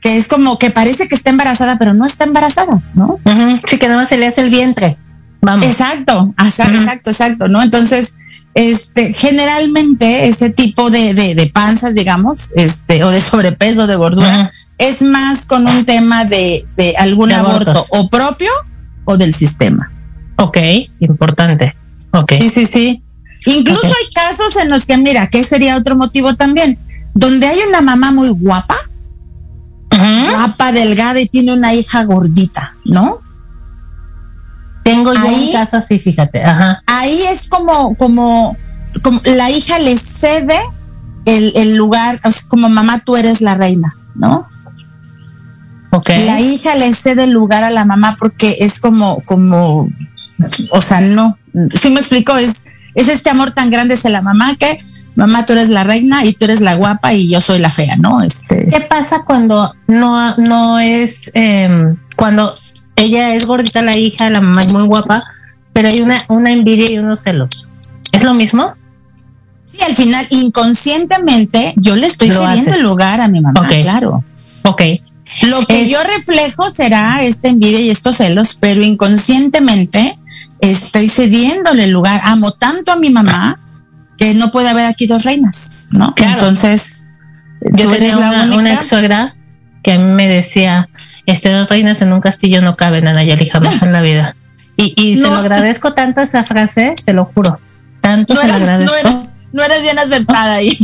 que 0.00 0.16
es 0.16 0.28
como 0.28 0.60
que 0.60 0.70
parece 0.70 1.08
que 1.08 1.16
está 1.16 1.30
embarazada, 1.30 1.76
pero 1.76 1.92
no 1.92 2.06
está 2.06 2.22
embarazada, 2.22 2.80
¿no? 2.94 3.18
Sí, 3.66 3.78
que 3.78 3.88
nada 3.88 3.98
más 3.98 4.10
se 4.10 4.16
le 4.16 4.28
hace 4.28 4.42
el 4.42 4.50
vientre. 4.50 4.96
Vamos. 5.40 5.66
Exacto, 5.66 6.32
exacto, 6.38 7.10
exacto, 7.10 7.48
¿no? 7.48 7.60
Entonces, 7.60 8.14
este, 8.54 9.12
generalmente 9.12 10.28
ese 10.28 10.50
tipo 10.50 10.88
de, 10.88 11.14
de, 11.14 11.50
panzas, 11.52 11.96
digamos, 11.96 12.50
este, 12.54 13.02
o 13.02 13.10
de 13.10 13.20
sobrepeso, 13.20 13.88
de 13.88 13.96
gordura, 13.96 14.52
es 14.78 15.02
más 15.02 15.46
con 15.46 15.66
un 15.66 15.84
tema 15.84 16.24
de, 16.24 16.64
de 16.76 16.94
algún 16.96 17.32
aborto 17.32 17.84
o 17.90 18.08
propio 18.08 18.50
o 19.08 19.16
del 19.16 19.34
sistema. 19.34 19.90
Ok, 20.36 20.58
importante. 21.00 21.74
Ok. 22.12 22.34
Sí, 22.38 22.50
sí, 22.50 22.66
sí. 22.66 23.02
Incluso 23.46 23.86
hay 23.86 24.10
casos 24.14 24.54
en 24.56 24.68
los 24.68 24.84
que, 24.84 24.98
mira, 24.98 25.28
¿qué 25.28 25.42
sería 25.44 25.78
otro 25.78 25.96
motivo 25.96 26.34
también? 26.34 26.78
Donde 27.14 27.46
hay 27.46 27.58
una 27.66 27.80
mamá 27.80 28.12
muy 28.12 28.28
guapa, 28.28 28.76
guapa, 29.90 30.72
delgada 30.72 31.20
y 31.20 31.26
tiene 31.26 31.54
una 31.54 31.72
hija 31.72 32.04
gordita, 32.04 32.74
¿no? 32.84 33.20
Tengo 34.84 35.14
yo 35.14 35.20
ahí, 35.20 35.46
en 35.46 35.52
casa, 35.52 35.80
sí, 35.80 35.98
fíjate. 35.98 36.44
Ajá. 36.44 36.82
Ahí 36.84 37.22
es 37.30 37.48
como, 37.48 37.94
como, 37.94 38.58
como 39.02 39.22
la 39.24 39.50
hija 39.50 39.78
le 39.78 39.96
cede 39.96 40.58
el, 41.24 41.52
el 41.56 41.76
lugar, 41.76 42.20
como 42.50 42.68
mamá, 42.68 42.98
tú 42.98 43.16
eres 43.16 43.40
la 43.40 43.54
reina, 43.54 43.96
¿no? 44.14 44.46
Okay. 45.90 46.26
La 46.26 46.40
hija 46.40 46.76
le 46.76 46.92
cede 46.92 47.24
el 47.24 47.30
lugar 47.30 47.64
a 47.64 47.70
la 47.70 47.84
mamá 47.84 48.16
porque 48.18 48.58
es 48.60 48.78
como, 48.78 49.20
como, 49.24 49.88
o 50.70 50.80
sea, 50.80 51.00
no, 51.00 51.38
si 51.80 51.90
me 51.90 52.00
explico, 52.00 52.36
es, 52.36 52.64
es 52.94 53.08
este 53.08 53.30
amor 53.30 53.52
tan 53.52 53.70
grande 53.70 53.94
hacia 53.94 54.10
la 54.10 54.20
mamá 54.20 54.56
que 54.56 54.78
mamá 55.14 55.46
tú 55.46 55.54
eres 55.54 55.68
la 55.68 55.84
reina 55.84 56.24
y 56.24 56.34
tú 56.34 56.44
eres 56.44 56.60
la 56.60 56.74
guapa 56.74 57.14
y 57.14 57.30
yo 57.30 57.40
soy 57.40 57.58
la 57.58 57.70
fea, 57.70 57.96
¿no? 57.96 58.22
Este. 58.22 58.68
¿Qué 58.68 58.80
pasa 58.82 59.22
cuando 59.24 59.74
no, 59.86 60.36
no 60.36 60.78
es, 60.78 61.30
em, 61.34 61.96
cuando 62.16 62.54
ella 62.96 63.34
es 63.34 63.46
gordita 63.46 63.80
la 63.82 63.96
hija, 63.96 64.28
la 64.30 64.40
mamá 64.40 64.62
es 64.62 64.72
muy 64.72 64.82
guapa, 64.82 65.24
pero 65.72 65.88
hay 65.88 66.00
una, 66.00 66.22
una 66.28 66.52
envidia 66.52 66.90
y 66.90 66.98
unos 66.98 67.22
celos? 67.22 67.68
¿Es 68.12 68.24
lo 68.24 68.34
mismo? 68.34 68.74
Sí, 69.64 69.78
al 69.82 69.94
final, 69.94 70.26
inconscientemente, 70.30 71.74
yo 71.76 71.94
le 71.96 72.06
estoy 72.06 72.30
cediendo 72.30 72.72
el 72.72 72.82
lugar 72.82 73.20
a 73.20 73.28
mi 73.28 73.40
mamá, 73.40 73.68
claro. 73.68 74.24
Ok. 74.64 74.82
Lo 75.42 75.66
que 75.66 75.88
yo 75.88 75.98
reflejo 76.02 76.70
será 76.70 77.22
esta 77.22 77.48
envidia 77.48 77.80
y 77.80 77.90
estos 77.90 78.16
celos, 78.16 78.56
pero 78.58 78.82
inconscientemente 78.82 80.18
estoy 80.60 81.08
cediéndole 81.08 81.84
el 81.84 81.90
lugar. 81.90 82.20
Amo 82.24 82.52
tanto 82.52 82.92
a 82.92 82.96
mi 82.96 83.10
mamá 83.10 83.58
que 84.16 84.34
no 84.34 84.50
puede 84.50 84.68
haber 84.68 84.86
aquí 84.86 85.06
dos 85.06 85.24
reinas, 85.24 85.88
¿no? 85.90 86.14
Entonces, 86.16 87.06
yo 87.60 87.90
tenía 87.90 88.16
una, 88.16 88.74
ex 88.74 88.86
suegra 88.86 89.34
que 89.82 89.92
a 89.92 89.98
mí 89.98 90.10
me 90.10 90.28
decía, 90.28 90.88
este 91.26 91.50
dos 91.50 91.68
reinas 91.68 92.02
en 92.02 92.12
un 92.12 92.20
castillo 92.20 92.60
no 92.60 92.76
caben, 92.76 93.06
Anayali, 93.06 93.48
jamás 93.48 93.82
en 93.82 93.92
la 93.92 94.00
vida. 94.00 94.34
Y, 94.76 94.94
y 94.96 95.16
se 95.16 95.22
lo 95.22 95.34
agradezco 95.34 95.92
tanto 95.92 96.20
esa 96.20 96.44
frase, 96.44 96.94
te 97.04 97.12
lo 97.12 97.24
juro. 97.24 97.60
Tanto 98.00 98.34
se 98.34 98.46
lo 98.46 98.54
agradezco. 98.54 98.96
No 99.52 99.62
eres, 99.62 99.82
bien 99.82 99.98
aceptada 99.98 100.54
ahí. 100.54 100.78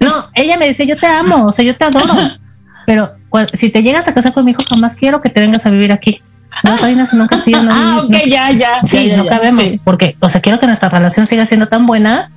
No, 0.00 0.12
ella 0.34 0.56
me 0.56 0.66
decía, 0.66 0.86
yo 0.86 0.96
te 0.96 1.06
amo, 1.06 1.46
o 1.46 1.52
sea, 1.52 1.64
yo 1.64 1.76
te 1.76 1.84
adoro. 1.84 2.14
pero 2.88 3.10
si 3.52 3.68
te 3.68 3.82
llegas 3.82 4.08
a 4.08 4.14
casar 4.14 4.32
con 4.32 4.46
mi 4.46 4.52
hijo, 4.52 4.62
jamás 4.66 4.96
quiero 4.96 5.20
que 5.20 5.28
te 5.28 5.40
vengas 5.40 5.66
a 5.66 5.70
vivir 5.70 5.92
aquí. 5.92 6.22
No 6.64 6.74
reinas 6.78 7.12
en 7.12 7.20
un 7.20 7.26
castillo. 7.26 7.62
No, 7.62 7.70
ah, 7.70 8.00
ok, 8.02 8.16
ya, 8.26 8.50
ya. 8.50 8.80
Sí, 8.86 9.12
no 9.14 9.26
cabemos. 9.26 9.62
Porque, 9.84 10.16
o 10.20 10.30
sea, 10.30 10.40
quiero 10.40 10.58
que 10.58 10.66
nuestra 10.66 10.88
relación 10.88 11.26
siga 11.26 11.44
siendo 11.44 11.66
tan 11.66 11.86
buena 11.86 12.30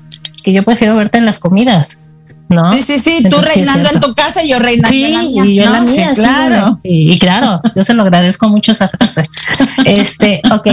que 0.43 0.51
yo 0.51 0.63
prefiero 0.63 0.97
verte 0.97 1.19
en 1.19 1.25
las 1.25 1.39
comidas. 1.39 1.99
¿no? 2.49 2.73
Sí, 2.73 2.83
sí, 2.83 2.99
sí, 2.99 3.23
tú 3.29 3.37
reinando 3.37 3.91
en 3.93 4.01
tu 4.01 4.13
casa 4.13 4.43
y 4.43 4.49
yo 4.49 4.59
reinando 4.59 4.93
en 4.93 5.13
la 5.13 5.21
mía. 5.21 5.45
Y 5.45 5.55
yo 5.55 5.63
en 5.63 5.71
la 5.71 5.81
mía, 5.83 6.11
claro. 6.15 6.79
y, 6.83 7.17
claro, 7.17 7.61
yo 7.73 7.85
se 7.85 7.93
lo 7.93 8.01
agradezco 8.01 8.49
mucho 8.49 8.73
esa 8.73 8.89
frase. 8.89 9.23
este, 9.85 10.41
ok, 10.51 10.67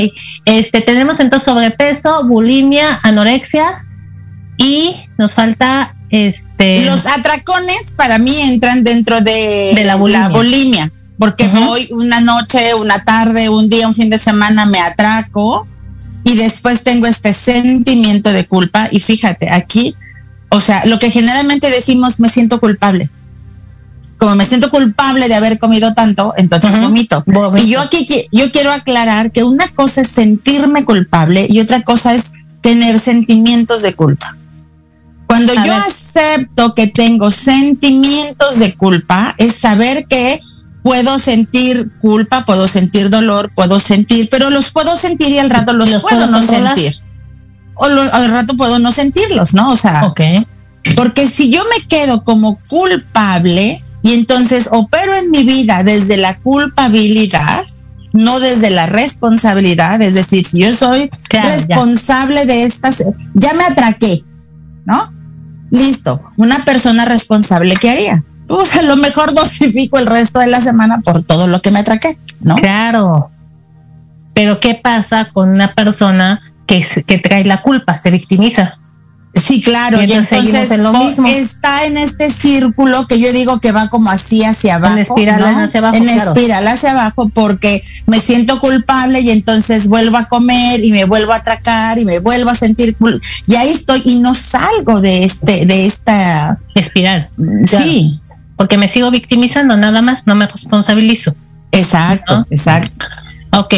este, 0.44 0.80
tenemos 0.80 1.20
entonces 1.20 1.44
sobrepeso, 1.44 2.24
bulimia, 2.26 2.98
anorexia 3.04 3.84
y 4.58 4.96
nos 5.16 5.34
falta 5.34 5.94
este. 6.10 6.84
Los 6.84 7.06
atracones 7.06 7.94
para 7.96 8.18
mí 8.18 8.36
entran 8.38 8.84
dentro 8.84 9.20
de, 9.22 9.72
la 9.84 9.96
bulimia. 9.96 10.92
porque 11.18 11.48
voy 11.48 11.88
una 11.92 12.20
noche, 12.20 12.74
una 12.74 13.02
tarde, 13.04 13.48
un 13.48 13.68
día, 13.68 13.88
un 13.88 13.94
fin 13.94 14.10
de 14.10 14.18
semana, 14.18 14.66
me 14.66 14.80
atraco 14.80 15.66
y 16.24 16.36
después 16.36 16.82
tengo 16.82 17.06
este 17.06 17.32
sentimiento 17.32 18.32
de 18.32 18.46
culpa. 18.46 18.88
Y 18.90 19.00
fíjate, 19.00 19.48
aquí, 19.50 19.94
o 20.50 20.60
sea, 20.60 20.84
lo 20.84 20.98
que 20.98 21.10
generalmente 21.10 21.70
decimos, 21.70 22.20
me 22.20 22.28
siento 22.28 22.60
culpable. 22.60 23.08
Como 24.18 24.34
me 24.34 24.44
siento 24.44 24.70
culpable 24.70 25.28
de 25.28 25.34
haber 25.36 25.60
comido 25.60 25.94
tanto, 25.94 26.34
entonces 26.36 26.80
vomito. 26.80 27.24
Y 27.56 27.68
yo 27.68 27.80
aquí 27.80 28.04
yo 28.32 28.50
quiero 28.50 28.72
aclarar 28.72 29.30
que 29.30 29.44
una 29.44 29.68
cosa 29.68 30.00
es 30.00 30.08
sentirme 30.08 30.84
culpable 30.84 31.46
y 31.48 31.60
otra 31.60 31.82
cosa 31.82 32.14
es 32.14 32.32
tener 32.60 32.98
sentimientos 32.98 33.82
de 33.82 33.94
culpa. 33.94 34.37
Cuando 35.28 35.52
yo 35.52 35.74
acepto 35.74 36.74
que 36.74 36.86
tengo 36.86 37.30
sentimientos 37.30 38.58
de 38.58 38.74
culpa, 38.74 39.34
es 39.36 39.54
saber 39.54 40.06
que 40.06 40.40
puedo 40.82 41.18
sentir 41.18 41.90
culpa, 42.00 42.46
puedo 42.46 42.66
sentir 42.66 43.10
dolor, 43.10 43.52
puedo 43.54 43.78
sentir, 43.78 44.28
pero 44.30 44.48
los 44.48 44.70
puedo 44.70 44.96
sentir 44.96 45.28
y 45.28 45.38
al 45.38 45.50
rato 45.50 45.74
los, 45.74 45.90
puedo, 46.00 46.28
no 46.28 46.40
sentir. 46.40 46.94
O 47.74 47.84
al 47.84 48.30
rato 48.30 48.56
puedo 48.56 48.78
no 48.78 48.90
sentirlos, 48.90 49.52
¿no? 49.52 49.68
O 49.68 49.76
sea, 49.76 50.14
porque 50.96 51.28
si 51.28 51.50
yo 51.50 51.62
me 51.64 51.86
quedo 51.86 52.24
como 52.24 52.58
culpable 52.68 53.84
y 54.02 54.14
entonces 54.14 54.70
opero 54.72 55.14
en 55.14 55.30
mi 55.30 55.44
vida 55.44 55.82
desde 55.84 56.16
la 56.16 56.38
culpabilidad, 56.38 57.66
no 58.14 58.40
desde 58.40 58.70
la 58.70 58.86
responsabilidad, 58.86 60.00
es 60.00 60.14
decir, 60.14 60.46
si 60.46 60.60
yo 60.60 60.72
soy 60.72 61.10
responsable 61.28 62.46
de 62.46 62.64
estas, 62.64 63.04
ya 63.34 63.52
me 63.52 63.64
atraqué, 63.64 64.24
¿no? 64.86 65.17
Listo, 65.70 66.22
una 66.36 66.64
persona 66.64 67.04
responsable, 67.04 67.74
¿qué 67.76 67.90
haría? 67.90 68.22
Pues 68.46 68.74
a 68.76 68.82
lo 68.82 68.96
mejor 68.96 69.34
dosifico 69.34 69.98
el 69.98 70.06
resto 70.06 70.40
de 70.40 70.46
la 70.46 70.60
semana 70.60 71.00
por 71.00 71.22
todo 71.22 71.46
lo 71.46 71.60
que 71.60 71.70
me 71.70 71.80
atraqué, 71.80 72.18
¿no? 72.40 72.56
Claro. 72.56 73.30
Pero 74.32 74.60
¿qué 74.60 74.74
pasa 74.74 75.28
con 75.32 75.50
una 75.50 75.74
persona 75.74 76.40
que, 76.66 76.84
que 77.06 77.18
trae 77.18 77.44
la 77.44 77.60
culpa, 77.60 77.98
se 77.98 78.10
victimiza? 78.10 78.78
Sí, 79.42 79.62
claro. 79.62 80.00
Y 80.00 80.12
entonces, 80.12 80.70
en 80.70 80.82
lo 80.82 80.92
mismo. 80.92 81.28
está 81.28 81.86
en 81.86 81.96
este 81.96 82.30
círculo 82.30 83.06
que 83.06 83.20
yo 83.20 83.32
digo 83.32 83.60
que 83.60 83.72
va 83.72 83.88
como 83.88 84.10
así 84.10 84.44
hacia 84.44 84.76
abajo. 84.76 84.94
En 84.94 85.00
espiral 85.00 85.42
hacia 85.42 85.80
abajo. 85.80 85.96
En 85.96 86.08
espiral 86.08 86.68
hacia 86.68 86.90
abajo 86.92 87.28
porque 87.28 87.82
me 88.06 88.20
siento 88.20 88.58
culpable 88.60 89.20
y 89.20 89.30
entonces 89.30 89.88
vuelvo 89.88 90.16
a 90.16 90.26
comer 90.26 90.84
y 90.84 90.92
me 90.92 91.04
vuelvo 91.04 91.32
a 91.32 91.36
atracar 91.36 91.98
y 91.98 92.04
me 92.04 92.18
vuelvo 92.18 92.50
a 92.50 92.54
sentir 92.54 92.96
y 93.46 93.54
ahí 93.54 93.70
estoy 93.70 94.02
y 94.04 94.20
no 94.20 94.34
salgo 94.34 95.00
de 95.00 95.24
este 95.24 95.66
de 95.66 95.86
esta 95.86 96.58
espiral. 96.74 97.28
Sí. 97.66 98.20
Porque 98.56 98.76
me 98.76 98.88
sigo 98.88 99.10
victimizando, 99.10 99.76
nada 99.76 100.02
más, 100.02 100.26
no 100.26 100.34
me 100.34 100.46
responsabilizo. 100.46 101.34
Exacto, 101.70 102.44
exacto. 102.50 103.06
Ok, 103.52 103.74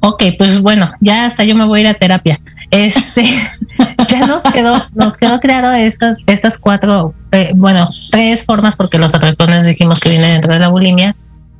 ok, 0.00 0.24
pues 0.38 0.60
bueno, 0.60 0.92
ya 1.00 1.26
hasta 1.26 1.44
yo 1.44 1.56
me 1.56 1.64
voy 1.64 1.80
a 1.80 1.82
ir 1.82 1.88
a 1.88 1.94
terapia. 1.94 2.40
Este, 2.70 3.22
ya 4.08 4.26
nos 4.26 4.42
quedó, 4.44 4.74
nos 4.94 5.16
quedó 5.16 5.40
claro 5.40 5.70
estas, 5.72 6.18
estas 6.26 6.58
cuatro, 6.58 7.14
eh, 7.32 7.52
bueno, 7.54 7.88
tres 8.10 8.44
formas, 8.44 8.76
porque 8.76 8.98
los 8.98 9.14
atracones 9.14 9.64
dijimos 9.66 10.00
que 10.00 10.10
vienen 10.10 10.32
dentro 10.32 10.52
de 10.52 10.58
la 10.58 10.68
bulimia, 10.68 11.14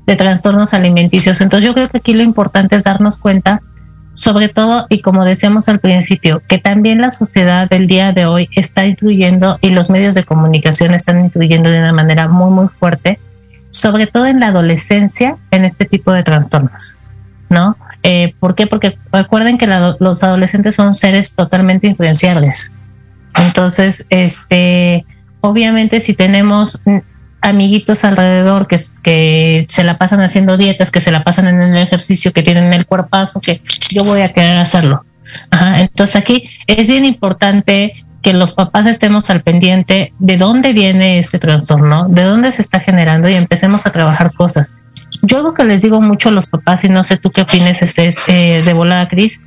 de 0.07 0.16
trastornos 0.16 0.74
alimenticios. 0.74 1.40
Entonces 1.40 1.66
yo 1.66 1.74
creo 1.74 1.88
que 1.88 1.98
aquí 1.98 2.14
lo 2.14 2.22
importante 2.22 2.76
es 2.76 2.84
darnos 2.84 3.16
cuenta, 3.16 3.61
sobre 4.14 4.48
todo, 4.48 4.86
y 4.88 5.02
como 5.02 5.24
decíamos 5.24 5.68
al 5.68 5.78
principio, 5.78 6.42
que 6.48 6.59
también 6.59 7.00
la 7.00 7.11
sociedad 7.11 7.68
del 7.68 7.86
día 7.86 8.12
de 8.12 8.24
hoy 8.24 8.48
está 8.57 8.86
influyendo 8.86 9.59
y 9.61 9.70
los 9.70 9.90
medios 9.90 10.14
de 10.14 10.24
comunicación 10.24 10.94
están 10.94 11.20
influyendo 11.20 11.68
de 11.68 11.80
una 11.80 11.92
manera 11.92 12.28
muy, 12.28 12.50
muy 12.50 12.68
fuerte, 12.80 13.18
sobre 13.68 14.07
todo 14.07 14.26
en 14.26 14.40
la 14.40 14.48
adolescencia, 14.48 15.36
en 15.50 15.64
este 15.64 15.84
tipo 15.84 16.12
de 16.12 16.22
trastornos, 16.22 16.98
¿no? 17.50 17.76
Eh, 18.09 18.36
¿Por 18.38 18.54
qué? 18.54 18.68
Porque 18.68 18.96
recuerden 19.11 19.59
que 19.59 19.66
los 19.66 20.22
adolescentes 20.22 20.76
son 20.76 20.94
seres 20.94 21.34
totalmente 21.34 21.88
influenciables. 21.88 22.70
Entonces, 23.34 24.07
este, 24.11 25.04
obviamente 25.40 25.98
si 25.98 26.14
tenemos 26.14 26.80
amiguitos 27.40 28.04
alrededor 28.04 28.68
que, 28.68 29.66
se 29.68 29.82
la 29.82 29.98
pasan 29.98 30.20
haciendo 30.20 30.57
dietas, 30.57 30.92
que 30.92 31.00
se 31.00 31.11
la 31.11 31.24
pasan 31.24 31.48
en 31.48 31.61
el 31.61 31.76
ejercicio, 31.76 32.32
que 32.32 32.44
tienen 32.44 32.72
el 32.72 32.86
cuerpazo, 32.86 33.40
que 33.40 33.61
yo 33.90 34.04
voy 34.04 34.20
a 34.20 34.32
querer 34.32 34.57
hacerlo. 34.57 35.04
Entonces 35.76 36.14
aquí 36.14 36.48
es 36.68 36.88
bien 36.88 37.04
importante 37.04 38.04
que 38.22 38.34
los 38.34 38.52
papás 38.52 38.86
estemos 38.86 39.30
al 39.30 39.42
pendiente 39.42 40.12
de 40.20 40.36
dónde 40.36 40.72
viene 40.72 41.18
este 41.18 41.40
trastorno, 41.40 42.07
de 42.09 42.22
dónde 42.22 42.52
se 42.52 42.62
está 42.62 42.78
generando 42.78 43.28
y 43.28 43.34
empecemos 43.34 43.84
a 43.84 43.90
trabajar 43.90 44.32
cosas. 44.32 44.74
Yo 45.22 45.42
lo 45.42 45.54
que 45.54 45.64
les 45.64 45.82
digo 45.82 46.00
mucho 46.00 46.28
a 46.28 46.32
los 46.32 46.46
papás, 46.46 46.84
y 46.84 46.88
no 46.88 47.02
sé 47.02 47.16
tú 47.16 47.30
qué 47.30 47.42
opines 47.42 47.82
este, 47.82 48.09
eh, 48.28 48.62
de 48.62 48.72
volada, 48.72 49.09
Cris, 49.09 49.40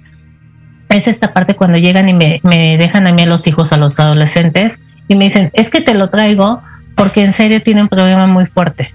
es 0.90 1.08
esta 1.08 1.34
parte 1.34 1.56
cuando 1.56 1.78
llegan 1.78 2.10
y 2.10 2.14
me, 2.14 2.40
me 2.44 2.78
dejan 2.78 3.08
a 3.08 3.12
mí 3.12 3.24
a 3.24 3.28
los 3.28 3.46
hijos, 3.48 3.72
a 3.72 3.78
los 3.78 4.00
adolescentes, 4.00 4.80
y 5.08 5.16
me 5.16 5.26
dicen, 5.26 5.52
es 5.54 5.70
que 5.70 5.82
te 5.82 5.94
lo 5.94 6.10
traigo 6.10 6.62
porque 6.96 7.24
en 7.24 7.34
serio 7.34 7.62
tiene 7.62 7.82
un 7.82 7.88
problema 7.88 8.28
muy 8.28 8.46
fuerte. 8.46 8.94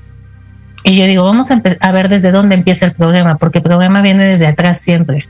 Y 0.83 0.97
yo 0.97 1.07
digo, 1.07 1.25
vamos 1.25 1.51
a, 1.51 1.63
a 1.81 1.93
ver 1.93 2.09
desde 2.09 2.31
dónde 2.31 2.55
empieza 2.55 2.87
el 2.87 2.93
problema, 2.93 3.37
porque 3.37 3.59
el 3.59 3.65
problema 3.65 4.03
viene 4.03 4.25
desde 4.25 4.47
atrás 4.47 4.81
siempre. 4.81 5.27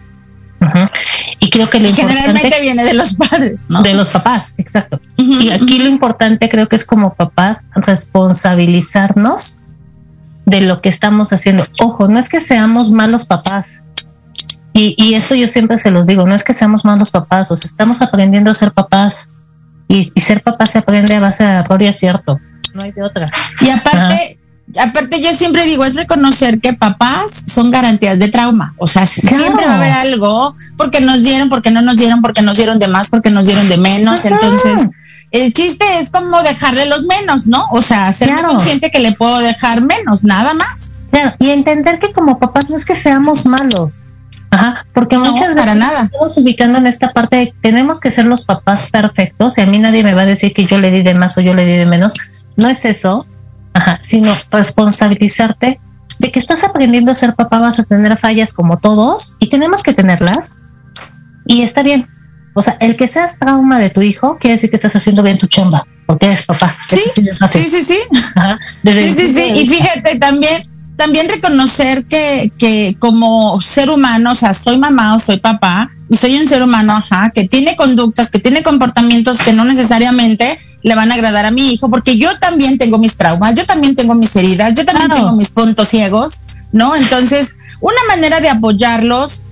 Y 1.40 1.50
creo 1.50 1.68
que 1.68 1.80
lo 1.80 1.88
Generalmente 1.88 2.60
viene 2.60 2.84
de 2.84 2.94
los 2.94 3.14
padres, 3.14 3.62
¿no? 3.68 3.82
De 3.82 3.94
los 3.94 4.10
papás, 4.10 4.54
exacto. 4.56 5.00
y 5.16 5.50
aquí 5.50 5.78
lo 5.78 5.88
importante 5.88 6.48
creo 6.48 6.68
que 6.68 6.76
es 6.76 6.84
como 6.84 7.14
papás 7.14 7.66
responsabilizarnos 7.74 9.58
de 10.46 10.60
lo 10.60 10.80
que 10.80 10.88
estamos 10.88 11.32
haciendo. 11.32 11.66
Ojo, 11.80 12.08
no 12.08 12.18
es 12.18 12.28
que 12.28 12.40
seamos 12.40 12.90
malos 12.90 13.24
papás. 13.24 13.80
Y, 14.72 14.94
y 14.98 15.14
esto 15.14 15.34
yo 15.34 15.46
siempre 15.48 15.78
se 15.78 15.90
los 15.90 16.06
digo, 16.06 16.26
no 16.26 16.34
es 16.34 16.42
que 16.42 16.52
seamos 16.52 16.84
malos 16.84 17.10
papás, 17.10 17.50
o 17.50 17.56
sea, 17.56 17.68
estamos 17.68 18.02
aprendiendo 18.02 18.50
a 18.50 18.54
ser 18.54 18.72
papás. 18.72 19.30
Y, 19.86 20.04
ser 20.20 20.42
papá 20.42 20.66
se 20.66 20.78
aprende 20.78 21.14
a 21.14 21.20
base 21.20 21.44
de 21.44 21.50
error 21.50 21.80
y 21.82 21.86
acierto. 21.86 22.40
No 22.74 22.82
hay 22.82 22.90
de 22.90 23.02
otra. 23.02 23.30
Y 23.60 23.68
aparte, 23.68 24.38
aparte 24.80 25.22
yo 25.22 25.32
siempre 25.34 25.64
digo, 25.64 25.84
es 25.84 25.94
reconocer 25.94 26.58
que 26.58 26.72
papás 26.72 27.30
son 27.52 27.70
garantías 27.70 28.18
de 28.18 28.28
trauma. 28.28 28.74
O 28.78 28.86
sea, 28.86 29.06
siempre 29.06 29.64
va 29.64 29.72
a 29.72 29.76
haber 29.76 29.92
algo 29.92 30.54
porque 30.76 31.00
nos 31.00 31.22
dieron, 31.22 31.48
porque 31.50 31.70
no 31.70 31.82
nos 31.82 31.96
dieron, 31.96 32.22
porque 32.22 32.42
nos 32.42 32.56
dieron 32.56 32.78
de 32.78 32.88
más, 32.88 33.10
porque 33.10 33.30
nos 33.30 33.46
dieron 33.46 33.68
de 33.68 33.76
menos. 33.76 34.24
Entonces, 34.24 34.90
el 35.34 35.52
chiste 35.52 35.84
es 35.98 36.10
como 36.10 36.40
dejarle 36.42 36.86
los 36.86 37.06
menos, 37.06 37.48
¿no? 37.48 37.66
O 37.72 37.82
sea, 37.82 38.12
ser 38.12 38.30
consciente 38.36 38.92
que 38.92 39.00
le 39.00 39.12
puedo 39.12 39.36
dejar 39.40 39.82
menos, 39.82 40.22
nada 40.22 40.54
más. 40.54 40.78
Claro, 41.10 41.34
y 41.40 41.50
entender 41.50 41.98
que 41.98 42.12
como 42.12 42.38
papás 42.38 42.70
no 42.70 42.76
es 42.76 42.84
que 42.84 42.94
seamos 42.94 43.44
malos. 43.44 44.04
Ajá, 44.50 44.86
porque 44.94 45.18
muchas 45.18 45.56
veces 45.56 45.74
nada. 45.74 46.04
estamos 46.04 46.38
ubicando 46.38 46.78
en 46.78 46.86
esta 46.86 47.12
parte 47.12 47.36
de 47.36 47.54
tenemos 47.60 47.98
que 47.98 48.12
ser 48.12 48.26
los 48.26 48.44
papás 48.44 48.88
perfectos 48.92 49.58
y 49.58 49.62
a 49.62 49.66
mí 49.66 49.80
nadie 49.80 50.04
me 50.04 50.14
va 50.14 50.22
a 50.22 50.26
decir 50.26 50.54
que 50.54 50.66
yo 50.66 50.78
le 50.78 50.92
di 50.92 51.02
de 51.02 51.14
más 51.14 51.36
o 51.36 51.40
yo 51.40 51.52
le 51.52 51.66
di 51.66 51.78
de 51.78 51.86
menos. 51.86 52.14
No 52.54 52.68
es 52.68 52.84
eso, 52.84 53.26
Ajá, 53.72 53.98
sino 54.02 54.32
responsabilizarte 54.52 55.80
de 56.20 56.30
que 56.30 56.38
estás 56.38 56.62
aprendiendo 56.62 57.10
a 57.10 57.16
ser 57.16 57.34
papá, 57.34 57.58
vas 57.58 57.80
a 57.80 57.82
tener 57.82 58.16
fallas 58.16 58.52
como 58.52 58.78
todos 58.78 59.36
y 59.40 59.48
tenemos 59.48 59.82
que 59.82 59.92
tenerlas 59.92 60.58
y 61.44 61.62
está 61.62 61.82
bien. 61.82 62.06
O 62.54 62.62
sea, 62.62 62.76
el 62.80 62.96
que 62.96 63.08
seas 63.08 63.38
trauma 63.38 63.78
de 63.78 63.90
tu 63.90 64.00
hijo 64.00 64.38
quiere 64.38 64.54
decir 64.54 64.70
que 64.70 64.76
estás 64.76 64.94
haciendo 64.96 65.22
bien 65.22 65.38
tu 65.38 65.46
chamba, 65.46 65.86
porque 66.06 66.26
eres 66.26 66.42
papá. 66.42 66.78
Sí, 66.88 67.00
sí, 67.14 67.22
sí, 67.32 67.84
sí. 67.84 67.98
sí, 68.84 69.14
sí, 69.14 69.34
sí. 69.34 69.52
Y 69.56 69.68
fíjate 69.68 70.18
también, 70.18 70.70
también 70.96 71.28
reconocer 71.28 72.04
que, 72.04 72.52
que 72.56 72.96
como 72.98 73.60
ser 73.60 73.90
humano, 73.90 74.32
o 74.32 74.34
sea, 74.34 74.54
soy 74.54 74.78
mamá 74.78 75.16
o 75.16 75.18
soy 75.18 75.38
papá, 75.38 75.90
y 76.08 76.16
soy 76.16 76.36
un 76.38 76.48
ser 76.48 76.62
humano, 76.62 76.92
ajá, 76.92 77.30
que 77.34 77.48
tiene 77.48 77.76
conductas, 77.76 78.30
que 78.30 78.38
tiene 78.38 78.62
comportamientos 78.62 79.38
que 79.42 79.52
no 79.52 79.64
necesariamente 79.64 80.60
le 80.82 80.94
van 80.94 81.10
a 81.10 81.14
agradar 81.14 81.46
a 81.46 81.50
mi 81.50 81.72
hijo, 81.72 81.88
porque 81.88 82.18
yo 82.18 82.38
también 82.38 82.76
tengo 82.76 82.98
mis 82.98 83.16
traumas, 83.16 83.54
yo 83.54 83.64
también 83.64 83.94
tengo 83.94 84.14
mis 84.14 84.36
heridas, 84.36 84.74
yo 84.74 84.84
también 84.84 85.10
tengo 85.10 85.32
mis 85.32 85.48
puntos 85.48 85.88
ciegos, 85.88 86.40
¿no? 86.72 86.94
Entonces, 86.94 87.54
una 87.80 88.00
manera 88.06 88.40
de 88.40 88.50
apoyarlos, 88.50 89.42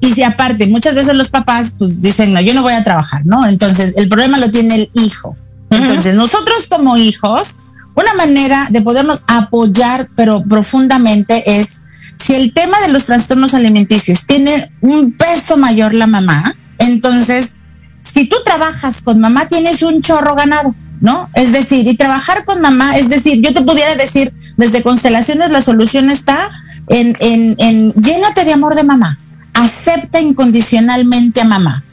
y 0.00 0.12
si 0.12 0.22
aparte, 0.22 0.66
muchas 0.66 0.94
veces 0.94 1.14
los 1.14 1.28
papás 1.28 1.74
pues 1.78 2.00
dicen, 2.00 2.32
no, 2.32 2.40
yo 2.40 2.54
no 2.54 2.62
voy 2.62 2.72
a 2.72 2.82
trabajar, 2.82 3.24
¿no? 3.26 3.46
Entonces, 3.46 3.94
el 3.96 4.08
problema 4.08 4.38
lo 4.38 4.50
tiene 4.50 4.74
el 4.76 4.90
hijo. 4.94 5.36
Entonces, 5.68 6.14
nosotros 6.16 6.66
como 6.68 6.96
hijos, 6.96 7.56
una 7.94 8.14
manera 8.14 8.68
de 8.70 8.80
podernos 8.80 9.24
apoyar, 9.26 10.08
pero 10.16 10.42
profundamente, 10.42 11.60
es 11.60 11.82
si 12.16 12.34
el 12.34 12.52
tema 12.52 12.80
de 12.80 12.92
los 12.92 13.04
trastornos 13.04 13.54
alimenticios 13.54 14.26
tiene 14.26 14.70
un 14.80 15.12
peso 15.12 15.56
mayor 15.56 15.94
la 15.94 16.06
mamá, 16.06 16.54
entonces 16.78 17.56
si 18.02 18.26
tú 18.26 18.36
trabajas 18.44 19.02
con 19.02 19.20
mamá, 19.20 19.48
tienes 19.48 19.82
un 19.82 20.02
chorro 20.02 20.34
ganado, 20.34 20.74
¿no? 21.00 21.28
Es 21.34 21.52
decir, 21.52 21.86
y 21.86 21.96
trabajar 21.96 22.44
con 22.44 22.60
mamá, 22.60 22.96
es 22.96 23.08
decir, 23.08 23.40
yo 23.40 23.54
te 23.54 23.62
pudiera 23.62 23.94
decir, 23.96 24.32
desde 24.56 24.82
constelaciones 24.82 25.50
la 25.50 25.62
solución 25.62 26.10
está 26.10 26.50
en, 26.88 27.16
en, 27.20 27.56
en 27.58 27.90
llénate 27.90 28.44
de 28.44 28.52
amor 28.52 28.74
de 28.74 28.82
mamá, 28.82 29.18
acepta 29.60 30.20
incondicionalmente 30.20 31.40
a 31.40 31.44
mamá. 31.44 31.84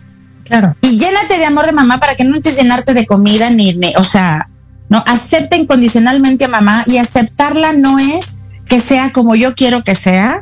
Claro. 0.45 0.75
Y 0.81 0.97
llénate 0.97 1.37
de 1.37 1.45
amor 1.45 1.65
de 1.65 1.73
mamá 1.73 1.99
para 1.99 2.15
que 2.15 2.23
no 2.23 2.31
necesites 2.31 2.63
llenarte 2.63 2.93
de 2.93 3.05
comida 3.05 3.49
ni, 3.49 3.73
ni, 3.73 3.93
o 3.97 4.03
sea, 4.03 4.49
no, 4.89 5.03
acepta 5.05 5.57
incondicionalmente 5.57 6.45
a 6.45 6.47
mamá 6.47 6.83
y 6.87 6.97
aceptarla 6.97 7.73
no 7.73 7.99
es 7.99 8.43
que 8.67 8.79
sea 8.79 9.11
como 9.11 9.35
yo 9.35 9.55
quiero 9.55 9.81
que 9.81 9.95
sea, 9.95 10.41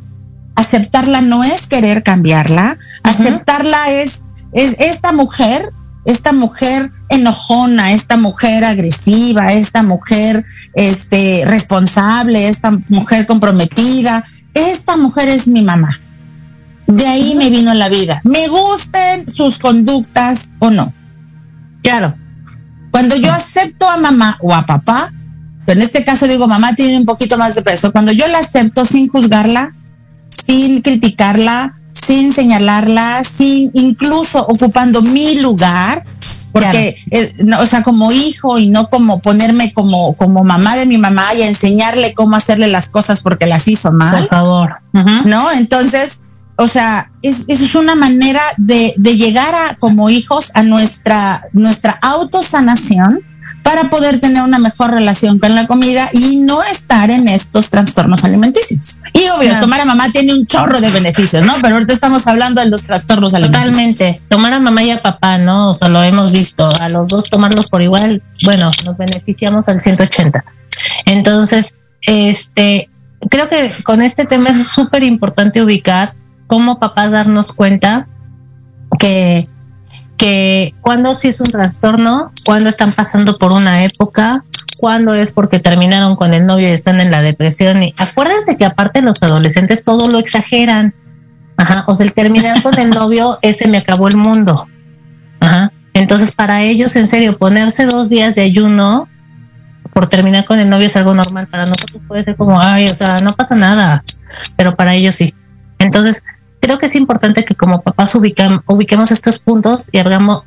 aceptarla 0.56 1.22
no 1.22 1.44
es 1.44 1.68
querer 1.68 2.04
cambiarla, 2.04 2.78
aceptarla 3.04 3.90
es 3.92 4.26
es 4.56 4.76
esta 4.80 5.12
mujer, 5.12 5.70
esta 6.06 6.32
mujer 6.32 6.90
enojona, 7.10 7.92
esta 7.92 8.16
mujer 8.16 8.64
agresiva, 8.64 9.50
esta 9.50 9.84
mujer 9.84 10.46
este, 10.74 11.44
responsable, 11.46 12.48
esta 12.48 12.72
mujer 12.88 13.26
comprometida, 13.26 14.24
esta 14.54 14.96
mujer 14.96 15.28
es 15.28 15.48
mi 15.48 15.62
mamá. 15.62 16.00
De 16.88 17.08
ahí 17.08 17.36
me 17.36 17.50
vino 17.50 17.74
la 17.74 17.90
vida. 17.90 18.22
Me 18.24 18.48
gusten 18.48 19.28
sus 19.28 19.60
conductas 19.60 20.54
o 20.60 20.70
no. 20.70 20.94
Claro. 21.82 22.16
Cuando 22.92 23.16
yo 23.16 23.32
acepto 23.32 23.90
a 23.90 23.98
mamá 23.98 24.38
o 24.42 24.54
a 24.54 24.66
papá, 24.66 25.12
en 25.68 25.82
este 25.82 26.06
caso 26.06 26.28
digo 26.28 26.48
mamá 26.48 26.76
tiene 26.76 26.98
un 26.98 27.06
poquito 27.06 27.38
más 27.38 27.56
de 27.56 27.62
peso, 27.62 27.92
cuando 27.92 28.12
yo 28.12 28.28
la 28.28 28.40
acepto 28.40 28.86
sin 28.86 29.10
juzgarla, 29.10 29.72
sin 30.46 30.82
criticarla, 30.82 31.76
sin 31.94 32.34
señalarla, 32.34 33.24
sin 33.24 33.72
incluso 33.74 34.46
ocupando 34.48 35.02
mi 35.02 35.40
lugar, 35.40 36.04
porque, 36.52 36.96
eh, 37.12 37.34
o 37.60 37.66
sea, 37.66 37.84
como 37.84 38.14
hijo 38.14 38.58
y 38.58 38.70
no 38.70 38.88
como 38.88 39.20
ponerme 39.20 39.74
como, 39.74 40.16
como 40.16 40.46
mamá 40.46 40.78
de 40.78 40.86
mi 40.86 40.98
mamá 40.98 41.34
y 41.34 41.42
enseñarle 41.42 42.14
cómo 42.14 42.38
hacerle 42.38 42.68
las 42.68 42.88
cosas 42.88 43.24
porque 43.24 43.46
las 43.46 43.68
hizo 43.68 43.92
mal. 43.92 44.20
Por 44.22 44.30
favor. 44.30 44.76
¿No? 45.26 45.52
Entonces, 45.52 46.22
o 46.58 46.68
sea, 46.68 47.12
es, 47.22 47.46
eso 47.48 47.66
es 47.66 47.76
una 47.76 47.96
manera 47.96 48.42
de, 48.58 48.94
de 48.98 49.18
llegar 49.18 49.54
a, 49.56 49.76
como 49.76 50.10
hijos 50.10 50.52
a 50.54 50.64
nuestra, 50.64 51.46
nuestra 51.54 51.98
autosanación 52.02 53.24
para 53.66 53.90
poder 53.90 54.20
tener 54.20 54.44
una 54.44 54.60
mejor 54.60 54.92
relación 54.92 55.40
con 55.40 55.56
la 55.56 55.66
comida 55.66 56.10
y 56.14 56.38
no 56.38 56.62
estar 56.64 57.10
en 57.10 57.28
estos 57.28 57.70
trastornos 57.72 58.24
alimenticios. 58.24 59.00
Y 59.12 59.28
obvio, 59.30 59.60
tomar 59.60 59.82
a 59.82 59.86
mamá 59.86 60.12
tiene 60.12 60.34
un 60.34 60.46
chorro 60.46 60.80
de 60.80 60.92
beneficios, 60.92 61.44
¿no? 61.44 61.56
Pero 61.62 61.76
ahorita 61.76 61.94
estamos 61.94 62.28
hablando 62.28 62.62
de 62.62 62.70
los 62.70 62.84
trastornos 62.84 63.34
alimenticios. 63.34 63.72
Totalmente. 63.72 64.22
Tomar 64.30 64.54
a 64.54 64.60
mamá 64.60 64.84
y 64.84 64.92
a 64.92 65.02
papá, 65.02 65.40
¿no? 65.40 65.72
O 65.72 65.74
sea, 65.74 65.90
lo 65.90 66.04
hemos 66.04 66.32
visto. 66.32 66.70
A 66.80 66.90
los 66.90 67.08
dos 67.08 67.30
tomarlos 67.30 67.68
por 67.68 67.82
igual, 67.82 68.22
bueno, 68.44 68.70
nos 68.86 68.98
beneficiamos 68.98 69.68
al 69.68 69.82
180. 69.82 70.46
Entonces, 71.06 71.74
este, 72.02 72.88
creo 73.30 73.50
que 73.50 73.72
con 73.84 74.04
este 74.04 74.26
tema 74.26 74.52
es 74.52 74.68
súper 74.68 75.04
importante 75.04 75.64
ubicar 75.64 76.14
cómo 76.48 76.80
papás 76.80 77.12
darnos 77.12 77.52
cuenta 77.52 78.08
que 79.00 79.48
que 80.18 80.74
cuando 80.82 81.14
sí 81.16 81.28
es 81.28 81.40
un 81.40 81.48
trastorno, 81.48 82.32
cuando 82.46 82.70
están 82.70 82.94
pasando 82.94 83.38
por 83.38 83.52
una 83.52 83.84
época, 83.84 84.44
cuando 84.78 85.14
es 85.14 85.32
porque 85.32 85.60
terminaron 85.60 86.16
con 86.16 86.34
el 86.34 86.46
novio 86.46 86.70
y 86.70 86.72
están 86.72 87.02
en 87.02 87.12
la 87.12 87.22
depresión. 87.22 87.84
Y 87.84 87.94
acuérdense 87.98 88.58
que 88.58 88.66
aparte 88.66 89.02
los 89.02 89.22
adolescentes 89.24 89.84
todo 89.84 90.10
lo 90.10 90.20
exageran. 90.20 90.94
Ajá, 91.58 91.86
o 91.88 91.96
sea, 91.96 92.06
el 92.06 92.14
terminar 92.14 92.62
con 92.62 92.78
el 92.80 92.90
novio, 92.90 93.40
ese 93.42 93.68
me 93.68 93.78
acabó 93.78 94.08
el 94.08 94.18
mundo. 94.18 94.68
Ajá. 95.40 95.72
Entonces, 95.94 96.34
para 96.34 96.62
ellos, 96.62 96.96
en 96.98 97.08
serio, 97.08 97.38
ponerse 97.38 97.86
dos 97.86 98.10
días 98.10 98.36
de 98.36 98.42
ayuno 98.42 99.08
por 99.94 100.10
terminar 100.10 100.44
con 100.44 100.60
el 100.60 100.70
novio 100.70 100.88
es 100.88 100.96
algo 100.98 101.14
normal. 101.14 101.48
Para 101.48 101.66
nosotros 101.66 102.02
puede 102.06 102.24
ser 102.24 102.36
como, 102.36 102.60
ay, 102.60 102.86
o 102.88 102.96
sea, 102.96 103.20
no 103.24 103.34
pasa 103.34 103.56
nada, 103.56 104.04
pero 104.58 104.76
para 104.76 104.94
ellos 104.94 105.16
sí. 105.16 105.34
Entonces, 105.80 106.24
creo 106.60 106.80
que 106.80 106.88
es 106.88 106.96
importante 106.96 107.46
que 107.46 107.56
como 107.56 107.82
papás 107.82 108.16
ubiquemos 108.16 109.12
estos 109.12 109.40
puntos 109.40 109.90
y 109.92 110.00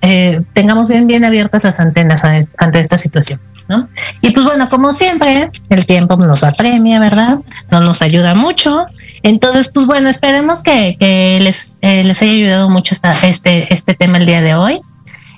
eh, 0.02 0.42
tengamos 0.52 0.88
bien, 0.88 1.06
bien 1.06 1.24
abiertas 1.24 1.64
las 1.64 1.80
antenas 1.80 2.24
ante 2.24 2.80
esta 2.80 2.96
situación. 2.96 3.40
¿no? 3.68 3.88
Y 4.22 4.30
pues 4.30 4.46
bueno, 4.46 4.68
como 4.68 4.92
siempre, 4.92 5.50
el 5.68 5.86
tiempo 5.86 6.16
nos 6.16 6.42
apremia, 6.42 6.98
¿verdad? 7.00 7.38
No 7.70 7.80
nos 7.80 8.00
ayuda 8.02 8.34
mucho. 8.34 8.86
Entonces, 9.22 9.70
pues 9.72 9.86
bueno, 9.86 10.09
esperemos 10.09 10.62
que, 10.62 10.96
les, 11.42 11.76
eh, 11.82 12.02
les 12.02 12.22
haya 12.22 12.32
ayudado 12.32 12.70
mucho 12.70 12.94
esta, 12.94 13.12
este, 13.26 13.72
este 13.72 13.94
tema 13.94 14.18
el 14.18 14.26
día 14.26 14.40
de 14.40 14.54
hoy. 14.54 14.80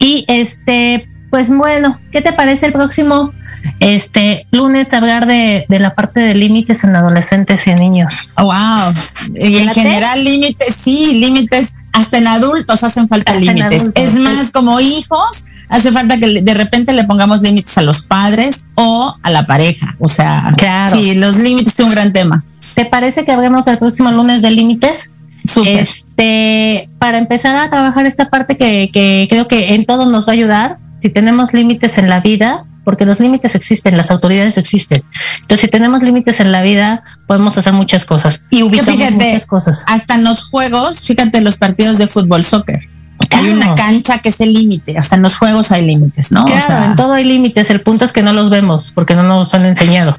Y 0.00 0.24
este, 0.28 1.08
pues 1.30 1.48
bueno, 1.54 2.00
¿qué 2.10 2.20
te 2.20 2.32
parece 2.32 2.66
el 2.66 2.72
próximo 2.72 3.32
este 3.78 4.46
lunes 4.50 4.92
hablar 4.92 5.26
de, 5.26 5.64
la 5.68 5.94
parte 5.94 6.20
de 6.20 6.34
límites 6.34 6.84
en 6.84 6.96
adolescentes 6.96 7.66
y 7.66 7.74
niños. 7.74 8.28
Oh, 8.36 8.44
wow. 8.44 8.94
en 9.34 9.68
general 9.70 10.24
límites, 10.24 10.74
sí, 10.74 11.20
límites 11.20 11.74
hasta 11.92 12.18
en 12.18 12.28
adultos 12.28 12.84
hacen 12.84 13.08
falta 13.08 13.34
límites. 13.34 13.90
Es 13.94 14.14
más, 14.14 14.52
como 14.52 14.80
hijos, 14.80 15.42
hace 15.70 15.92
falta 15.92 16.18
que 16.18 16.42
de 16.42 16.54
repente 16.54 16.92
le 16.92 17.04
pongamos 17.04 17.40
límites 17.40 17.78
a 17.78 17.82
los 17.82 18.02
padres 18.02 18.66
o 18.74 19.14
a 19.22 19.30
la 19.30 19.46
pareja. 19.46 19.96
O 19.98 20.08
sea, 20.08 20.52
claro. 20.56 20.96
sí, 20.96 21.14
los 21.14 21.36
límites 21.36 21.72
son 21.74 21.86
un 21.86 21.92
gran 21.92 22.12
tema. 22.12 22.44
¿Te 22.74 22.84
parece 22.84 23.24
que 23.24 23.32
hablemos 23.32 23.66
el 23.66 23.78
próximo 23.78 24.10
lunes 24.10 24.42
de 24.42 24.50
límites? 24.50 25.10
Este, 25.64 26.88
para 26.98 27.18
empezar 27.18 27.56
a 27.56 27.70
trabajar 27.70 28.06
esta 28.06 28.28
parte 28.28 28.58
que, 28.58 28.90
que 28.92 29.26
creo 29.30 29.48
que 29.48 29.74
en 29.74 29.86
todo 29.86 30.06
nos 30.10 30.26
va 30.26 30.32
a 30.32 30.34
ayudar, 30.34 30.78
si 31.00 31.08
tenemos 31.08 31.54
límites 31.54 31.96
en 31.96 32.10
la 32.10 32.20
vida, 32.20 32.64
porque 32.84 33.06
los 33.06 33.20
límites 33.20 33.54
existen, 33.54 33.96
las 33.96 34.10
autoridades 34.10 34.58
existen. 34.58 35.02
Entonces, 35.42 35.60
si 35.60 35.68
tenemos 35.68 36.02
límites 36.02 36.40
en 36.40 36.52
la 36.52 36.62
vida, 36.62 37.02
podemos 37.26 37.56
hacer 37.56 37.72
muchas 37.72 38.04
cosas 38.04 38.42
y 38.50 38.62
ubicamos 38.62 39.12
muchas 39.12 39.46
cosas. 39.46 39.84
Hasta 39.86 40.16
en 40.16 40.24
los 40.24 40.50
juegos, 40.50 41.00
fíjate 41.06 41.40
los 41.40 41.56
partidos 41.56 41.98
de 41.98 42.06
fútbol, 42.06 42.44
soccer. 42.44 42.80
Hay 43.28 43.48
una 43.50 43.74
cancha 43.74 44.18
que 44.18 44.30
es 44.30 44.40
el 44.40 44.52
límite, 44.52 44.96
hasta 44.96 45.16
en 45.16 45.22
los 45.22 45.36
juegos 45.36 45.72
hay 45.72 45.84
límites, 45.84 46.32
¿no? 46.32 46.46
Claro, 46.46 46.84
en 46.84 46.94
todo 46.94 47.12
hay 47.12 47.24
límites, 47.24 47.70
el 47.70 47.80
punto 47.80 48.04
es 48.04 48.12
que 48.12 48.22
no 48.22 48.32
los 48.32 48.50
vemos 48.50 48.92
porque 48.94 49.14
no 49.14 49.22
nos 49.22 49.54
han 49.54 49.66
enseñado, 49.66 50.16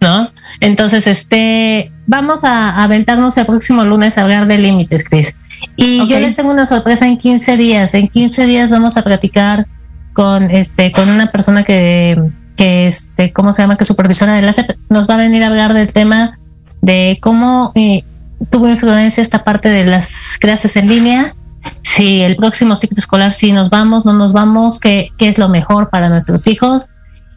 ¿no? 0.00 0.28
Entonces, 0.60 1.06
este, 1.06 1.92
vamos 2.06 2.44
a 2.44 2.82
aventarnos 2.82 3.36
el 3.36 3.46
próximo 3.46 3.84
lunes 3.84 4.18
a 4.18 4.22
hablar 4.22 4.46
de 4.46 4.58
límites, 4.58 5.04
Cris. 5.04 5.36
Y 5.76 6.08
yo 6.08 6.18
les 6.18 6.34
tengo 6.34 6.50
una 6.50 6.66
sorpresa 6.66 7.06
en 7.06 7.16
15 7.16 7.56
días. 7.56 7.94
En 7.94 8.08
15 8.08 8.46
días 8.46 8.70
vamos 8.70 8.96
a 8.96 9.02
platicar 9.02 9.66
con 10.12 10.50
este 10.50 10.92
con 10.92 11.08
una 11.08 11.30
persona 11.30 11.62
que 11.64 12.20
que 12.56 12.86
este 12.86 13.32
cómo 13.32 13.52
se 13.52 13.62
llama 13.62 13.76
que 13.76 13.84
supervisora 13.84 14.34
de 14.34 14.42
la 14.42 14.52
CEP 14.52 14.76
nos 14.90 15.08
va 15.08 15.14
a 15.14 15.18
venir 15.18 15.42
a 15.42 15.46
hablar 15.46 15.72
del 15.72 15.92
tema 15.92 16.38
de 16.82 17.18
cómo 17.22 17.72
eh, 17.74 18.04
tuvo 18.50 18.68
influencia 18.68 19.22
esta 19.22 19.44
parte 19.44 19.68
de 19.68 19.86
las 19.86 20.36
clases 20.38 20.76
en 20.76 20.88
línea 20.88 21.34
si 21.82 22.22
el 22.22 22.36
próximo 22.36 22.76
ciclo 22.76 22.98
escolar 22.98 23.32
si 23.32 23.52
nos 23.52 23.70
vamos 23.70 24.04
no 24.04 24.12
nos 24.12 24.32
vamos 24.32 24.80
qué, 24.80 25.10
qué 25.18 25.28
es 25.28 25.38
lo 25.38 25.48
mejor 25.48 25.90
para 25.90 26.08
nuestros 26.08 26.46
hijos. 26.46 26.90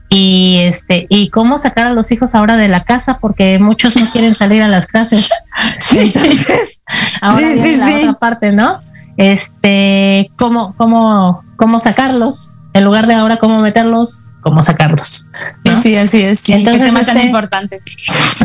Y 0.07 0.59
este 0.61 1.07
y 1.09 1.30
cómo 1.30 1.57
sacar 1.57 1.88
a 1.88 1.93
los 1.93 2.11
hijos 2.11 2.36
ahora 2.36 2.57
de 2.57 2.67
la 2.67 2.84
casa 2.84 3.17
porque 3.19 3.57
muchos 3.57 3.97
no 3.97 4.07
quieren 4.07 4.36
salir 4.36 4.61
a 4.61 4.67
las 4.67 4.86
clases. 4.86 5.30
Entonces 5.91 6.82
ahora 7.21 7.53
viene 7.53 7.78
la 7.78 7.97
otra 7.97 8.13
parte 8.13 8.51
no 8.51 8.80
este 9.17 10.30
cómo 10.36 10.76
cómo 10.78 11.43
cómo 11.55 11.80
sacarlos 11.80 12.51
en 12.73 12.84
lugar 12.84 13.07
de 13.07 13.13
ahora 13.13 13.38
cómo 13.38 13.61
meterlos, 13.61 14.19
cómo 14.46 14.62
sacarlos. 14.62 15.26
Sí, 15.82 15.96
así 15.96 16.22
es. 16.22 16.39
Sí. 16.39 16.54
Entonces, 16.54 16.84
¿Qué 16.84 16.88
tema 16.88 17.04
tan 17.04 17.18
este, 17.18 17.26
importante? 17.26 17.82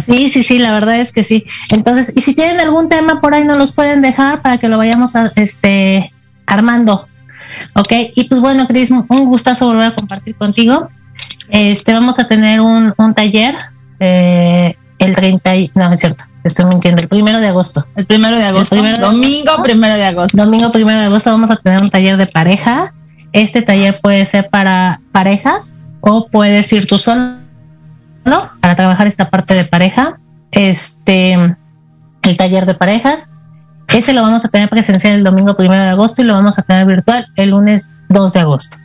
Sí, 0.06 0.30
sí, 0.30 0.42
sí, 0.42 0.58
la 0.58 0.72
verdad 0.72 0.98
es 0.98 1.12
que 1.12 1.24
sí. 1.24 1.44
Entonces, 1.72 2.16
y 2.16 2.22
si 2.22 2.32
tienen 2.32 2.58
algún 2.58 2.88
tema 2.88 3.20
por 3.20 3.34
ahí, 3.34 3.44
nos 3.44 3.58
los 3.58 3.72
pueden 3.72 4.00
dejar 4.00 4.40
para 4.40 4.56
que 4.56 4.68
lo 4.68 4.78
vayamos 4.78 5.14
a, 5.14 5.30
este, 5.36 6.10
armando. 6.46 7.06
Ok, 7.74 7.92
y 8.14 8.24
pues 8.24 8.40
bueno, 8.40 8.66
Cris, 8.66 8.90
un 8.90 9.26
gustazo 9.26 9.66
volver 9.66 9.88
a 9.88 9.94
compartir 9.94 10.34
contigo. 10.36 10.88
Este, 11.50 11.92
vamos 11.92 12.18
a 12.18 12.26
tener 12.26 12.62
un, 12.62 12.94
un 12.96 13.14
taller 13.14 13.54
eh, 13.98 14.76
el 14.98 15.14
30, 15.14 15.50
no, 15.74 15.92
es 15.92 16.00
cierto, 16.00 16.24
estoy 16.44 16.64
mintiendo, 16.64 17.02
el 17.02 17.08
primero 17.08 17.40
de 17.40 17.48
agosto. 17.48 17.86
El 17.94 18.06
primero 18.06 18.38
de 18.38 18.44
agosto. 18.44 18.74
domingo 19.02 19.62
primero 19.62 19.96
de 19.96 20.06
agosto. 20.06 20.34
Domingo 20.34 20.72
primero 20.72 20.98
de 20.98 21.06
agosto 21.06 21.30
vamos 21.30 21.50
a 21.50 21.56
tener 21.56 21.82
un 21.82 21.90
taller 21.90 22.16
de 22.16 22.26
pareja 22.26 22.94
este 23.32 23.62
taller 23.62 24.00
puede 24.00 24.24
ser 24.24 24.48
para 24.48 25.00
parejas 25.12 25.76
o 26.00 26.26
puedes 26.28 26.72
ir 26.72 26.86
tú 26.86 26.98
solo 26.98 27.38
para 28.60 28.76
trabajar 28.76 29.06
esta 29.06 29.30
parte 29.30 29.54
de 29.54 29.64
pareja. 29.64 30.18
Este, 30.50 31.34
el 31.34 32.36
taller 32.36 32.66
de 32.66 32.74
parejas. 32.74 33.30
Ese 33.88 34.12
lo 34.12 34.22
vamos 34.22 34.44
a 34.44 34.48
tener 34.48 34.68
presencial 34.68 35.14
el 35.14 35.24
domingo 35.24 35.56
primero 35.56 35.82
de 35.82 35.90
agosto 35.90 36.22
y 36.22 36.24
lo 36.24 36.34
vamos 36.34 36.58
a 36.58 36.62
tener 36.62 36.86
virtual 36.86 37.26
el 37.36 37.50
lunes 37.50 37.92
2 38.08 38.32
de 38.32 38.40
agosto. 38.40 38.76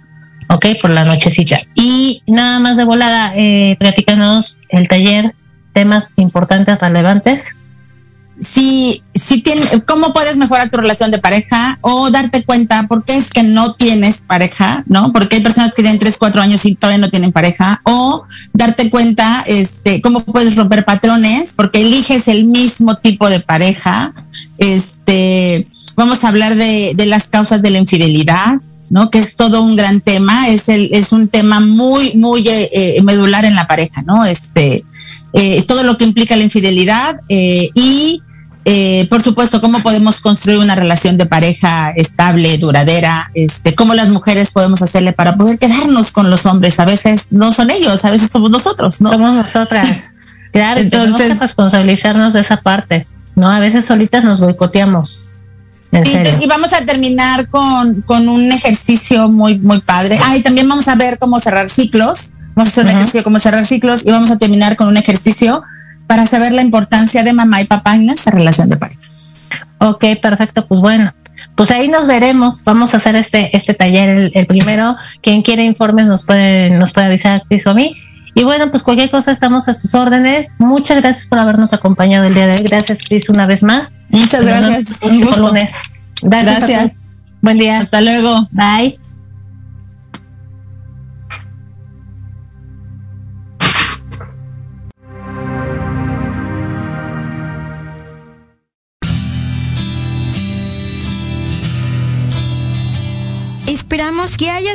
Ok, 0.49 0.65
por 0.81 0.91
la 0.91 1.05
nochecita. 1.05 1.57
Y 1.75 2.23
nada 2.27 2.59
más 2.59 2.77
de 2.77 2.85
volada, 2.85 3.33
eh, 3.35 3.77
el 4.69 4.87
taller, 4.87 5.35
temas 5.73 6.13
importantes, 6.15 6.79
relevantes 6.79 7.55
si, 8.39 9.03
si 9.13 9.41
tiene, 9.41 9.83
cómo 9.85 10.13
puedes 10.13 10.37
mejorar 10.37 10.69
tu 10.69 10.77
relación 10.77 11.11
de 11.11 11.19
pareja 11.19 11.77
o 11.81 12.09
darte 12.11 12.43
cuenta 12.43 12.85
por 12.87 13.03
qué 13.03 13.15
es 13.15 13.29
que 13.29 13.43
no 13.43 13.73
tienes 13.73 14.23
pareja, 14.27 14.83
¿no? 14.87 15.11
Porque 15.11 15.37
hay 15.37 15.43
personas 15.43 15.73
que 15.73 15.81
tienen 15.81 15.99
3, 15.99 16.17
4 16.17 16.41
años 16.41 16.65
y 16.65 16.75
todavía 16.75 16.99
no 16.99 17.09
tienen 17.09 17.31
pareja 17.31 17.81
o 17.83 18.25
darte 18.53 18.89
cuenta, 18.89 19.43
este, 19.47 20.01
cómo 20.01 20.21
puedes 20.21 20.55
romper 20.55 20.85
patrones 20.85 21.53
porque 21.55 21.81
eliges 21.81 22.27
el 22.27 22.45
mismo 22.45 22.97
tipo 22.97 23.29
de 23.29 23.39
pareja, 23.39 24.13
este, 24.57 25.67
vamos 25.95 26.23
a 26.23 26.29
hablar 26.29 26.55
de, 26.55 26.93
de 26.95 27.05
las 27.05 27.27
causas 27.27 27.61
de 27.61 27.69
la 27.69 27.79
infidelidad, 27.79 28.59
¿no? 28.89 29.09
Que 29.09 29.19
es 29.19 29.35
todo 29.35 29.61
un 29.63 29.75
gran 29.75 30.01
tema, 30.01 30.47
es 30.49 30.69
el, 30.69 30.89
es 30.93 31.11
un 31.11 31.27
tema 31.27 31.59
muy, 31.59 32.15
muy 32.15 32.47
eh, 32.47 32.69
eh, 32.71 33.01
medular 33.01 33.45
en 33.45 33.55
la 33.55 33.67
pareja, 33.67 34.01
¿no? 34.03 34.25
Este, 34.25 34.83
eh, 35.33 35.63
todo 35.63 35.83
lo 35.83 35.97
que 35.97 36.05
implica 36.05 36.35
la 36.35 36.43
infidelidad 36.43 37.19
y, 37.27 38.21
eh, 38.65 39.07
por 39.09 39.21
supuesto, 39.21 39.61
cómo 39.61 39.81
podemos 39.83 40.19
construir 40.19 40.57
una 40.57 40.75
relación 40.75 41.17
de 41.17 41.25
pareja 41.25 41.91
estable, 41.91 42.57
duradera, 42.57 43.29
este, 43.35 43.75
cómo 43.75 43.93
las 43.93 44.09
mujeres 44.09 44.51
podemos 44.51 44.81
hacerle 44.81 45.13
para 45.13 45.37
poder 45.37 45.59
quedarnos 45.59 46.11
con 46.11 46.29
los 46.31 46.45
hombres. 46.45 46.79
A 46.79 46.85
veces 46.85 47.27
no 47.31 47.51
son 47.51 47.69
ellos, 47.69 48.03
a 48.03 48.11
veces 48.11 48.31
somos 48.31 48.49
nosotros, 48.49 49.01
¿no? 49.01 49.11
Somos 49.11 49.33
nosotras. 49.33 50.11
Claro, 50.51 50.79
entonces 50.79 51.17
tenemos 51.17 51.37
que 51.37 51.43
responsabilizarnos 51.47 52.31
de 52.31 52.39
esa 52.39 52.55
parte, 52.55 53.05
¿no? 53.35 53.51
A 53.51 53.59
veces 53.59 53.83
solitas 53.83 54.23
nos 54.23 54.39
boicoteamos. 54.39 55.27
y 55.91 56.47
vamos 56.47 56.71
a 56.71 56.85
terminar 56.85 57.49
con, 57.49 58.03
con 58.03 58.29
un 58.29 58.49
ejercicio 58.53 59.27
muy, 59.27 59.59
muy 59.59 59.81
padre. 59.81 60.17
Ah, 60.23 60.37
y 60.37 60.43
también 60.43 60.69
vamos 60.69 60.87
a 60.87 60.95
ver 60.95 61.19
cómo 61.19 61.41
cerrar 61.41 61.69
ciclos 61.69 62.29
Vamos 62.55 62.69
a 62.69 62.71
hacer 62.71 62.85
un 62.85 62.91
ejercicio 62.91 63.23
como 63.23 63.37
cerrar 63.37 63.65
ciclos 63.65 64.05
y 64.05 64.11
vamos 64.11 64.31
a 64.31 64.37
terminar 64.37 64.77
con 64.77 64.87
un 64.87 64.95
ejercicio 64.95 65.61
para 66.07 66.25
saber 66.25 66.53
la 66.53 66.61
importancia 66.61 67.23
de 67.23 67.33
mamá 67.33 67.61
y 67.61 67.65
papá 67.65 67.95
en 67.95 68.09
esa 68.09 68.31
relación 68.31 68.69
de 68.69 68.77
pareja. 68.77 69.01
Ok, 69.79 70.05
perfecto. 70.21 70.65
Pues 70.67 70.81
bueno, 70.81 71.13
pues 71.55 71.71
ahí 71.71 71.87
nos 71.87 72.07
veremos. 72.07 72.63
Vamos 72.63 72.93
a 72.93 72.97
hacer 72.97 73.15
este, 73.15 73.55
este 73.55 73.73
taller 73.73 74.31
el, 74.33 74.45
primero. 74.45 74.95
Quien 75.21 75.41
quiere 75.41 75.63
informes 75.63 76.07
nos 76.07 76.23
puede, 76.23 76.69
nos 76.69 76.93
puede 76.93 77.07
avisar 77.07 77.33
a 77.33 77.39
Cris 77.39 77.65
o 77.67 77.71
a 77.71 77.73
mí. 77.73 77.95
Y 78.37 78.43
bueno, 78.43 78.69
pues 78.69 78.83
cualquier 78.83 79.09
cosa 79.09 79.31
estamos 79.31 79.69
a 79.69 79.73
sus 79.73 79.95
órdenes. 79.95 80.55
Muchas 80.57 81.01
gracias 81.01 81.27
por 81.27 81.39
habernos 81.39 81.73
acompañado 81.73 82.25
el 82.25 82.33
día 82.33 82.47
de 82.47 82.55
hoy. 82.55 82.63
Gracias, 82.63 82.99
Cris, 83.07 83.29
una 83.29 83.45
vez 83.45 83.63
más. 83.63 83.93
Muchas 84.09 84.45
gracias. 84.45 84.99
Un 85.01 85.21
gusto. 85.21 85.41
Lunes. 85.41 85.73
gracias. 86.21 87.03
Buen 87.41 87.57
día. 87.57 87.79
Hasta 87.79 88.01
luego. 88.01 88.47
Bye. 88.51 89.04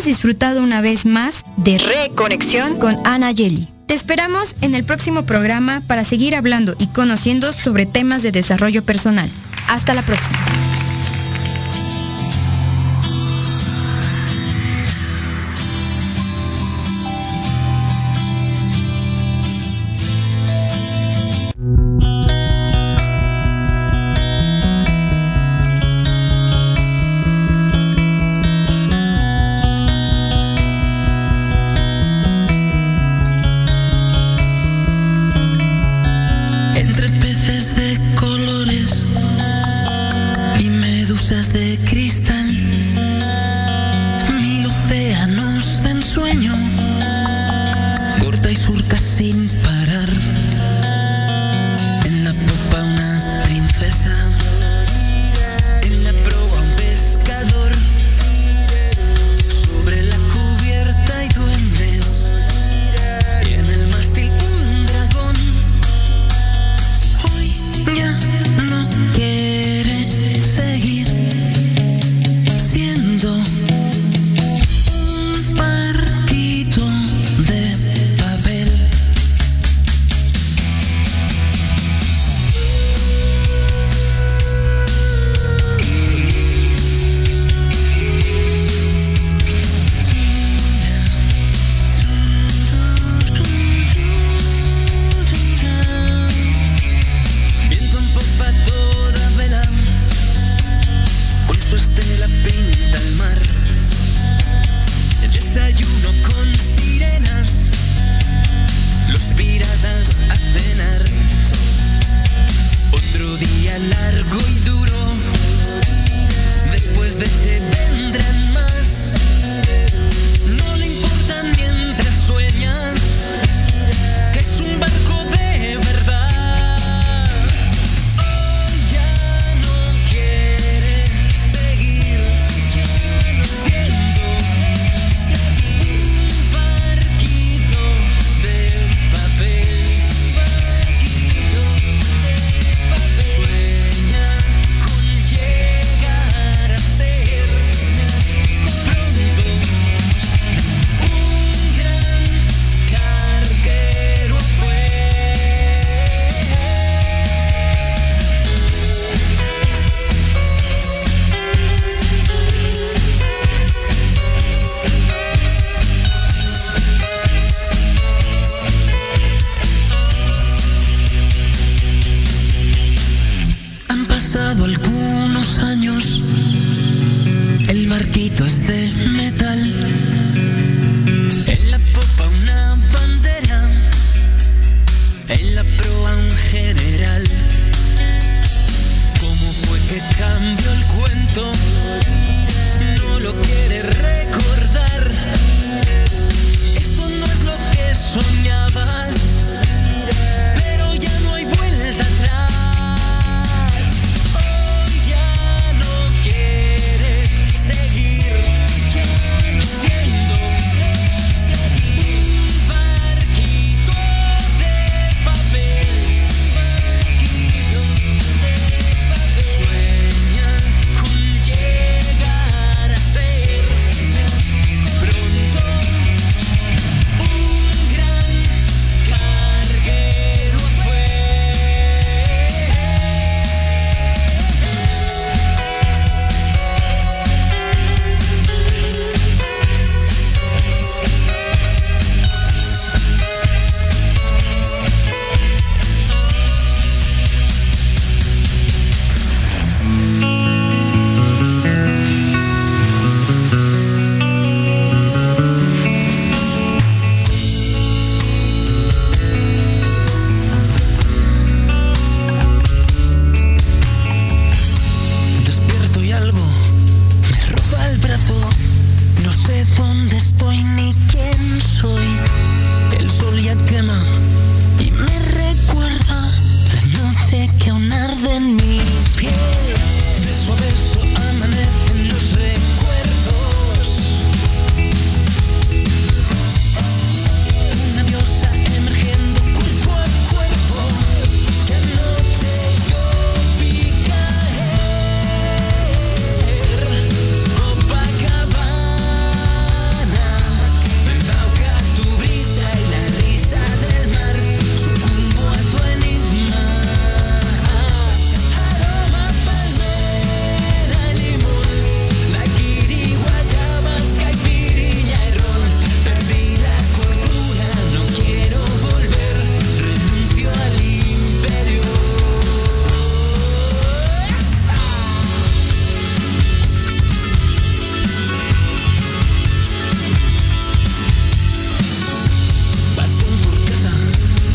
Hayas 0.00 0.06
disfrutado 0.06 0.62
una 0.62 0.80
vez 0.80 1.04
más 1.04 1.42
de 1.58 1.76
Reconexión 1.76 2.78
con 2.78 2.96
Ana 3.04 3.32
Yeli. 3.32 3.68
Te 3.84 3.92
esperamos 3.92 4.56
en 4.62 4.74
el 4.74 4.82
próximo 4.82 5.26
programa 5.26 5.82
para 5.86 6.04
seguir 6.04 6.34
hablando 6.34 6.74
y 6.78 6.86
conociendo 6.86 7.52
sobre 7.52 7.84
temas 7.84 8.22
de 8.22 8.32
desarrollo 8.32 8.82
personal. 8.82 9.28
Hasta 9.68 9.92
la 9.92 10.00
próxima. 10.00 10.38